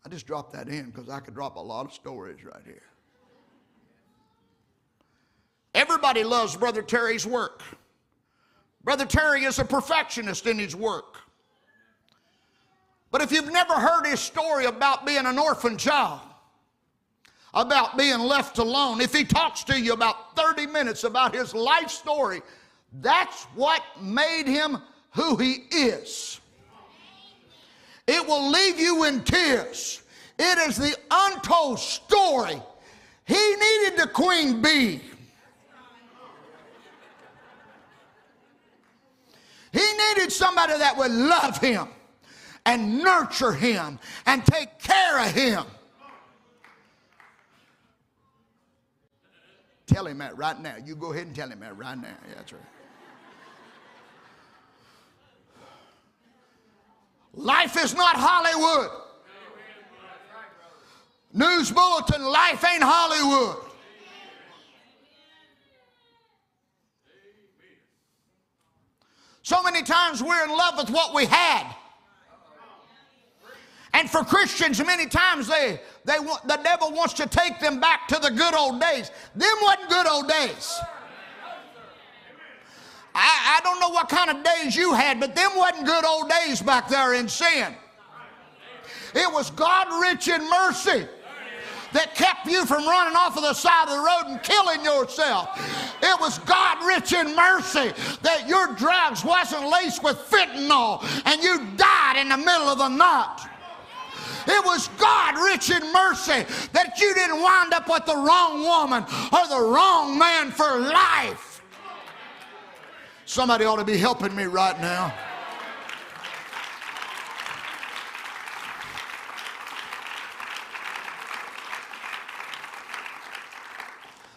I 0.04 0.08
just 0.10 0.26
dropped 0.26 0.52
that 0.52 0.68
in 0.68 0.90
because 0.90 1.08
I 1.08 1.20
could 1.20 1.34
drop 1.34 1.56
a 1.56 1.60
lot 1.60 1.86
of 1.86 1.92
stories 1.92 2.44
right 2.44 2.62
here. 2.64 2.82
Everybody 5.74 6.22
loves 6.22 6.56
Brother 6.56 6.82
Terry's 6.82 7.26
work. 7.26 7.62
Brother 8.84 9.06
Terry 9.06 9.44
is 9.44 9.58
a 9.58 9.64
perfectionist 9.64 10.46
in 10.46 10.58
his 10.58 10.76
work. 10.76 11.16
But 13.10 13.22
if 13.22 13.32
you've 13.32 13.50
never 13.50 13.74
heard 13.74 14.04
his 14.04 14.20
story 14.20 14.66
about 14.66 15.06
being 15.06 15.24
an 15.24 15.38
orphan 15.38 15.78
child, 15.78 16.20
about 17.54 17.96
being 17.96 18.18
left 18.18 18.58
alone, 18.58 19.00
if 19.00 19.14
he 19.14 19.24
talks 19.24 19.64
to 19.64 19.80
you 19.80 19.92
about 19.92 20.36
30 20.36 20.66
minutes 20.66 21.04
about 21.04 21.34
his 21.34 21.54
life 21.54 21.88
story, 21.88 22.42
that's 23.00 23.44
what 23.54 23.82
made 24.00 24.46
him 24.46 24.78
who 25.12 25.36
he 25.36 25.64
is. 25.70 26.40
It 28.06 28.26
will 28.26 28.50
leave 28.50 28.78
you 28.78 29.04
in 29.04 29.22
tears. 29.24 30.02
It 30.38 30.68
is 30.68 30.76
the 30.76 30.94
untold 31.10 31.78
story. 31.78 32.60
He 33.24 33.34
needed 33.34 33.98
the 33.98 34.10
queen 34.12 34.60
bee. 34.60 35.00
He 39.72 39.80
needed 39.80 40.30
somebody 40.30 40.78
that 40.78 40.96
would 40.96 41.10
love 41.10 41.58
him 41.58 41.88
and 42.66 43.02
nurture 43.02 43.52
him 43.52 43.98
and 44.26 44.44
take 44.46 44.78
care 44.78 45.18
of 45.18 45.32
him. 45.32 45.64
Tell 49.86 50.06
him 50.06 50.18
that 50.18 50.36
right 50.36 50.58
now. 50.60 50.76
You 50.84 50.94
go 50.94 51.12
ahead 51.12 51.26
and 51.26 51.36
tell 51.36 51.48
him 51.48 51.60
that 51.60 51.76
right 51.76 51.96
now. 51.96 52.08
Yeah, 52.28 52.34
that's 52.36 52.52
right. 52.52 52.62
Life 57.36 57.76
is 57.82 57.94
not 57.94 58.16
Hollywood. 58.16 58.90
News 61.32 61.72
bulletin, 61.72 62.22
life 62.24 62.64
ain't 62.64 62.82
Hollywood. 62.82 63.56
So 69.42 69.62
many 69.62 69.82
times 69.82 70.22
we're 70.22 70.44
in 70.44 70.50
love 70.50 70.78
with 70.78 70.90
what 70.90 71.14
we 71.14 71.26
had. 71.26 71.74
And 73.92 74.08
for 74.10 74.24
Christians, 74.24 74.84
many 74.84 75.06
times 75.06 75.46
they, 75.46 75.80
they 76.04 76.18
want, 76.18 76.46
the 76.48 76.58
devil 76.64 76.92
wants 76.92 77.14
to 77.14 77.26
take 77.28 77.60
them 77.60 77.78
back 77.78 78.08
to 78.08 78.18
the 78.18 78.30
good 78.30 78.54
old 78.54 78.80
days. 78.80 79.10
Them 79.36 79.56
wasn't 79.62 79.88
good 79.88 80.06
old 80.06 80.28
days. 80.28 80.80
I, 83.14 83.58
I 83.58 83.60
don't 83.62 83.78
know 83.80 83.90
what 83.90 84.08
kind 84.08 84.30
of 84.30 84.42
days 84.42 84.74
you 84.74 84.92
had, 84.92 85.20
but 85.20 85.36
them 85.36 85.50
wasn't 85.54 85.86
good 85.86 86.04
old 86.04 86.30
days 86.30 86.60
back 86.60 86.88
there 86.88 87.14
in 87.14 87.28
sin. 87.28 87.74
It 89.14 89.32
was 89.32 89.50
God 89.50 90.02
rich 90.02 90.26
in 90.26 90.40
mercy 90.50 91.06
that 91.92 92.16
kept 92.16 92.46
you 92.46 92.66
from 92.66 92.84
running 92.84 93.14
off 93.14 93.36
of 93.36 93.42
the 93.42 93.54
side 93.54 93.84
of 93.84 93.90
the 93.90 93.98
road 93.98 94.32
and 94.32 94.42
killing 94.42 94.84
yourself. 94.84 95.48
It 96.02 96.20
was 96.20 96.38
God 96.40 96.84
rich 96.84 97.12
in 97.12 97.36
mercy 97.36 97.92
that 98.22 98.48
your 98.48 98.74
drugs 98.74 99.24
wasn't 99.24 99.70
laced 99.70 100.02
with 100.02 100.16
fentanyl 100.16 101.02
and 101.24 101.40
you 101.40 101.64
died 101.76 102.16
in 102.18 102.28
the 102.28 102.36
middle 102.36 102.68
of 102.68 102.78
the 102.78 102.88
night. 102.88 103.46
It 104.46 104.64
was 104.64 104.88
God 104.98 105.38
rich 105.38 105.70
in 105.70 105.80
mercy 105.92 106.44
that 106.72 106.98
you 106.98 107.14
didn't 107.14 107.40
wind 107.40 107.72
up 107.72 107.88
with 107.88 108.04
the 108.04 108.16
wrong 108.16 108.62
woman 108.62 109.04
or 109.32 109.46
the 109.48 109.72
wrong 109.72 110.18
man 110.18 110.50
for 110.50 110.78
life. 110.80 111.53
Somebody 113.34 113.64
ought 113.64 113.78
to 113.78 113.84
be 113.84 113.96
helping 113.96 114.32
me 114.36 114.44
right 114.44 114.80
now. 114.80 115.12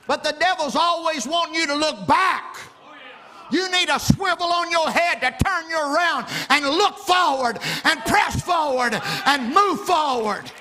But 0.08 0.24
the 0.24 0.36
devil's 0.39 0.76
always 0.76 1.28
wanting 1.28 1.54
you 1.54 1.68
to 1.68 1.76
look 1.76 2.08
back. 2.08 2.58
You 3.52 3.72
need 3.72 3.89
a 3.89 4.00
swivel 4.00 4.48
on 4.48 4.72
your 4.72 4.89
head 4.89 5.20
to 5.22 5.45
turn 5.45 5.70
you 5.70 5.78
around 5.78 6.26
and 6.50 6.66
look 6.66 6.98
forward 6.98 7.60
and 7.84 8.00
press 8.00 8.41
forward 8.41 9.00
and 9.28 9.54
move 9.54 9.82
forward. 9.82 10.52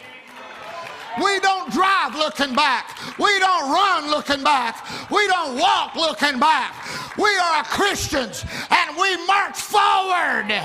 We 1.22 1.40
don't 1.40 1.72
drive 1.72 2.14
looking 2.14 2.54
back. 2.54 2.98
We 3.18 3.38
don't 3.38 3.70
run 3.72 4.10
looking 4.10 4.44
back. 4.44 5.10
We 5.10 5.26
don't 5.26 5.58
walk 5.58 5.94
looking 5.94 6.38
back. 6.38 6.74
We 7.16 7.30
are 7.38 7.64
Christians 7.64 8.44
and 8.70 8.96
we 8.96 9.16
march 9.26 9.58
forward. 9.58 10.52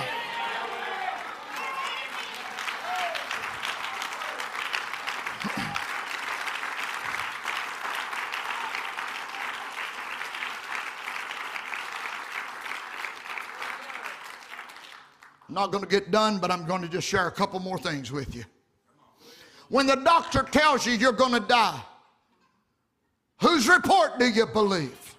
I'm 15.48 15.56
not 15.56 15.72
going 15.72 15.84
to 15.84 15.90
get 15.90 16.12
done, 16.12 16.40
but 16.40 16.52
I'm 16.52 16.66
going 16.66 16.82
to 16.82 16.90
just 16.90 17.08
share 17.08 17.28
a 17.28 17.32
couple 17.32 17.60
more 17.62 17.78
things 17.78 18.12
with 18.12 18.36
you. 18.36 18.44
When 19.72 19.88
the 19.88 19.96
doctor 19.96 20.44
tells 20.44 20.86
you 20.86 20.92
you're 20.92 21.14
going 21.14 21.32
to 21.32 21.40
die, 21.40 21.82
whose 23.40 23.70
report 23.70 24.20
do 24.20 24.28
you 24.28 24.46
believe? 24.46 25.16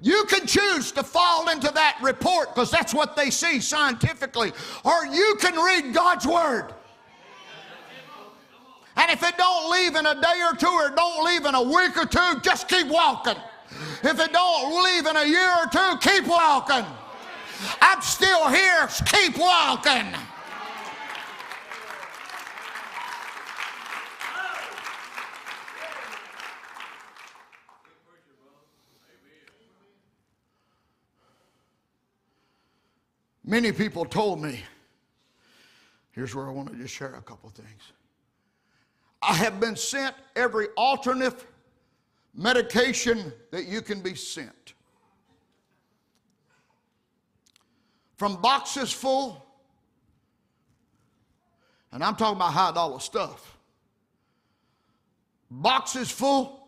You 0.00 0.24
can 0.24 0.46
choose 0.46 0.90
to 0.92 1.02
fall 1.02 1.50
into 1.50 1.70
that 1.70 1.98
report 2.00 2.54
because 2.54 2.70
that's 2.70 2.94
what 2.94 3.14
they 3.14 3.28
see 3.28 3.60
scientifically, 3.60 4.52
or 4.84 5.04
you 5.04 5.36
can 5.38 5.54
read 5.54 5.92
God's 5.92 6.26
Word. 6.26 6.72
And 8.96 9.10
if 9.10 9.22
it 9.22 9.36
don't 9.36 9.70
leave 9.70 9.94
in 9.94 10.06
a 10.06 10.14
day 10.14 10.40
or 10.50 10.56
two, 10.56 10.66
or 10.66 10.88
don't 10.88 11.26
leave 11.26 11.44
in 11.44 11.54
a 11.54 11.62
week 11.62 11.94
or 11.98 12.06
two, 12.06 12.40
just 12.40 12.68
keep 12.68 12.86
walking. 12.86 13.36
If 14.02 14.18
it 14.18 14.32
don't 14.32 14.82
leave 14.82 15.04
in 15.04 15.14
a 15.14 15.26
year 15.26 15.50
or 15.58 15.66
two, 15.66 15.98
keep 16.00 16.26
walking. 16.26 16.86
I'm 17.82 18.00
still 18.00 18.48
here. 18.48 18.88
Keep 19.04 19.36
walking. 19.36 20.06
Many 33.46 33.72
people 33.72 34.04
told 34.04 34.42
me, 34.42 34.60
here's 36.10 36.34
where 36.34 36.48
I 36.48 36.50
want 36.50 36.70
to 36.72 36.76
just 36.76 36.94
share 36.94 37.14
a 37.14 37.22
couple 37.22 37.48
things. 37.50 37.92
I 39.22 39.34
have 39.34 39.60
been 39.60 39.76
sent 39.76 40.14
every 40.34 40.66
alternative 40.76 41.46
medication 42.34 43.32
that 43.52 43.66
you 43.66 43.80
can 43.80 44.00
be 44.00 44.14
sent. 44.14 44.74
from 48.16 48.36
boxes 48.36 48.92
full, 48.92 49.44
and 51.92 52.02
I'm 52.02 52.16
talking 52.16 52.36
about 52.36 52.52
high 52.52 52.72
dollar 52.72 52.98
stuff, 52.98 53.56
boxes 55.50 56.10
full. 56.10 56.62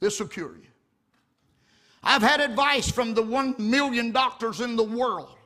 This 0.00 0.20
will 0.20 0.28
cure 0.28 0.54
you. 0.54 0.67
I've 2.02 2.22
had 2.22 2.40
advice 2.40 2.90
from 2.90 3.14
the 3.14 3.22
one 3.22 3.54
million 3.58 4.12
doctors 4.12 4.60
in 4.60 4.76
the 4.76 4.84
world 4.84 5.36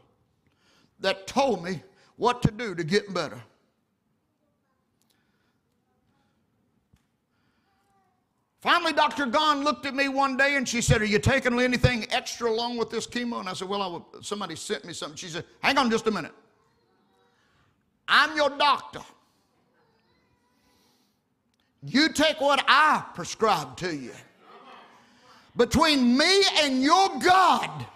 that 1.00 1.26
told 1.26 1.64
me 1.64 1.82
what 2.16 2.42
to 2.42 2.50
do 2.50 2.74
to 2.74 2.84
get 2.84 3.12
better. 3.12 3.40
Finally, 8.60 8.92
Dr. 8.92 9.26
Gahn 9.26 9.64
looked 9.64 9.86
at 9.86 9.94
me 9.94 10.06
one 10.06 10.36
day 10.36 10.54
and 10.54 10.68
she 10.68 10.80
said, 10.80 11.02
Are 11.02 11.04
you 11.04 11.18
taking 11.18 11.60
anything 11.60 12.06
extra 12.12 12.48
along 12.48 12.76
with 12.76 12.90
this 12.90 13.08
chemo? 13.08 13.40
And 13.40 13.48
I 13.48 13.54
said, 13.54 13.68
Well, 13.68 14.06
I 14.16 14.20
somebody 14.22 14.54
sent 14.54 14.84
me 14.84 14.92
something. 14.92 15.16
She 15.16 15.26
said, 15.26 15.44
Hang 15.60 15.78
on 15.78 15.90
just 15.90 16.06
a 16.06 16.12
minute. 16.12 16.30
I'm 18.06 18.36
your 18.36 18.50
doctor. 18.50 19.00
You 21.84 22.10
take 22.10 22.40
what 22.40 22.64
I 22.68 23.04
prescribe 23.14 23.76
to 23.78 23.96
you. 23.96 24.12
Between 25.56 26.16
me 26.16 26.42
and 26.60 26.82
your 26.82 27.08
God, 27.18 27.86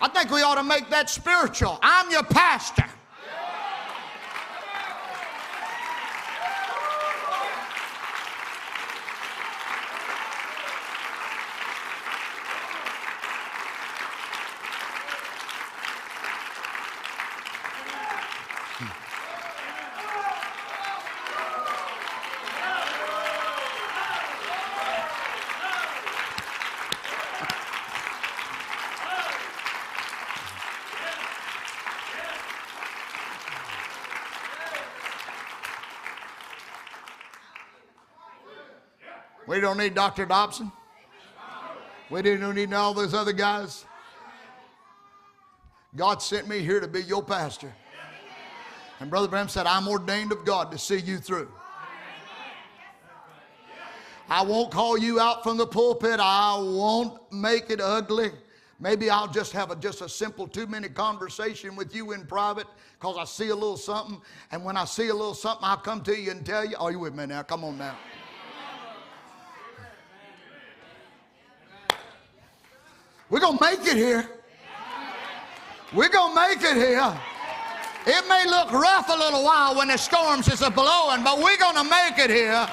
I 0.00 0.08
think 0.08 0.30
we 0.30 0.42
ought 0.42 0.56
to 0.56 0.64
make 0.64 0.90
that 0.90 1.08
spiritual. 1.08 1.78
I'm 1.80 2.10
your 2.10 2.24
pastor. 2.24 2.84
Don't 39.62 39.78
need 39.78 39.94
Dr. 39.94 40.26
Dobson. 40.26 40.70
We 42.10 42.20
don't 42.20 42.54
need 42.54 42.74
all 42.74 42.92
those 42.92 43.14
other 43.14 43.32
guys. 43.32 43.86
God 45.96 46.22
sent 46.22 46.46
me 46.46 46.58
here 46.58 46.80
to 46.80 46.88
be 46.88 47.02
your 47.02 47.22
pastor. 47.22 47.72
And 49.00 49.08
Brother 49.08 49.28
Branham 49.28 49.48
said, 49.48 49.66
I'm 49.66 49.88
ordained 49.88 50.30
of 50.30 50.44
God 50.44 50.70
to 50.72 50.78
see 50.78 50.98
you 50.98 51.18
through. 51.18 51.50
I 54.28 54.42
won't 54.42 54.70
call 54.70 54.96
you 54.96 55.20
out 55.20 55.42
from 55.42 55.56
the 55.56 55.66
pulpit. 55.66 56.20
I 56.20 56.56
won't 56.58 57.32
make 57.32 57.70
it 57.70 57.80
ugly. 57.80 58.30
Maybe 58.78 59.10
I'll 59.10 59.28
just 59.28 59.52
have 59.52 59.70
a, 59.70 59.76
just 59.76 60.00
a 60.00 60.08
simple 60.08 60.48
two 60.48 60.66
minute 60.66 60.94
conversation 60.94 61.76
with 61.76 61.94
you 61.94 62.12
in 62.12 62.26
private 62.26 62.66
because 62.98 63.16
I 63.18 63.24
see 63.24 63.50
a 63.50 63.54
little 63.54 63.76
something. 63.76 64.20
And 64.50 64.64
when 64.64 64.76
I 64.76 64.84
see 64.84 65.08
a 65.08 65.14
little 65.14 65.34
something, 65.34 65.64
I'll 65.64 65.76
come 65.76 66.02
to 66.02 66.18
you 66.18 66.30
and 66.30 66.44
tell 66.44 66.64
you. 66.64 66.76
Are 66.78 66.90
you 66.90 66.98
with 66.98 67.14
me 67.14 67.26
now? 67.26 67.42
Come 67.42 67.64
on 67.64 67.78
now. 67.78 67.96
We're 73.32 73.40
going 73.40 73.56
to 73.56 73.64
make 73.64 73.80
it 73.86 73.96
here. 73.96 74.28
We're 75.94 76.10
going 76.10 76.34
to 76.34 76.40
make 76.48 76.58
it 76.58 76.76
here. 76.76 77.18
It 78.06 78.28
may 78.28 78.44
look 78.46 78.70
rough 78.70 79.08
a 79.08 79.18
little 79.18 79.42
while 79.42 79.74
when 79.74 79.88
the 79.88 79.96
storms 79.96 80.48
is 80.48 80.60
a 80.60 80.70
blowing, 80.70 81.24
but 81.24 81.38
we're 81.38 81.56
going 81.56 81.76
to 81.76 81.84
make 81.84 82.18
it 82.18 82.28
here. 82.28 82.68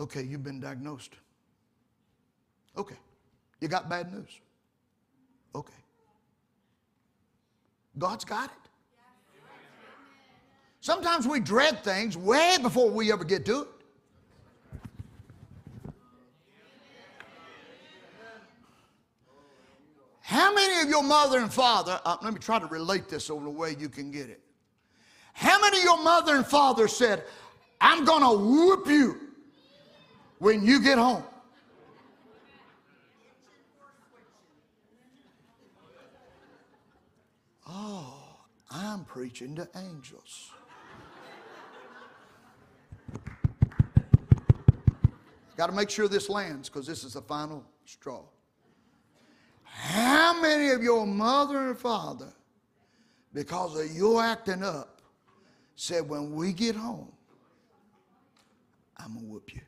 Okay, 0.00 0.22
you've 0.22 0.42
been 0.42 0.58
diagnosed. 0.58 1.12
Okay. 2.78 2.96
You 3.60 3.68
got 3.68 3.90
bad 3.90 4.10
news. 4.10 4.40
Okay. 5.54 5.74
God's 7.98 8.24
got 8.24 8.46
it. 8.46 8.65
Sometimes 10.86 11.26
we 11.26 11.40
dread 11.40 11.82
things 11.82 12.16
way 12.16 12.58
before 12.62 12.88
we 12.88 13.10
ever 13.10 13.24
get 13.24 13.44
to 13.46 13.62
it. 13.62 13.68
How 20.20 20.54
many 20.54 20.82
of 20.82 20.88
your 20.88 21.02
mother 21.02 21.40
and 21.40 21.52
father, 21.52 22.00
uh, 22.04 22.18
let 22.22 22.32
me 22.32 22.38
try 22.38 22.60
to 22.60 22.66
relate 22.66 23.08
this 23.08 23.30
over 23.30 23.42
the 23.42 23.50
way 23.50 23.74
you 23.76 23.88
can 23.88 24.12
get 24.12 24.30
it. 24.30 24.40
How 25.32 25.60
many 25.60 25.78
of 25.78 25.82
your 25.82 26.00
mother 26.04 26.36
and 26.36 26.46
father 26.46 26.86
said, 26.86 27.24
I'm 27.80 28.04
going 28.04 28.22
to 28.22 28.44
whoop 28.44 28.86
you 28.86 29.18
when 30.38 30.64
you 30.64 30.80
get 30.80 30.98
home? 30.98 31.24
Oh, 37.68 38.36
I'm 38.70 39.04
preaching 39.04 39.56
to 39.56 39.68
angels. 39.74 40.52
Got 45.56 45.68
to 45.68 45.72
make 45.72 45.88
sure 45.88 46.06
this 46.06 46.28
lands 46.28 46.68
because 46.68 46.86
this 46.86 47.02
is 47.02 47.14
the 47.14 47.22
final 47.22 47.64
straw. 47.86 48.22
How 49.62 50.40
many 50.40 50.70
of 50.70 50.82
your 50.82 51.06
mother 51.06 51.68
and 51.68 51.78
father, 51.78 52.32
because 53.32 53.78
of 53.78 53.90
your 53.92 54.22
acting 54.22 54.62
up, 54.62 55.00
said, 55.74 56.08
when 56.08 56.34
we 56.34 56.52
get 56.52 56.76
home, 56.76 57.12
I'm 58.98 59.14
going 59.14 59.26
to 59.26 59.32
whoop 59.32 59.54
you? 59.54 59.60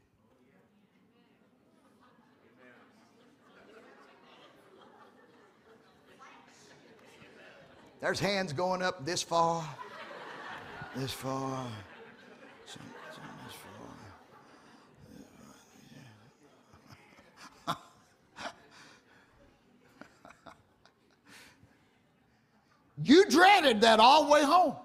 There's 8.01 8.20
hands 8.20 8.53
going 8.53 8.80
up 8.80 9.05
this 9.05 9.22
far, 9.22 9.68
this 10.95 11.12
far. 11.12 11.66
You 23.03 23.24
dreaded 23.26 23.80
that 23.82 24.01
all 24.01 24.24
the 24.24 24.32
way 24.32 24.42
home. 24.42 24.76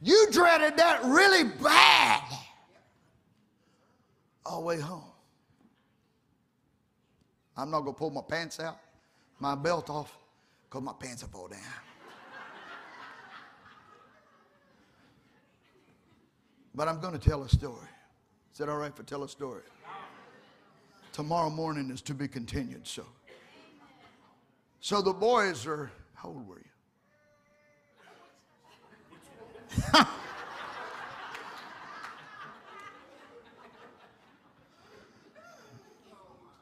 You 0.00 0.28
dreaded 0.32 0.76
that 0.78 1.04
really 1.04 1.44
bad 1.44 2.22
all 4.44 4.60
the 4.60 4.66
way 4.66 4.80
home. 4.80 5.04
I'm 7.56 7.70
not 7.70 7.82
going 7.82 7.94
to 7.94 7.98
pull 7.98 8.10
my 8.10 8.22
pants 8.26 8.58
out, 8.58 8.78
my 9.38 9.54
belt 9.54 9.90
off, 9.90 10.16
because 10.64 10.82
my 10.82 10.94
pants 10.98 11.22
will 11.22 11.30
fall 11.30 11.48
down. 11.48 11.60
But 16.74 16.88
I'm 16.88 17.00
going 17.00 17.12
to 17.12 17.18
tell 17.18 17.42
a 17.42 17.48
story. 17.48 17.86
Is 18.52 18.58
that 18.58 18.68
all 18.68 18.78
right 18.78 18.96
for 18.96 19.02
tell 19.02 19.22
a 19.22 19.28
story? 19.28 19.62
Tomorrow 21.12 21.50
morning 21.50 21.90
is 21.90 22.00
to 22.02 22.14
be 22.14 22.26
continued, 22.26 22.86
so. 22.86 23.04
So 24.82 25.00
the 25.00 25.12
boys 25.12 25.64
are, 25.64 25.92
how 26.12 26.30
old 26.30 26.44
were 26.44 26.58
you? 26.58 26.64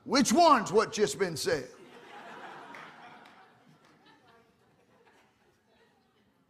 Which 0.05 0.35
one's 0.35 0.71
what 0.71 0.93
just 0.93 1.19
been 1.19 1.35
said? 1.35 1.67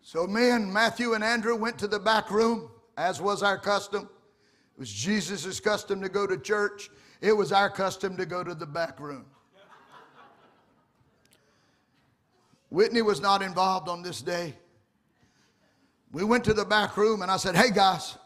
So 0.02 0.26
me 0.26 0.50
and 0.50 0.72
Matthew 0.72 1.14
and 1.14 1.22
Andrew 1.22 1.54
went 1.54 1.78
to 1.78 1.86
the 1.86 2.00
back 2.00 2.32
room, 2.32 2.68
as 2.96 3.20
was 3.20 3.44
our 3.44 3.56
custom. 3.56 4.08
It 4.74 4.80
was 4.80 4.92
Jesus' 4.92 5.60
custom 5.60 6.00
to 6.00 6.08
go 6.08 6.26
to 6.26 6.36
church. 6.36 6.90
It 7.20 7.32
was 7.32 7.52
our 7.52 7.70
custom 7.70 8.16
to 8.16 8.26
go 8.26 8.42
to 8.42 8.56
the 8.56 8.66
back 8.66 8.98
room. 8.98 9.26
Whitney 12.70 13.02
was 13.02 13.20
not 13.20 13.42
involved 13.42 13.88
on 13.88 14.02
this 14.02 14.22
day. 14.22 14.54
We 16.12 16.24
went 16.24 16.44
to 16.44 16.54
the 16.54 16.64
back 16.64 16.96
room 16.96 17.22
and 17.22 17.30
I 17.30 17.36
said, 17.36 17.56
Hey 17.56 17.70
guys, 17.70 18.16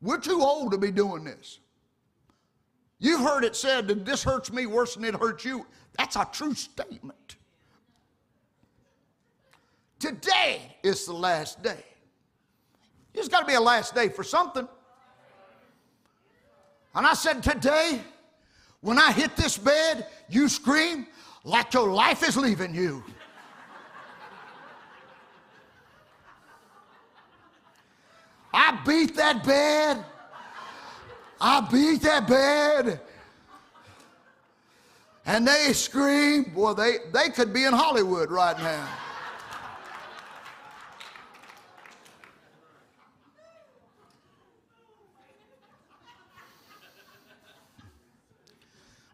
we're 0.00 0.18
too 0.18 0.40
old 0.40 0.72
to 0.72 0.78
be 0.78 0.90
doing 0.90 1.24
this. 1.24 1.58
You've 2.98 3.20
heard 3.20 3.44
it 3.44 3.56
said 3.56 3.88
that 3.88 4.04
this 4.04 4.22
hurts 4.22 4.52
me 4.52 4.66
worse 4.66 4.94
than 4.94 5.04
it 5.04 5.14
hurts 5.14 5.44
you. 5.44 5.66
That's 5.96 6.16
a 6.16 6.28
true 6.30 6.54
statement. 6.54 7.36
Today 9.98 10.76
is 10.82 11.06
the 11.06 11.12
last 11.12 11.62
day. 11.62 11.84
There's 13.12 13.28
got 13.28 13.40
to 13.40 13.46
be 13.46 13.54
a 13.54 13.60
last 13.60 13.94
day 13.94 14.08
for 14.08 14.22
something. 14.22 14.68
And 16.94 17.06
I 17.06 17.14
said, 17.14 17.42
Today, 17.42 18.00
when 18.80 18.98
I 18.98 19.12
hit 19.12 19.36
this 19.36 19.58
bed, 19.58 20.06
you 20.28 20.48
scream, 20.48 21.06
like 21.44 21.72
your 21.74 21.88
life 21.90 22.22
is 22.22 22.36
leaving 22.36 22.74
you. 22.74 23.02
I 28.52 28.80
beat 28.84 29.16
that 29.16 29.44
bed. 29.44 30.04
I 31.40 31.60
beat 31.70 32.02
that 32.02 32.26
bed. 32.26 33.00
And 35.24 35.46
they 35.46 35.72
scream. 35.72 36.44
Boy, 36.54 36.74
they, 36.74 36.96
they 37.12 37.30
could 37.30 37.52
be 37.52 37.64
in 37.64 37.72
Hollywood 37.72 38.30
right 38.30 38.58
now. 38.58 38.88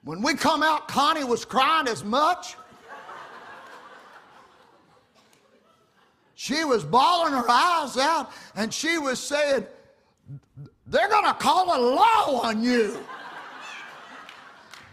When 0.07 0.23
we 0.23 0.35
come 0.35 0.63
out, 0.63 0.87
Connie 0.87 1.25
was 1.25 1.45
crying 1.45 1.89
as 1.89 2.05
much. 2.05 2.55
She 6.37 6.65
was 6.65 6.85
bawling 6.85 7.33
her 7.33 7.51
eyes 7.51 7.99
out 7.99 8.31
and 8.55 8.73
she 8.73 8.99
was 8.99 9.19
saying, 9.19 9.67
They're 10.87 11.09
going 11.09 11.25
to 11.25 11.35
call 11.35 11.77
a 11.77 11.81
law 11.97 12.41
on 12.45 12.63
you. 12.63 13.01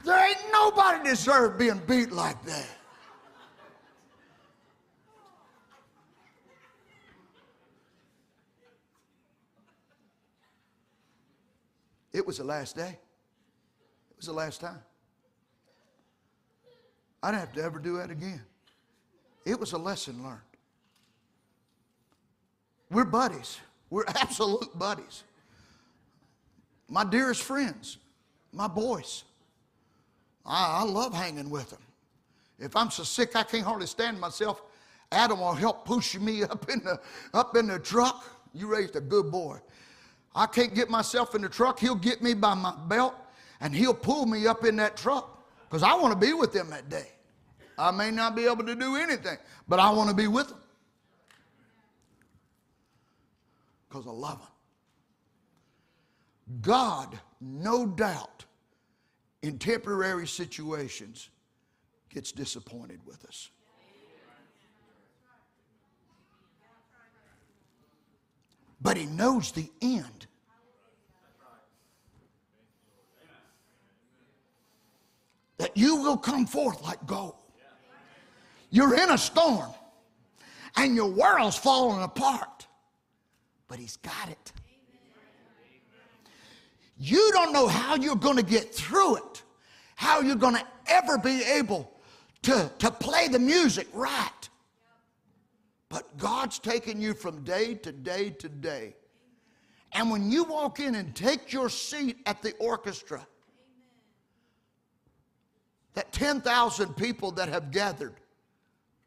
There 0.04 0.28
ain't 0.28 0.40
nobody 0.52 1.08
deserve 1.08 1.60
being 1.60 1.80
beat 1.86 2.12
like 2.12 2.44
that. 2.46 2.70
It 12.12 12.26
was 12.26 12.40
the 12.40 12.44
last 12.44 12.76
day. 12.76 12.98
It 14.10 14.18
was 14.18 14.26
the 14.26 14.34
last 14.34 14.60
time. 14.60 14.82
I'd 17.24 17.36
have 17.36 17.54
to 17.54 17.64
ever 17.64 17.80
do 17.80 17.98
that 17.98 18.12
again. 18.12 18.42
It 19.46 19.58
was 19.58 19.72
a 19.72 19.78
lesson 19.78 20.22
learned. 20.22 20.40
We're 22.92 23.06
buddies. 23.06 23.60
We're 23.90 24.04
absolute 24.08 24.78
buddies. 24.78 25.24
My 26.90 27.06
dearest 27.06 27.42
friends, 27.42 27.98
my 28.52 28.68
boys. 28.68 29.24
I, 30.46 30.82
I 30.82 30.84
love 30.84 31.14
hanging 31.14 31.50
with 31.50 31.70
them. 31.70 31.80
If 32.60 32.76
I'm 32.76 32.92
so 32.92 33.04
sick 33.04 33.38
I 33.38 33.44
can't 33.44 33.64
hardly 33.64 33.88
stand 33.88 34.20
myself, 34.20 34.62
Adam 35.10 35.40
will 35.40 35.54
help 35.54 35.86
push 35.86 36.16
me 36.16 36.44
up 36.44 36.70
in 36.70 36.80
the 36.84 37.00
up 37.34 37.56
in 37.56 37.68
the 37.68 37.80
truck. 37.80 38.26
You 38.54 38.68
raised 38.68 38.98
a 38.98 39.02
good 39.02 39.32
boy. 39.32 39.60
I 40.36 40.46
can't 40.46 40.76
get 40.76 40.90
myself 40.90 41.36
in 41.36 41.42
the 41.42 41.50
truck. 41.50 41.80
He'll 41.80 41.96
get 41.96 42.22
me 42.22 42.34
by 42.34 42.54
my 42.54 42.76
belt 42.88 43.16
and 43.62 43.74
he'll 43.74 43.94
pull 43.94 44.26
me 44.26 44.46
up 44.46 44.66
in 44.66 44.76
that 44.78 44.98
truck 44.98 45.46
because 45.70 45.84
I 45.84 45.94
want 45.96 46.20
to 46.20 46.20
be 46.20 46.34
with 46.34 46.52
them 46.52 46.70
that 46.70 46.90
day. 46.90 47.13
I 47.78 47.92
may 47.92 48.12
not 48.12 48.36
be 48.36 48.46
able 48.46 48.66
to 48.66 48.76
do 48.76 48.96
anything, 48.96 49.38
but 49.68 49.80
I 49.80 49.90
want 49.92 50.10
to 50.10 50.16
be 50.16 50.28
with 50.28 50.50
them 50.50 50.60
because 53.94 54.08
I 54.08 54.12
love 54.12 54.40
them. 54.40 54.48
God, 56.62 57.20
no 57.40 57.86
doubt, 57.86 58.46
in 59.44 59.60
temporary 59.60 60.28
situations, 60.28 61.30
gets 62.10 62.32
disappointed 62.32 63.00
with 63.06 63.24
us. 63.26 63.50
But 68.82 68.98
He 68.98 69.06
knows 69.06 69.52
the 69.52 69.70
end. 69.82 70.26
That 75.58 75.78
you 75.78 75.98
will 75.98 76.18
come 76.18 76.46
forth 76.46 76.82
like 76.82 77.06
gold. 77.06 77.36
You're 78.74 78.96
in 78.96 79.12
a 79.12 79.20
storm 79.20 79.70
and 80.76 80.96
your 80.96 81.12
world's 81.12 81.56
falling 81.56 82.02
apart, 82.02 82.66
but 83.68 83.78
He's 83.78 83.98
got 83.98 84.30
it. 84.30 84.52
You 86.98 87.30
don't 87.34 87.54
know 87.54 87.68
how 87.68 87.96
you're 87.96 88.16
going 88.16 88.38
to 88.38 88.44
get 88.44 88.74
through 88.74 89.18
it, 89.18 89.44
how 89.96 90.22
you're 90.22 90.36
going 90.36 90.56
to 90.56 90.66
ever 90.88 91.20
be 91.20 91.44
able 91.44 91.94
to, 92.42 92.72
to 92.80 92.90
play 92.90 93.28
the 93.28 93.38
music 93.38 93.88
right. 93.94 94.50
But 95.90 96.18
God's 96.18 96.58
taking 96.58 97.00
you 97.00 97.14
from 97.14 97.44
day 97.44 97.76
to 97.76 97.92
day 97.92 98.32
to 98.32 98.50
day. 98.50 98.96
And 99.92 100.10
when 100.10 100.32
you 100.32 100.46
walk 100.46 100.80
in 100.80 100.96
and 100.96 101.16
take 101.16 101.54
your 101.54 101.70
seat 101.70 102.18
at 102.26 102.42
the 102.42 102.54
orchestra, 102.54 103.28
that 105.94 106.12
10,000 106.12 106.96
people 106.96 107.30
that 107.34 107.50
have 107.50 107.70
gathered 107.70 108.16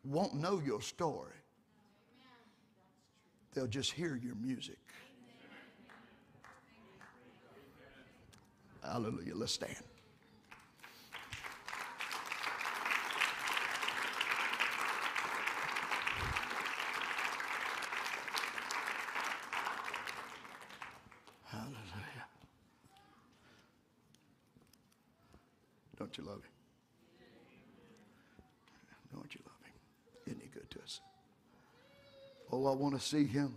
won't 0.06 0.34
know 0.34 0.60
your 0.64 0.80
story. 0.80 1.32
They'll 3.54 3.66
just 3.66 3.92
hear 3.92 4.14
your 4.16 4.34
music. 4.34 4.78
Hallelujah. 8.84 9.34
Let's 9.34 9.52
stand. 9.52 9.74
Hallelujah. 21.46 22.26
Don't 25.98 26.16
you 26.16 26.24
love 26.24 26.36
him? 26.36 26.42
Don't 29.12 29.34
you 29.34 29.40
love 29.44 29.54
him? 29.54 29.55
To 30.76 30.82
us? 30.82 31.00
Oh, 32.52 32.66
I 32.66 32.74
want 32.74 32.94
to 32.94 33.00
see 33.00 33.24
him 33.24 33.54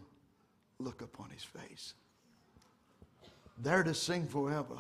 look 0.80 1.02
upon 1.02 1.30
his 1.30 1.44
face. 1.44 1.94
There 3.58 3.84
to 3.84 3.94
sing 3.94 4.26
forever 4.26 4.78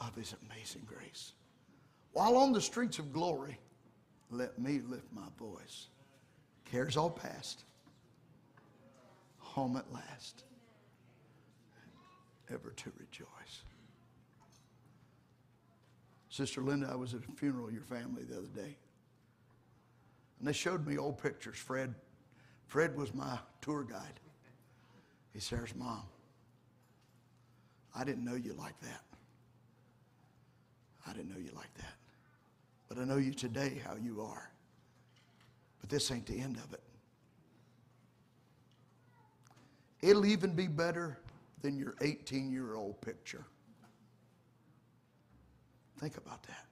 of 0.00 0.14
his 0.14 0.34
amazing 0.46 0.86
grace. 0.86 1.32
While 2.12 2.36
on 2.36 2.52
the 2.52 2.60
streets 2.60 2.98
of 2.98 3.12
glory, 3.12 3.58
let 4.30 4.58
me 4.58 4.80
lift 4.88 5.12
my 5.12 5.26
voice. 5.38 5.88
Cares 6.70 6.96
all 6.96 7.10
past, 7.10 7.64
home 9.38 9.76
at 9.76 9.92
last, 9.92 10.44
ever 12.50 12.70
to 12.70 12.92
rejoice. 12.98 13.62
Sister 16.30 16.62
Linda, 16.62 16.88
I 16.90 16.94
was 16.94 17.12
at 17.12 17.20
a 17.28 17.32
funeral 17.36 17.66
of 17.66 17.74
your 17.74 17.82
family 17.82 18.22
the 18.22 18.38
other 18.38 18.46
day. 18.46 18.76
And 20.40 20.48
they 20.48 20.52
showed 20.52 20.86
me 20.86 20.96
old 20.96 21.22
pictures. 21.22 21.58
Fred, 21.58 21.94
Fred 22.66 22.96
was 22.96 23.14
my 23.14 23.38
tour 23.60 23.84
guide. 23.84 24.18
He 25.34 25.38
There's 25.38 25.74
mom. 25.76 26.02
I 27.94 28.04
didn't 28.04 28.24
know 28.24 28.34
you 28.34 28.54
like 28.54 28.78
that. 28.80 29.02
I 31.06 31.12
didn't 31.12 31.30
know 31.30 31.38
you 31.38 31.52
like 31.54 31.72
that. 31.74 31.94
But 32.88 32.98
I 32.98 33.04
know 33.04 33.18
you 33.18 33.32
today 33.32 33.80
how 33.84 33.96
you 33.96 34.22
are. 34.22 34.50
But 35.80 35.90
this 35.90 36.10
ain't 36.10 36.26
the 36.26 36.40
end 36.40 36.56
of 36.56 36.72
it. 36.72 36.82
It'll 40.00 40.26
even 40.26 40.54
be 40.54 40.66
better 40.66 41.18
than 41.62 41.76
your 41.76 41.94
18 42.00 42.50
year 42.50 42.74
old 42.74 43.00
picture. 43.02 43.44
Think 45.98 46.16
about 46.16 46.42
that. 46.44 46.69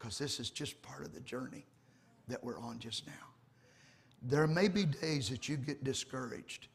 Because 0.00 0.18
this 0.18 0.40
is 0.40 0.48
just 0.48 0.80
part 0.80 1.04
of 1.04 1.12
the 1.12 1.20
journey 1.20 1.66
that 2.26 2.42
we're 2.42 2.58
on 2.58 2.78
just 2.78 3.06
now. 3.06 3.12
There 4.22 4.46
may 4.46 4.66
be 4.66 4.84
days 4.84 5.28
that 5.28 5.48
you 5.48 5.56
get 5.58 5.84
discouraged 5.84 6.68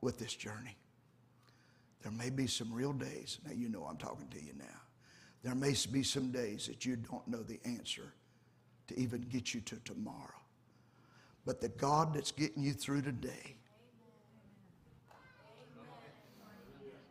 with 0.00 0.18
this 0.18 0.34
journey. 0.34 0.76
There 2.02 2.12
may 2.12 2.30
be 2.30 2.46
some 2.46 2.72
real 2.72 2.92
days. 2.92 3.38
Now, 3.46 3.52
you 3.52 3.68
know 3.68 3.84
I'm 3.84 3.98
talking 3.98 4.28
to 4.28 4.42
you 4.42 4.52
now. 4.58 4.80
There 5.42 5.54
may 5.54 5.74
be 5.92 6.02
some 6.02 6.30
days 6.32 6.66
that 6.66 6.86
you 6.86 6.96
don't 6.96 7.26
know 7.28 7.42
the 7.42 7.60
answer 7.64 8.12
to 8.88 8.98
even 8.98 9.20
get 9.22 9.54
you 9.54 9.60
to 9.62 9.76
tomorrow. 9.84 10.40
But 11.44 11.60
the 11.60 11.68
God 11.68 12.14
that's 12.14 12.32
getting 12.32 12.62
you 12.62 12.72
through 12.72 13.02
today, 13.02 13.56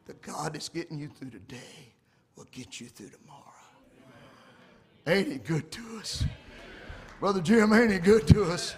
the 0.05 0.13
God 0.13 0.53
that's 0.53 0.69
getting 0.69 0.97
you 0.97 1.07
through 1.07 1.29
today 1.29 1.93
will 2.35 2.47
get 2.51 2.79
you 2.79 2.87
through 2.87 3.09
tomorrow. 3.09 3.62
Ain't 5.05 5.27
he 5.27 5.37
good 5.37 5.69
to 5.69 5.81
us? 5.99 6.23
Brother 7.19 7.41
Jim, 7.41 7.73
ain't 7.73 7.91
he 7.91 7.99
good 7.99 8.25
to 8.27 8.45
us? 8.45 8.75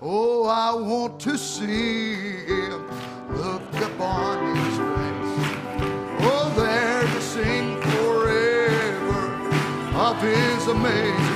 Oh, 0.00 0.44
I 0.46 0.74
want 0.74 1.20
to 1.20 1.38
see 1.38 2.14
him 2.14 2.84
look 3.30 3.62
upon 3.74 4.56
his 4.56 4.76
face. 4.76 5.58
Oh, 6.20 6.52
there 6.56 7.02
to 7.02 7.20
sing 7.20 7.80
forever 7.80 9.22
of 9.94 10.20
his 10.20 10.66
amazing 10.66 11.33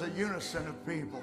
was 0.00 0.10
a 0.10 0.12
unison 0.12 0.66
of 0.66 0.86
people. 0.86 1.22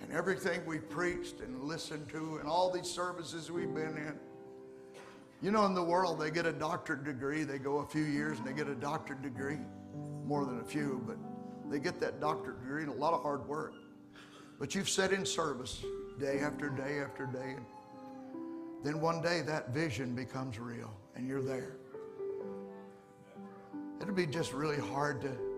And 0.00 0.12
everything 0.12 0.64
we 0.66 0.78
preached 0.78 1.40
and 1.40 1.64
listened 1.64 2.08
to, 2.10 2.36
and 2.36 2.48
all 2.48 2.70
these 2.70 2.88
services 2.88 3.50
we've 3.50 3.74
been 3.74 3.96
in. 3.96 4.14
You 5.42 5.50
know, 5.50 5.66
in 5.66 5.74
the 5.74 5.82
world, 5.82 6.20
they 6.20 6.30
get 6.30 6.46
a 6.46 6.52
doctorate 6.52 7.02
degree. 7.02 7.42
They 7.42 7.58
go 7.58 7.78
a 7.78 7.86
few 7.86 8.04
years 8.04 8.38
and 8.38 8.46
they 8.46 8.52
get 8.52 8.68
a 8.68 8.74
doctorate 8.76 9.22
degree. 9.22 9.58
More 10.24 10.44
than 10.44 10.60
a 10.60 10.64
few, 10.64 11.02
but 11.08 11.16
they 11.70 11.80
get 11.80 11.98
that 12.00 12.20
doctorate 12.20 12.60
degree 12.60 12.84
and 12.84 12.92
a 12.92 12.94
lot 12.94 13.14
of 13.14 13.22
hard 13.22 13.48
work. 13.48 13.74
But 14.60 14.76
you've 14.76 14.88
sat 14.88 15.12
in 15.12 15.26
service 15.26 15.84
day 16.20 16.38
after 16.38 16.68
day 16.68 17.00
after 17.00 17.26
day. 17.26 17.56
And 17.56 18.84
then 18.84 19.00
one 19.00 19.20
day 19.20 19.40
that 19.40 19.70
vision 19.70 20.14
becomes 20.14 20.60
real 20.60 20.94
and 21.16 21.26
you're 21.26 21.42
there. 21.42 21.78
It'll 24.00 24.14
be 24.14 24.26
just 24.26 24.52
really 24.52 24.78
hard 24.78 25.20
to 25.22 25.53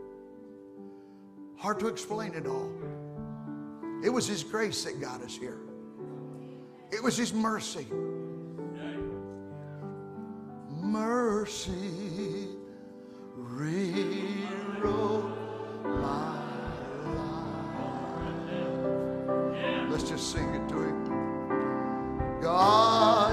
Hard 1.58 1.80
to 1.80 1.88
explain 1.88 2.34
it 2.34 2.46
all. 2.46 2.70
It 4.04 4.10
was 4.10 4.26
His 4.26 4.44
grace 4.44 4.84
that 4.84 5.00
got 5.00 5.22
us 5.22 5.34
here, 5.36 5.58
it 6.92 7.02
was 7.02 7.16
His 7.16 7.32
mercy. 7.32 7.86
Mercy 10.70 12.48
rewrote 13.34 15.24
my 15.84 16.38
life. 17.14 18.60
Let's 19.90 20.08
just 20.08 20.30
sing 20.32 20.48
it 20.54 20.68
to 20.68 20.82
Him. 20.82 21.04
God. 22.40 23.25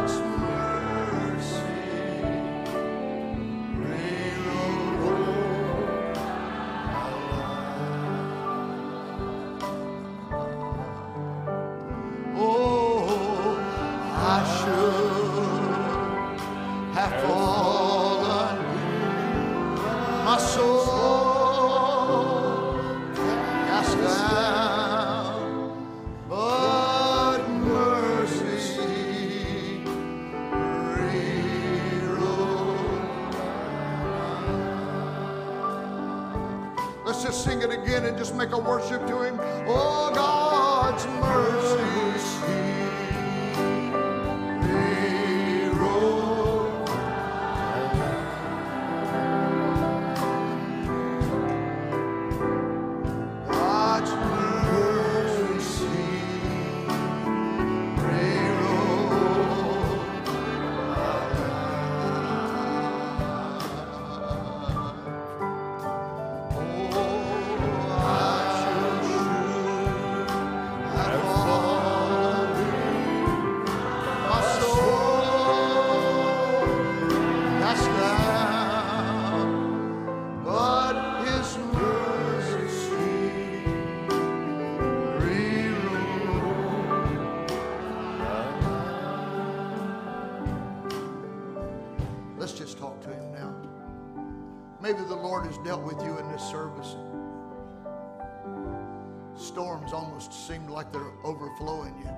They're 101.59 101.67
overflowing 101.67 101.95
you. 101.99 102.09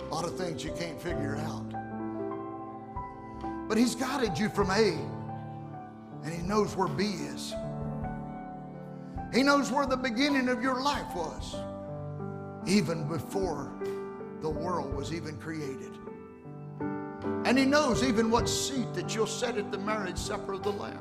A 0.00 0.14
lot 0.14 0.24
of 0.24 0.36
things 0.36 0.64
you 0.64 0.72
can't 0.72 1.00
figure 1.00 1.36
out. 1.36 1.64
But 3.68 3.78
He's 3.78 3.94
guided 3.94 4.38
you 4.38 4.48
from 4.48 4.70
A, 4.70 4.98
and 6.24 6.32
He 6.32 6.42
knows 6.42 6.76
where 6.76 6.88
B 6.88 7.04
is. 7.04 7.54
He 9.32 9.42
knows 9.42 9.72
where 9.72 9.86
the 9.86 9.96
beginning 9.96 10.48
of 10.48 10.62
your 10.62 10.80
life 10.80 11.14
was, 11.14 11.56
even 12.66 13.08
before 13.08 13.72
the 14.40 14.50
world 14.50 14.94
was 14.94 15.12
even 15.12 15.36
created. 15.38 15.90
And 17.44 17.58
He 17.58 17.64
knows 17.64 18.02
even 18.04 18.30
what 18.30 18.48
seat 18.48 18.92
that 18.94 19.14
you'll 19.14 19.26
set 19.26 19.56
at 19.56 19.72
the 19.72 19.78
marriage 19.78 20.18
supper 20.18 20.52
of 20.54 20.62
the 20.62 20.72
Lamb. 20.72 21.00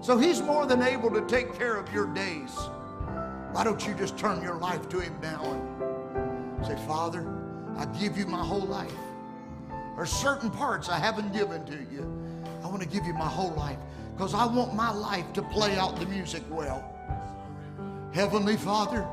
So 0.00 0.18
He's 0.18 0.42
more 0.42 0.66
than 0.66 0.82
able 0.82 1.10
to 1.10 1.22
take 1.26 1.54
care 1.58 1.76
of 1.76 1.92
your 1.92 2.06
days. 2.06 2.52
Why 3.52 3.64
don't 3.64 3.86
you 3.86 3.94
just 3.94 4.16
turn 4.16 4.42
your 4.42 4.56
life 4.56 4.88
to 4.88 5.00
Him 5.00 5.14
now 5.20 5.44
and 5.44 6.66
say, 6.66 6.76
Father, 6.86 7.26
I 7.76 7.84
give 7.98 8.16
you 8.16 8.26
my 8.26 8.42
whole 8.42 8.66
life. 8.66 8.92
There's 9.94 10.10
certain 10.10 10.50
parts 10.50 10.88
I 10.88 10.98
haven't 10.98 11.34
given 11.34 11.64
to 11.66 11.86
you. 11.92 12.10
I 12.64 12.68
want 12.68 12.80
to 12.82 12.88
give 12.88 13.04
you 13.04 13.12
my 13.12 13.28
whole 13.28 13.52
life 13.52 13.76
because 14.16 14.32
I 14.32 14.46
want 14.46 14.74
my 14.74 14.90
life 14.90 15.30
to 15.34 15.42
play 15.42 15.76
out 15.76 15.98
the 15.98 16.06
music 16.06 16.42
well. 16.50 16.82
Heavenly 18.14 18.56
Father, 18.56 19.06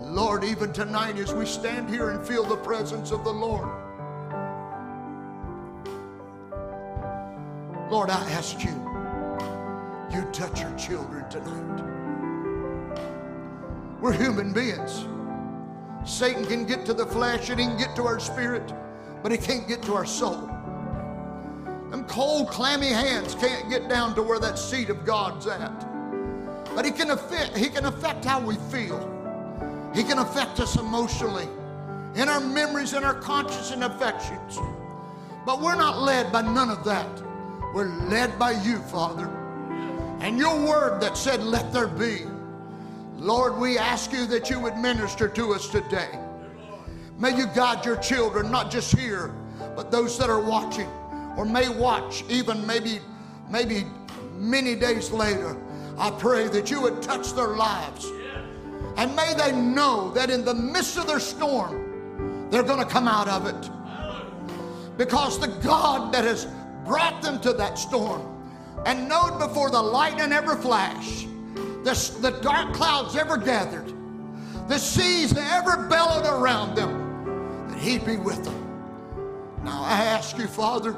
Lord, 0.00 0.42
even 0.42 0.72
tonight 0.72 1.16
as 1.16 1.32
we 1.32 1.46
stand 1.46 1.88
here 1.88 2.10
and 2.10 2.26
feel 2.26 2.44
the 2.44 2.56
presence 2.56 3.12
of 3.12 3.22
the 3.22 3.32
Lord, 3.32 3.68
Lord, 7.88 8.10
I 8.10 8.30
ask 8.32 8.64
you, 8.64 8.72
you 10.12 10.24
touch 10.32 10.60
your 10.60 10.76
children 10.76 11.28
tonight. 11.28 11.91
We're 14.02 14.12
human 14.12 14.52
beings. 14.52 15.06
Satan 16.04 16.44
can 16.44 16.66
get 16.66 16.84
to 16.86 16.92
the 16.92 17.06
flesh 17.06 17.50
and 17.50 17.60
he 17.60 17.66
can 17.66 17.78
get 17.78 17.94
to 17.94 18.02
our 18.02 18.18
spirit, 18.18 18.72
but 19.22 19.30
he 19.30 19.38
can't 19.38 19.68
get 19.68 19.80
to 19.84 19.94
our 19.94 20.04
soul. 20.04 20.50
Them 21.88 22.04
cold, 22.08 22.48
clammy 22.48 22.88
hands 22.88 23.36
can't 23.36 23.70
get 23.70 23.88
down 23.88 24.16
to 24.16 24.22
where 24.24 24.40
that 24.40 24.58
seat 24.58 24.90
of 24.90 25.04
God's 25.04 25.46
at. 25.46 25.86
But 26.74 26.84
he 26.84 26.90
can 26.90 27.10
affect, 27.10 27.56
he 27.56 27.68
can 27.68 27.84
affect 27.84 28.24
how 28.24 28.40
we 28.40 28.56
feel. 28.72 28.98
He 29.94 30.02
can 30.02 30.18
affect 30.18 30.58
us 30.58 30.74
emotionally, 30.74 31.46
in 32.16 32.28
our 32.28 32.40
memories 32.40 32.94
in 32.94 33.04
our 33.04 33.14
conscience 33.14 33.70
and 33.70 33.84
affections. 33.84 34.58
But 35.46 35.60
we're 35.60 35.76
not 35.76 36.00
led 36.02 36.32
by 36.32 36.42
none 36.42 36.70
of 36.70 36.82
that. 36.86 37.22
We're 37.72 37.94
led 38.08 38.36
by 38.36 38.50
you, 38.62 38.78
Father. 38.78 39.28
And 40.20 40.38
your 40.38 40.58
word 40.66 41.00
that 41.02 41.16
said, 41.16 41.44
Let 41.44 41.72
there 41.72 41.86
be. 41.86 42.22
Lord, 43.22 43.56
we 43.56 43.78
ask 43.78 44.12
you 44.12 44.26
that 44.26 44.50
you 44.50 44.58
would 44.58 44.76
minister 44.76 45.28
to 45.28 45.54
us 45.54 45.68
today. 45.68 46.18
May 47.18 47.36
you 47.36 47.46
guide 47.54 47.84
your 47.84 47.94
children, 47.98 48.50
not 48.50 48.68
just 48.68 48.96
here, 48.96 49.32
but 49.76 49.92
those 49.92 50.18
that 50.18 50.28
are 50.28 50.40
watching 50.40 50.88
or 51.36 51.44
may 51.44 51.68
watch 51.68 52.24
even 52.28 52.66
maybe 52.66 52.98
maybe 53.48 53.86
many 54.34 54.74
days 54.74 55.12
later. 55.12 55.56
I 55.98 56.10
pray 56.10 56.48
that 56.48 56.68
you 56.68 56.80
would 56.80 57.00
touch 57.00 57.32
their 57.34 57.54
lives. 57.54 58.10
And 58.96 59.14
may 59.14 59.34
they 59.34 59.52
know 59.52 60.10
that 60.14 60.28
in 60.28 60.44
the 60.44 60.54
midst 60.54 60.98
of 60.98 61.06
their 61.06 61.20
storm, 61.20 62.48
they're 62.50 62.64
going 62.64 62.80
to 62.80 62.90
come 62.90 63.06
out 63.06 63.28
of 63.28 63.46
it. 63.46 64.98
Because 64.98 65.38
the 65.38 65.46
God 65.62 66.12
that 66.12 66.24
has 66.24 66.48
brought 66.84 67.22
them 67.22 67.40
to 67.42 67.52
that 67.52 67.78
storm 67.78 68.42
and 68.84 69.08
known 69.08 69.38
before 69.38 69.70
the 69.70 69.80
lightning 69.80 70.32
ever 70.32 70.56
flashed, 70.56 71.28
the, 71.84 72.18
the 72.20 72.30
dark 72.42 72.74
clouds 72.74 73.16
ever 73.16 73.36
gathered, 73.36 73.92
the 74.68 74.78
seas 74.78 75.36
ever 75.36 75.88
bellowed 75.88 76.26
around 76.26 76.74
them, 76.76 77.68
that 77.68 77.78
He'd 77.78 78.04
be 78.04 78.16
with 78.16 78.44
them. 78.44 78.58
Now 79.64 79.82
I 79.82 80.04
ask 80.04 80.38
you, 80.38 80.46
Father, 80.46 80.92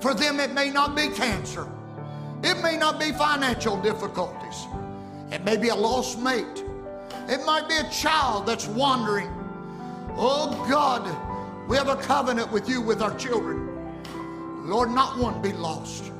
for 0.00 0.14
them 0.14 0.40
it 0.40 0.52
may 0.52 0.70
not 0.70 0.96
be 0.96 1.08
cancer, 1.08 1.66
it 2.42 2.60
may 2.62 2.76
not 2.76 2.98
be 2.98 3.12
financial 3.12 3.80
difficulties, 3.80 4.66
it 5.30 5.44
may 5.44 5.56
be 5.56 5.68
a 5.68 5.74
lost 5.74 6.18
mate, 6.18 6.64
it 7.28 7.44
might 7.46 7.68
be 7.68 7.76
a 7.76 7.88
child 7.90 8.46
that's 8.46 8.66
wandering. 8.66 9.30
Oh 10.16 10.66
God, 10.68 11.04
we 11.68 11.76
have 11.76 11.88
a 11.88 11.96
covenant 11.96 12.52
with 12.52 12.68
you 12.68 12.80
with 12.80 13.00
our 13.00 13.16
children. 13.16 13.70
Lord, 14.68 14.90
not 14.90 15.18
one 15.18 15.42
be 15.42 15.52
lost. 15.52 16.10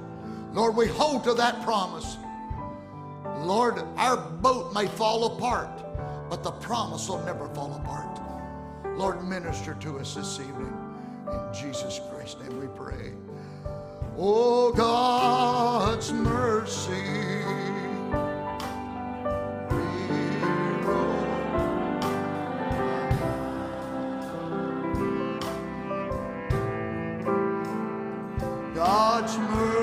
Lord, 0.53 0.77
we 0.77 0.87
hold 0.87 1.25
to 1.25 1.35
that 1.35 1.63
promise. 1.63 2.19
Lord, 3.36 3.82
our 3.97 4.16
boat 4.16 4.73
may 4.73 4.86
fall 4.86 5.36
apart, 5.36 5.70
but 6.31 6.43
the 6.43 6.52
promise 6.52 7.09
will 7.09 7.23
never 7.24 7.48
fall 7.48 7.74
apart. 7.74 8.20
Lord, 8.97 9.23
minister 9.24 9.74
to 9.81 9.98
us 9.98 10.15
this 10.15 10.40
evening. 10.40 10.73
In 11.27 11.55
Jesus 11.55 12.01
Christ's 12.11 12.40
name 12.40 12.61
we 12.61 12.66
pray. 12.69 13.12
Oh, 14.16 14.73
God's 14.73 16.12
mercy. 16.12 16.93
God's 28.74 29.39
mercy. 29.39 29.74